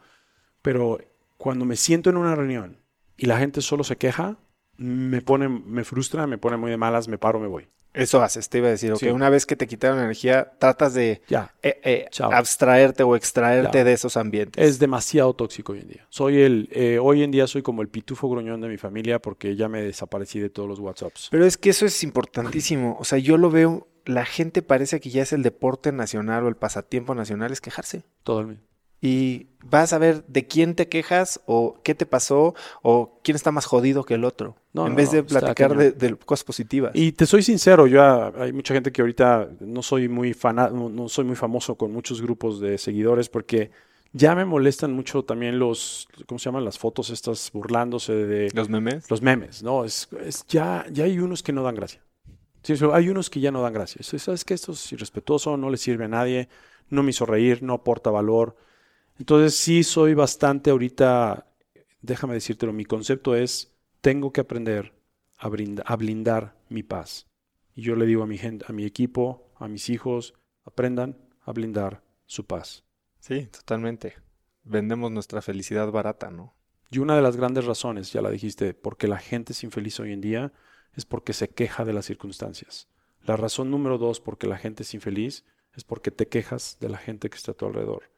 [0.63, 0.99] pero
[1.37, 2.83] cuando me siento en una reunión
[3.17, 4.39] y la gente solo se queja,
[4.81, 7.69] me pone, me frustra, me pone muy de malas, me paro, me voy.
[7.93, 11.21] Eso haces, te iba a decir, que una vez que te quitaron energía, tratas de
[11.29, 11.53] ya.
[11.63, 14.65] Eh, eh, abstraerte o extraerte de esos ambientes.
[14.65, 16.07] Es demasiado tóxico hoy en día.
[16.09, 19.57] Soy el, eh, hoy en día soy como el pitufo gruñón de mi familia porque
[19.57, 21.29] ya me desaparecí de todos los WhatsApps.
[21.31, 22.97] Pero es que eso es importantísimo.
[23.01, 26.49] O sea, yo lo veo, la gente parece que ya es el deporte nacional o
[26.49, 28.05] el pasatiempo nacional, es quejarse.
[28.23, 28.63] Todo el mundo
[29.01, 33.51] y vas a ver de quién te quejas o qué te pasó o quién está
[33.51, 34.57] más jodido que el otro.
[34.75, 36.93] En vez de platicar de, cosas positivas.
[36.95, 38.03] Y te soy sincero, yo
[38.37, 42.61] hay mucha gente que ahorita no soy muy no, soy muy famoso con muchos grupos
[42.61, 43.71] de seguidores porque
[44.13, 46.65] ya me molestan mucho también los, ¿cómo se llaman?
[46.65, 48.51] Las fotos estas burlándose de...
[48.55, 49.09] Los memes.
[49.11, 49.85] Los memes, ¿no?
[49.85, 52.03] Es, es ya, ya hay unos que no dan gracia.
[52.63, 54.03] Sí, hay unos que ya no dan gracia.
[54.03, 56.49] ¿Sabes que Esto es irrespetuoso, no le sirve a nadie,
[56.89, 58.57] no me hizo reír, no aporta valor.
[59.19, 61.47] Entonces sí soy bastante ahorita,
[62.03, 64.95] déjame decírtelo, mi concepto es, tengo que aprender
[65.37, 67.27] a, a blindar mi paz.
[67.75, 71.53] Y yo le digo a mi gente, a mi equipo, a mis hijos, aprendan a
[71.53, 72.85] blindar su paz.
[73.19, 74.15] Sí, totalmente.
[74.63, 76.55] Vendemos nuestra felicidad barata, ¿no?
[76.91, 80.13] Y una de las grandes razones, ya la dijiste, porque la gente es infeliz hoy
[80.13, 80.53] en día,
[80.95, 82.89] es porque se queja de las circunstancias.
[83.23, 86.99] La razón número dos porque la gente es infeliz es porque te quejas de la
[86.99, 88.11] gente que está a tu alrededor.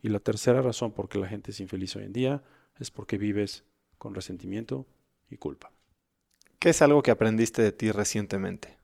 [0.00, 2.44] Y la tercera razón por la gente es infeliz hoy en día
[2.78, 3.64] es porque vives
[3.98, 4.86] con resentimiento
[5.30, 5.72] y culpa.
[6.58, 8.76] ¿Qué es algo que aprendiste de ti recientemente?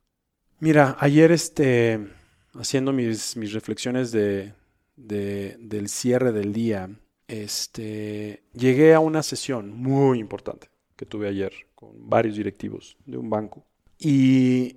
[0.60, 2.09] Mira, ayer este,
[2.55, 4.55] haciendo mis, mis reflexiones de,
[4.97, 6.89] del cierre del día,
[7.28, 13.28] este, llegué a una sesión muy importante que tuve ayer con varios directivos de un
[13.28, 13.66] banco.
[13.98, 14.77] Y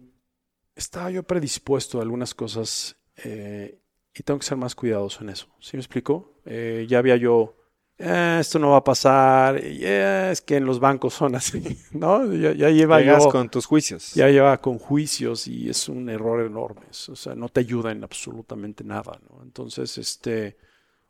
[0.75, 3.79] estaba yo predispuesto a algunas cosas eh,
[4.13, 5.47] y tengo que ser más cuidadoso en eso.
[5.59, 6.41] ¿Sí me explico?
[6.45, 7.55] Eh, ya había yo
[7.99, 11.61] eh, esto no va a pasar, eh, es que en los bancos son así,
[11.91, 12.31] ¿no?
[12.33, 14.13] Ya, ya lleva Llegas yo- con tus juicios.
[14.13, 16.85] ya lleva con juicios y es un error enorme.
[17.09, 19.43] O sea, no te ayuda en absolutamente nada, ¿no?
[19.43, 20.57] Entonces, este,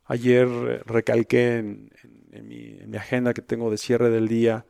[0.06, 4.28] ayer eh, recalqué en, en- en mi, en mi agenda que tengo de cierre del
[4.28, 4.64] día,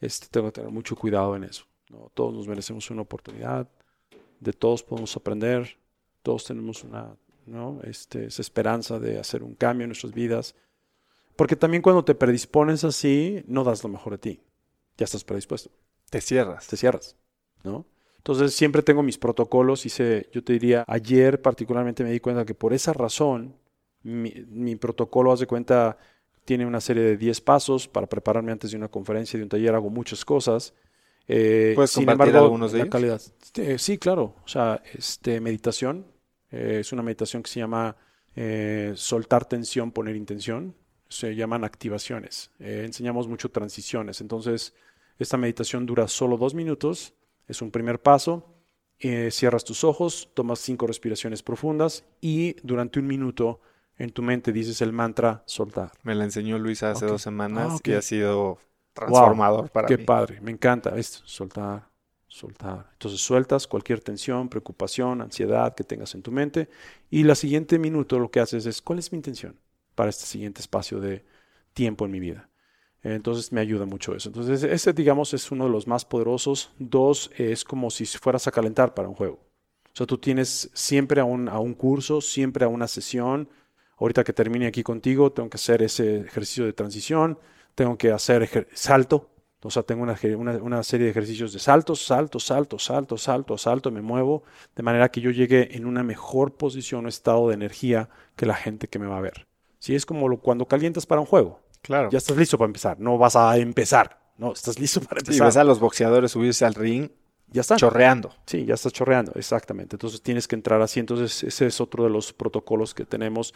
[0.00, 2.10] este, tengo que tener mucho cuidado en eso, ¿no?
[2.14, 3.68] Todos nos merecemos una oportunidad,
[4.40, 5.76] de todos podemos aprender,
[6.22, 7.14] todos tenemos una,
[7.46, 7.80] ¿no?
[7.84, 10.56] Este, esa esperanza de hacer un cambio en nuestras vidas.
[11.36, 14.40] Porque también cuando te predispones así, no das lo mejor de ti.
[14.98, 15.70] Ya estás predispuesto
[16.10, 16.66] Te cierras.
[16.66, 17.16] te cierras,
[17.64, 17.86] ¿no?
[18.18, 22.54] Entonces siempre tengo mis protocolos, hice, yo te diría, ayer particularmente me di cuenta que
[22.54, 23.56] por esa razón
[24.02, 25.98] mi, mi protocolo, haz de cuenta,
[26.44, 29.74] tiene una serie de 10 pasos para prepararme antes de una conferencia, de un taller,
[29.74, 30.74] hago muchas cosas.
[31.28, 32.94] Eh, ¿Puedes sin compartir embargo, algunos de la ellos?
[32.94, 33.20] calidad.
[33.56, 34.36] Eh, sí, claro.
[34.44, 36.06] O sea, este, meditación.
[36.50, 37.96] eh, es una meditación que se llama
[38.36, 40.74] eh, soltar tensión, poner intención.
[41.12, 42.50] Se llaman activaciones.
[42.58, 44.20] Eh, enseñamos mucho transiciones.
[44.20, 44.74] Entonces,
[45.18, 47.14] esta meditación dura solo dos minutos.
[47.46, 48.48] Es un primer paso.
[48.98, 53.60] Eh, cierras tus ojos, tomas cinco respiraciones profundas y durante un minuto
[53.98, 55.90] en tu mente dices el mantra soltar.
[56.04, 57.10] Me la enseñó Luis hace Ok.
[57.12, 57.88] dos semanas Ah, ok.
[57.88, 58.58] y ha sido
[58.94, 60.04] transformador para Qué mí.
[60.04, 61.88] padre, me encanta esto, soltar,
[62.28, 62.88] soltar.
[62.92, 66.68] Entonces sueltas cualquier tensión, preocupación, ansiedad que tengas en tu mente
[67.10, 69.56] y la siguiente minuto lo que haces es, ¿cuál es mi intención
[69.94, 71.24] para este siguiente espacio de
[71.74, 72.48] tiempo en mi vida?
[73.02, 74.28] Entonces me ayuda mucho eso.
[74.28, 76.72] Entonces ese, digamos, es uno de los más poderosos.
[76.78, 79.40] Dos, es como si fueras a calentar para un juego.
[79.92, 83.48] O sea, tú tienes siempre a un, a un curso, siempre a una sesión.
[83.98, 87.38] Ahorita que termine aquí contigo, tengo que hacer ese ejercicio de transición,
[87.74, 89.30] tengo que hacer salto.
[89.64, 93.58] O sea, tengo una, una- una serie de ejercicios de saltos, salto, salto, salto, salto,
[93.58, 94.42] salto, me muevo,
[94.74, 98.54] de manera que yo llegue en una mejor posición o estado de energía que la
[98.54, 99.46] gente que me va a ver.
[99.82, 101.58] Sí, es como lo- cuando calientas para un juego.
[101.80, 102.08] Claro.
[102.12, 103.00] Ya estás listo para empezar.
[103.00, 104.20] No vas a empezar.
[104.38, 105.46] No, estás listo para Sí, empezar.
[105.48, 107.10] ves a los boxeadores subirse al ring
[107.48, 107.74] ya está.
[107.74, 108.32] chorreando.
[108.46, 109.96] Sí, ya estás chorreando, exactamente.
[109.96, 111.00] Entonces tienes que entrar así.
[111.00, 113.54] Entonces ese es otro de los protocolos que tenemos.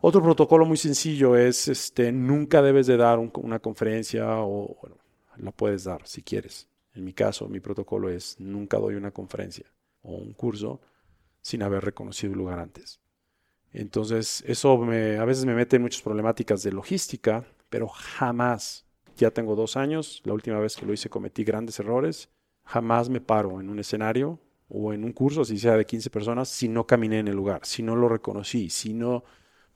[0.00, 4.96] Otro protocolo muy sencillo es, este, nunca debes de dar un- una conferencia o, bueno,
[5.38, 6.68] la puedes dar si quieres.
[6.94, 9.64] En mi caso, mi protocolo es nunca doy una conferencia
[10.02, 10.80] o un curso
[11.42, 13.00] sin haber reconocido el lugar antes.
[13.74, 18.86] Entonces, eso a veces me mete en muchas problemáticas de logística, pero jamás,
[19.16, 22.30] ya tengo dos años, la última vez que lo hice cometí grandes errores,
[22.62, 24.38] jamás me paro en un escenario
[24.68, 27.62] o en un curso, así sea de 15 personas, si no caminé en el lugar,
[27.64, 29.24] si no lo reconocí, si no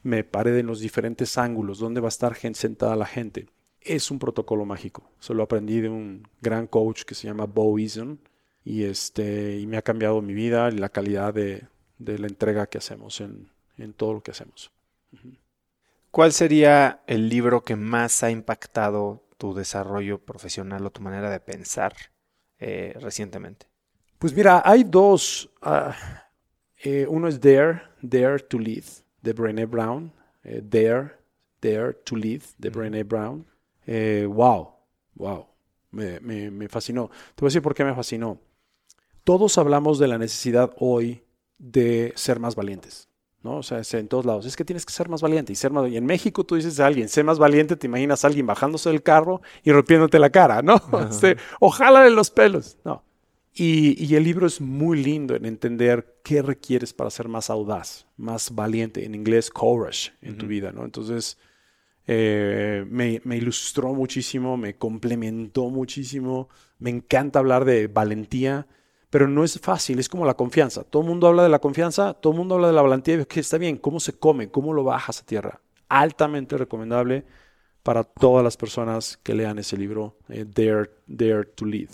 [0.05, 3.47] me paré en los diferentes ángulos, dónde va a estar gente, sentada la gente.
[3.81, 5.11] Es un protocolo mágico.
[5.19, 8.21] Se lo aprendí de un gran coach que se llama Bo Eason
[8.65, 11.69] y, este, y me ha cambiado mi vida y la calidad de
[11.99, 13.49] la entrega que hacemos en,
[13.79, 14.71] en todo lo que hacemos.
[16.11, 21.41] ¿Cuál sería el libro que más ha impactado tu desarrollo profesional o tu manera de
[21.41, 21.95] pensar
[22.59, 23.67] eh, recientemente?
[24.19, 25.51] Pues mira, hay dos.
[25.63, 25.95] ah,
[26.79, 28.85] eh, uno es Dare, Dare to Lead,
[29.23, 30.13] de Brené Brown.
[30.43, 31.13] Eh, Dare,
[31.61, 33.47] Dare to Lead, de Brené Brown.
[34.29, 34.75] Wow,
[35.15, 35.47] wow.
[35.91, 37.09] Me, me- me fascinó.
[37.35, 38.41] Te voy a decir por qué me fascinó.
[39.25, 41.23] Todos hablamos de la necesidad hoy
[41.59, 43.08] de ser más valientes.
[43.43, 43.59] ¿No?
[43.59, 44.47] O sea, es en todos lados.
[44.47, 45.91] Es que tienes que ser más valiente y ser más.
[45.91, 48.91] Y en México tú dices a alguien, sé más valiente, te imaginas a alguien bajándose
[48.91, 50.81] del carro y rompiéndote la cara, ¿no?
[51.11, 52.77] Este, ojalá de los pelos.
[52.85, 53.03] No.
[53.55, 58.07] Y, y el libro es muy lindo en entender qué requieres para ser más audaz,
[58.17, 60.85] más valiente, en inglés courage en tu vida, ¿no?
[60.85, 61.39] Entonces,
[62.07, 66.49] eh, me, me ilustró muchísimo, me complementó muchísimo,
[66.79, 68.67] me encanta hablar de valentía,
[69.11, 70.85] pero no es fácil, es como la confianza.
[70.85, 73.41] Todo el mundo habla de la confianza, todo el mundo habla de la valentía, que
[73.41, 74.51] está bien, ¿cómo se come?
[74.51, 75.61] ¿Cómo lo bajas a tierra?
[75.89, 77.25] Altamente recomendable
[77.83, 81.89] para todas las personas que lean ese libro, eh, Dare, Dare to Lead.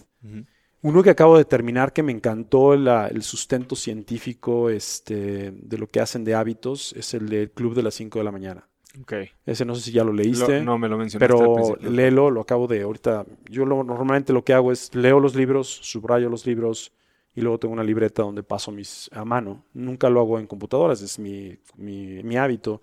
[0.82, 5.86] Uno que acabo de terminar que me encantó la- el sustento científico este, de lo
[5.86, 8.68] que hacen de hábitos es el del Club de las 5 de la mañana.
[9.00, 9.12] Ok.
[9.46, 11.54] Ese no sé si ya lo leíste, no me lo mencionaste pero
[11.90, 13.24] léelo, lo acabo de ahorita.
[13.48, 16.92] Yo lo- normalmente lo que hago es leo los libros, subrayo los libros
[17.34, 19.64] y luego tengo una libreta donde paso mis a mano.
[19.72, 22.80] Nunca lo hago en computadoras, es mi, mi, mi hábito.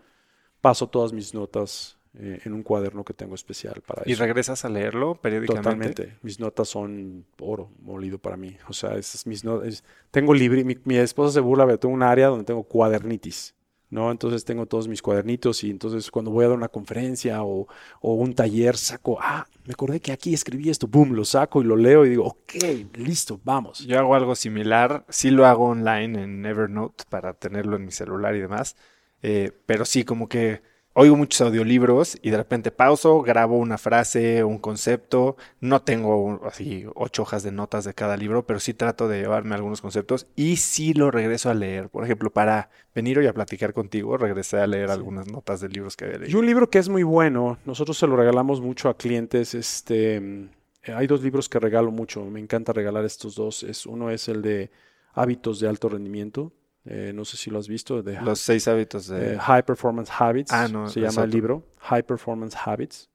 [0.60, 4.22] Paso todas mis notas eh, en un cuaderno que tengo especial para ¿Y eso.
[4.22, 5.94] regresas a leerlo periódicamente?
[5.94, 6.18] Totalmente.
[6.22, 8.58] Mis notas son oro molido para mí.
[8.68, 9.84] O sea, esas mis notas.
[10.12, 10.64] Tengo libre.
[10.64, 13.56] Mi, mi esposa se burla, pero tengo un área donde tengo cuadernitis.
[13.92, 14.10] ¿No?
[14.10, 17.68] Entonces tengo todos mis cuadernitos y entonces cuando voy a dar una conferencia o,
[18.00, 21.66] o un taller saco, ah, me acordé que aquí escribí esto, boom, lo saco y
[21.66, 22.54] lo leo y digo, ok,
[22.96, 23.86] listo, vamos.
[23.86, 28.34] Yo hago algo similar, sí lo hago online en Evernote para tenerlo en mi celular
[28.36, 28.78] y demás,
[29.22, 30.62] eh, pero sí como que
[30.94, 35.38] oigo muchos audiolibros y de repente pauso, grabo una frase, un concepto.
[35.60, 39.56] No tengo así ocho hojas de notas de cada libro, pero sí trato de llevarme
[39.56, 41.90] algunos conceptos y sí lo regreso a leer.
[41.90, 45.96] Por ejemplo, para venir hoy a platicar contigo, regresé a leer algunas notas de libros
[45.96, 46.38] que había leído.
[46.38, 50.50] Y un libro que es muy bueno, nosotros se lo regalamos mucho a clientes, este...
[50.84, 53.62] Hay dos libros que regalo mucho, me encanta regalar estos dos.
[53.62, 54.72] Es, uno es el de
[55.14, 56.54] Hábitos de Alto Rendimiento,
[56.86, 58.02] eh, no sé si lo has visto.
[58.02, 59.34] De Los seis hábitos de...
[59.36, 60.52] eh, High Performance Habits.
[60.52, 61.68] Ah, no, se llama el libro.
[61.80, 63.10] High Performance Habits.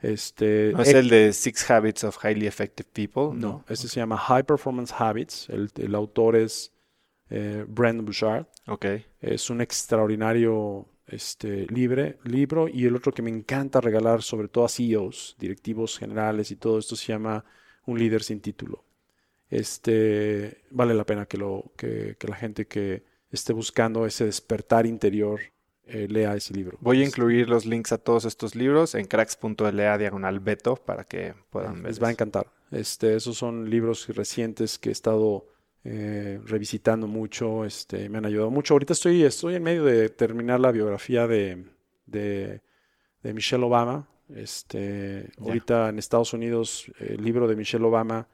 [0.00, 3.38] Este, ¿No es eh, el de Six Habits of Highly Effective People?
[3.38, 5.48] no, este se llama High Performance Habits.
[5.48, 6.72] El, el autor es
[7.30, 8.46] eh, Brandon Bouchard.
[8.66, 8.86] Ok.
[9.20, 12.68] Es un extraordinario este, libre, libro.
[12.68, 16.78] Y el otro que me encanta regalar, sobre todo a CEOs, directivos generales y todo
[16.78, 17.44] esto, se llama
[17.86, 18.83] Un líder sin título.
[19.50, 24.86] Este, vale la pena que, lo, que, que la gente que esté buscando ese despertar
[24.86, 25.40] interior
[25.86, 26.78] eh, lea ese libro.
[26.80, 31.34] Voy a incluir los links a todos estos libros en cracks.la diagonal beto para que
[31.50, 31.92] puedan ver.
[31.92, 32.46] Les va a encantar.
[32.70, 35.46] Este, esos son libros recientes que he estado
[35.84, 38.72] eh, revisitando mucho, este, me han ayudado mucho.
[38.72, 41.66] Ahorita estoy, estoy en medio de terminar la biografía de,
[42.06, 42.62] de,
[43.22, 44.08] de Michelle Obama.
[44.34, 48.26] Este, ahorita en Estados Unidos, el libro de Michelle Obama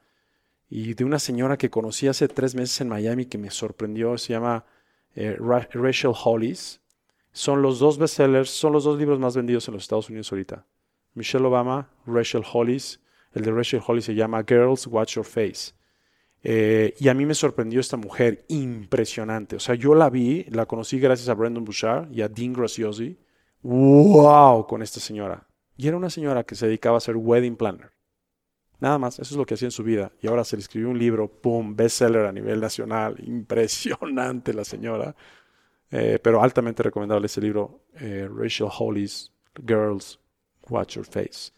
[0.71, 4.31] y de una señora que conocí hace tres meses en Miami que me sorprendió, se
[4.33, 4.65] llama
[5.13, 6.79] eh, Ra- Rachel Hollis.
[7.33, 10.65] Son los dos bestsellers, son los dos libros más vendidos en los Estados Unidos ahorita.
[11.13, 13.01] Michelle Obama, Rachel Hollis.
[13.33, 15.73] El de Rachel Hollis se llama Girls, Watch Your Face.
[16.43, 19.57] Eh, y a mí me sorprendió esta mujer impresionante.
[19.57, 23.19] O sea, yo la vi, la conocí gracias a Brendan Bouchard y a Dean Graziosi.
[23.61, 24.67] ¡Wow!
[24.67, 25.47] Con esta señora.
[25.75, 27.91] Y era una señora que se dedicaba a ser wedding planner.
[28.81, 30.11] Nada más, eso es lo que hacía en su vida.
[30.21, 31.75] Y ahora se le escribió un libro, ¡pum!
[31.75, 33.15] Bestseller a nivel nacional.
[33.23, 35.15] Impresionante la señora.
[35.91, 39.31] Eh, pero altamente recomendable ese libro, eh, Rachel Hollis,
[39.65, 40.19] Girls,
[40.69, 41.51] Watch Your Face.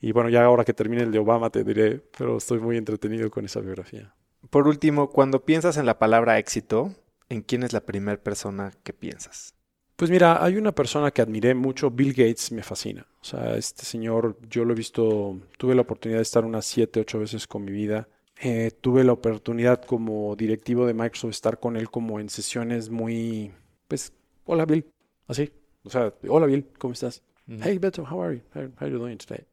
[0.00, 3.30] Y bueno, ya ahora que termine el de Obama te diré, pero estoy muy entretenido
[3.30, 4.14] con esa biografía.
[4.48, 6.94] Por último, cuando piensas en la palabra éxito,
[7.28, 9.53] ¿en quién es la primera persona que piensas?
[9.96, 13.06] Pues mira, hay una persona que admiré mucho, Bill Gates me fascina.
[13.20, 17.00] O sea, este señor, yo lo he visto, tuve la oportunidad de estar unas 7,
[17.00, 18.08] 8 veces con mi vida.
[18.40, 23.52] Eh, tuve la oportunidad como directivo de Microsoft estar con él como en sesiones muy,
[23.86, 24.12] pues,
[24.44, 24.84] hola Bill,
[25.28, 25.52] así.
[25.84, 27.22] O sea, hola Bill, ¿cómo estás?
[27.46, 28.42] Hey Beto, how are you?
[28.52, 29.44] How, how are you doing today?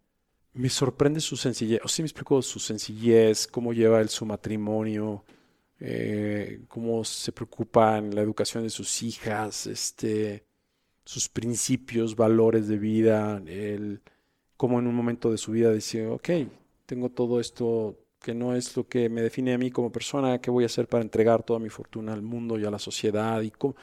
[0.54, 5.24] Me sorprende su sencillez, o sí me explico su sencillez, cómo lleva él su matrimonio,
[5.84, 10.46] eh, cómo se preocupa en la educación de sus hijas, este,
[11.04, 14.02] sus principios, valores de vida, el,
[14.58, 16.30] cómo en un momento de su vida dice, ok,
[16.86, 20.52] tengo todo esto que no es lo que me define a mí como persona, ¿qué
[20.52, 23.42] voy a hacer para entregar toda mi fortuna al mundo y a la sociedad?
[23.42, 23.76] Y cómo,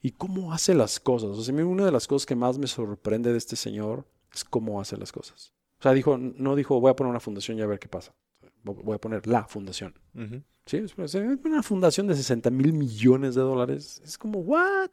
[0.00, 1.30] y cómo hace las cosas.
[1.30, 4.80] O sea, una de las cosas que más me sorprende de este señor es cómo
[4.80, 5.52] hace las cosas.
[5.80, 8.14] O sea, dijo, no dijo, voy a poner una fundación y a ver qué pasa.
[8.62, 9.98] Voy a poner la fundación.
[10.14, 10.42] Ujú.
[10.70, 10.84] Sí,
[11.44, 14.00] una fundación de 60 mil millones de dólares.
[14.04, 14.90] Es como, ¿what?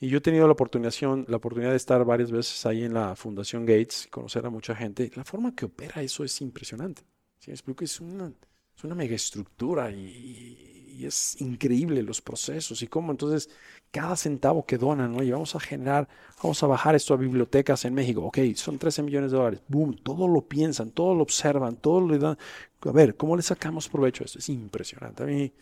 [0.00, 0.94] Y yo he tenido la oportunidad,
[1.26, 5.10] la oportunidad de estar varias veces ahí en la Fundación Gates, conocer a mucha gente.
[5.14, 7.02] La forma que opera eso es impresionante.
[7.40, 7.84] ¿Sí me?
[7.84, 8.32] Es una,
[8.74, 13.50] es una mega estructura y, y es increíble los procesos y cómo entonces
[13.90, 15.22] cada centavo que donan.
[15.22, 16.08] Y vamos a generar,
[16.42, 18.22] vamos a bajar esto a bibliotecas en México.
[18.24, 19.60] Ok, son 13 millones de dólares.
[19.68, 22.38] Boom, todo lo piensan, todo lo observan, todo le dan.
[22.80, 24.38] A ver, ¿cómo le sacamos provecho a esto?
[24.38, 25.22] Es impresionante.
[25.22, 25.52] A mí,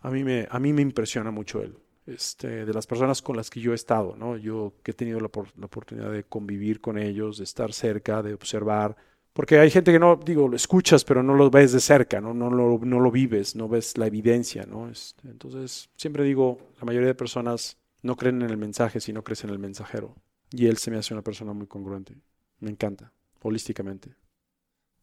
[0.00, 1.76] a mí, me, a mí me impresiona mucho él.
[2.06, 4.36] Este, de las personas con las que yo he estado, ¿no?
[4.36, 8.34] Yo que he tenido la, la oportunidad de convivir con ellos, de estar cerca, de
[8.34, 8.96] observar.
[9.40, 12.34] Porque hay gente que no, digo, lo escuchas, pero no lo ves de cerca, ¿no?
[12.34, 14.90] No, lo, no lo vives, no ves la evidencia, ¿no?
[14.90, 19.24] Este, entonces, siempre digo, la mayoría de personas no creen en el mensaje si no
[19.24, 20.14] crees en el mensajero.
[20.50, 22.18] Y él se me hace una persona muy congruente.
[22.58, 24.14] Me encanta, holísticamente.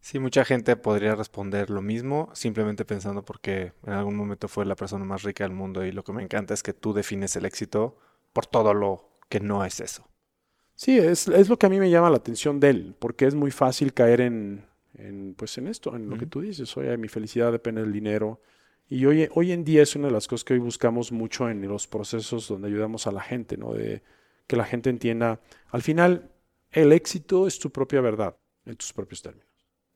[0.01, 4.76] Sí, mucha gente podría responder lo mismo simplemente pensando porque en algún momento fue la
[4.76, 7.45] persona más rica del mundo y lo que me encanta es que tú defines el
[7.45, 7.97] éxito
[8.34, 10.07] por todo lo que no es eso.
[10.78, 13.34] Sí, es, es lo que a mí me llama la atención de él, porque es
[13.34, 14.64] muy fácil caer en,
[14.94, 18.40] en, pues en esto, en lo que tú dices, oye, mi felicidad depende del dinero.
[18.88, 21.68] Y hoy, hoy en día es una de las cosas que hoy buscamos mucho en
[21.68, 23.74] los procesos donde ayudamos a la gente, ¿no?
[23.74, 24.04] De
[24.45, 25.41] que la gente entienda,
[25.72, 26.30] al final,
[26.70, 29.49] el éxito es tu propia verdad, en tus propios términos.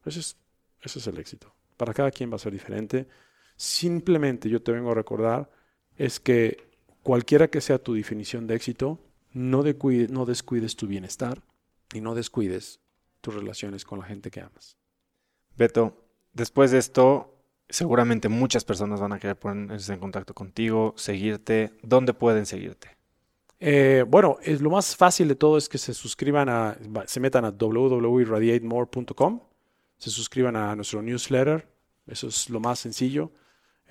[0.04, 0.36] Ese es,
[0.82, 1.54] ese es el éxito.
[1.78, 3.08] Para cada quien va a ser diferente.
[3.56, 5.48] Simplemente yo te vengo a recordar
[5.96, 6.58] es que
[7.04, 9.00] cualquiera que sea tu definición de éxito,
[9.34, 11.42] no, decuide- no descuides tu bienestar
[11.94, 12.80] y no descuides
[13.22, 14.78] tus relaciones con la gente que amas.
[15.58, 15.96] Beto,
[16.34, 17.36] después de esto,
[17.70, 21.74] seguramente muchas personas van a querer ponerse en contacto contigo, seguirte.
[21.84, 22.98] ¿Dónde pueden seguirte?
[23.60, 27.46] Eh, bueno, es, lo más fácil de todo es que se suscriban a, se metan
[27.46, 29.40] a www.irradiatemore.com,
[30.00, 31.68] se suscriban a nuestro newsletter,
[32.08, 33.32] eso es lo más sencillo.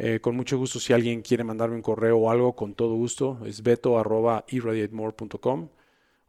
[0.02, 3.38] Eh, con mucho gusto, si alguien quiere mandarme un correo o algo, con todo gusto,
[3.44, 5.68] es beto.irradiatemore.com.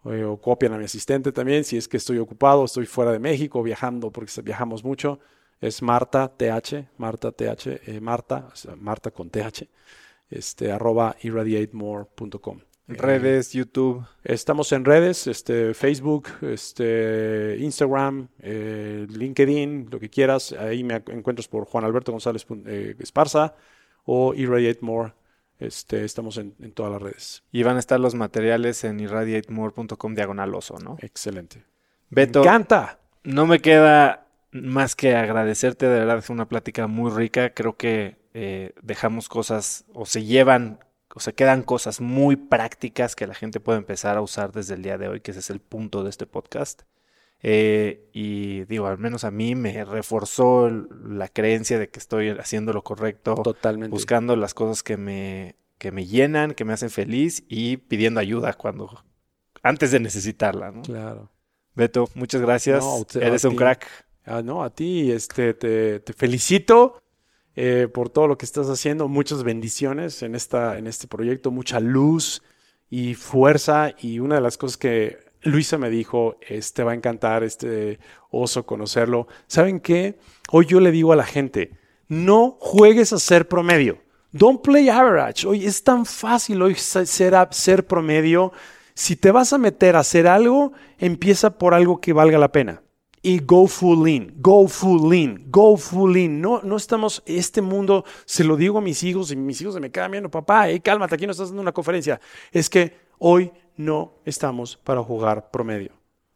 [0.05, 3.19] Eh, o copian a mi asistente también, si es que estoy ocupado, estoy fuera de
[3.19, 5.19] México, viajando, porque viajamos mucho.
[5.61, 9.69] Es Marta TH, Marta TH, eh, Marta, Marta con TH,
[10.29, 12.70] este, arroba irradiatemore.com.
[12.87, 14.05] Redes, YouTube.
[14.23, 20.51] Estamos en redes, este, Facebook, este, Instagram, LinkedIn, lo que quieras.
[20.53, 22.45] Ahí me encuentras por Juan Alberto González
[22.99, 23.55] Esparza
[24.03, 25.13] o Irradiate More
[25.61, 27.43] este, estamos en, todas las redes.
[27.51, 30.97] Y van a estar los materiales en irradiatemore.com diagonal oso, ¿no?
[31.01, 31.63] Excelente.
[32.09, 32.39] Beto.
[32.39, 32.99] Me encanta.
[33.23, 37.53] No me queda más que agradecerte, de verdad es una plática muy rica.
[37.53, 40.79] Creo que eh, dejamos cosas o se llevan
[41.15, 44.83] o se quedan cosas muy prácticas que la gente puede empezar a usar desde el
[44.83, 46.83] día de hoy, que ese es el punto de este podcast.
[47.43, 52.71] Eh, y digo, al menos a mí me reforzó la creencia de que estoy haciendo
[52.71, 53.35] lo correcto.
[53.35, 53.89] Totalmente.
[53.89, 58.53] Buscando las cosas que me, que me llenan, que me hacen feliz y pidiendo ayuda
[58.53, 59.03] cuando,
[59.63, 60.83] antes de necesitarla, ¿no?
[60.83, 61.31] Claro.
[61.73, 62.85] Beto, muchas gracias.
[63.15, 63.87] Eres un crack.
[64.23, 67.00] Ah, no, a ti, este, te, te felicito
[67.55, 69.07] eh, por todo lo que estás haciendo.
[69.07, 72.41] Muchas bendiciones en, esta, en este proyecto, mucha luz
[72.89, 73.93] y fuerza.
[73.99, 77.99] Y una de las cosas que Luisa me dijo, este va a encantar, este
[78.29, 79.27] oso conocerlo.
[79.47, 80.17] ¿Saben qué?
[80.51, 81.71] Hoy yo le digo a la gente,
[82.07, 83.99] no juegues a ser promedio.
[84.31, 85.45] Don't play average.
[85.45, 87.05] Hoy es tan fácil hoy ser,
[87.51, 88.53] ser promedio.
[88.93, 92.81] Si te vas a meter a hacer algo, empieza por algo que valga la pena.
[93.23, 96.41] Y go full in, go full in, go full in.
[96.41, 99.79] No, no estamos, este mundo, se lo digo a mis hijos y mis hijos se
[99.79, 102.19] me quedan viendo, papá, hey, cálmate, aquí no estás dando una conferencia.
[102.51, 105.91] Es que hoy no estamos para jugar promedio.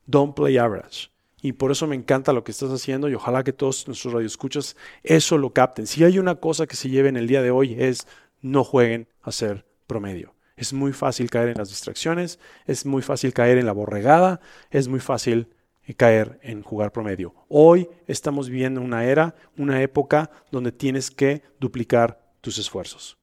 [0.06, 1.10] Don't play average.
[1.42, 4.76] Y por eso me encanta lo que estás haciendo y ojalá que todos nuestros radioescuchas
[5.04, 5.86] eso lo capten.
[5.86, 8.08] Si hay una cosa que se lleve en el día de hoy es
[8.42, 10.34] no jueguen a ser promedio.
[10.56, 14.40] Es muy fácil caer en las distracciones, es muy fácil caer en la borregada,
[14.72, 15.50] es muy fácil
[15.94, 17.34] caer en jugar promedio.
[17.48, 23.18] Hoy estamos viviendo una era, una época donde tienes que duplicar tus esfuerzos.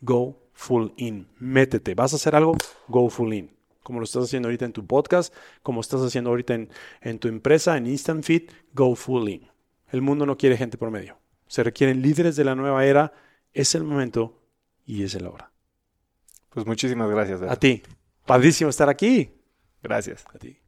[0.00, 1.28] Go full in.
[1.38, 1.94] Métete.
[1.94, 2.56] ¿Vas a hacer algo?
[2.88, 3.56] Go full in.
[3.82, 6.70] Como lo estás haciendo ahorita en tu podcast, como estás haciendo ahorita en,
[7.00, 9.48] en tu empresa, en Instant Fit, go full in.
[9.90, 11.18] El mundo no quiere gente por medio.
[11.46, 13.12] Se requieren líderes de la nueva era.
[13.52, 14.42] Es el momento
[14.84, 15.50] y es el hora.
[16.50, 17.42] Pues muchísimas gracias.
[17.42, 17.82] A ti.
[18.26, 19.30] Padrísimo estar aquí.
[19.82, 20.24] Gracias.
[20.34, 20.58] A ti.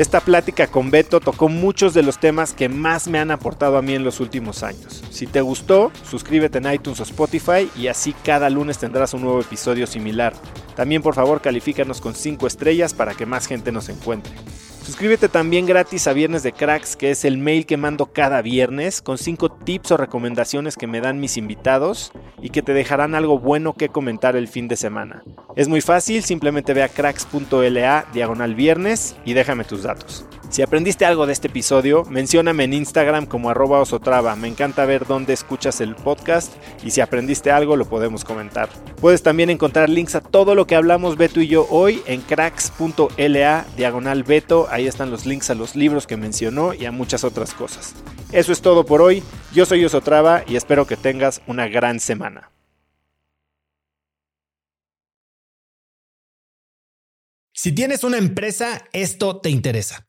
[0.00, 3.82] Esta plática con Beto tocó muchos de los temas que más me han aportado a
[3.82, 5.04] mí en los últimos años.
[5.10, 9.42] Si te gustó, suscríbete en iTunes o Spotify y así cada lunes tendrás un nuevo
[9.42, 10.32] episodio similar.
[10.74, 14.32] También por favor califícanos con 5 estrellas para que más gente nos encuentre.
[14.82, 19.02] Suscríbete también gratis a Viernes de Cracks, que es el mail que mando cada viernes,
[19.02, 23.38] con 5 tips o recomendaciones que me dan mis invitados y que te dejarán algo
[23.38, 25.22] bueno que comentar el fin de semana.
[25.54, 30.24] Es muy fácil, simplemente ve a cracks.la diagonal viernes y déjame tus datos.
[30.50, 34.34] Si aprendiste algo de este episodio, mencióname en Instagram como arroba osotrava.
[34.34, 36.52] Me encanta ver dónde escuchas el podcast
[36.84, 38.68] y si aprendiste algo lo podemos comentar.
[39.00, 43.64] Puedes también encontrar links a todo lo que hablamos Beto y yo hoy en cracks.la
[43.76, 44.66] diagonal Beto.
[44.70, 47.94] Ahí están los links a los libros que mencionó y a muchas otras cosas.
[48.32, 49.22] Eso es todo por hoy.
[49.54, 52.50] Yo soy Osotrava y espero que tengas una gran semana.
[57.52, 60.08] Si tienes una empresa, esto te interesa.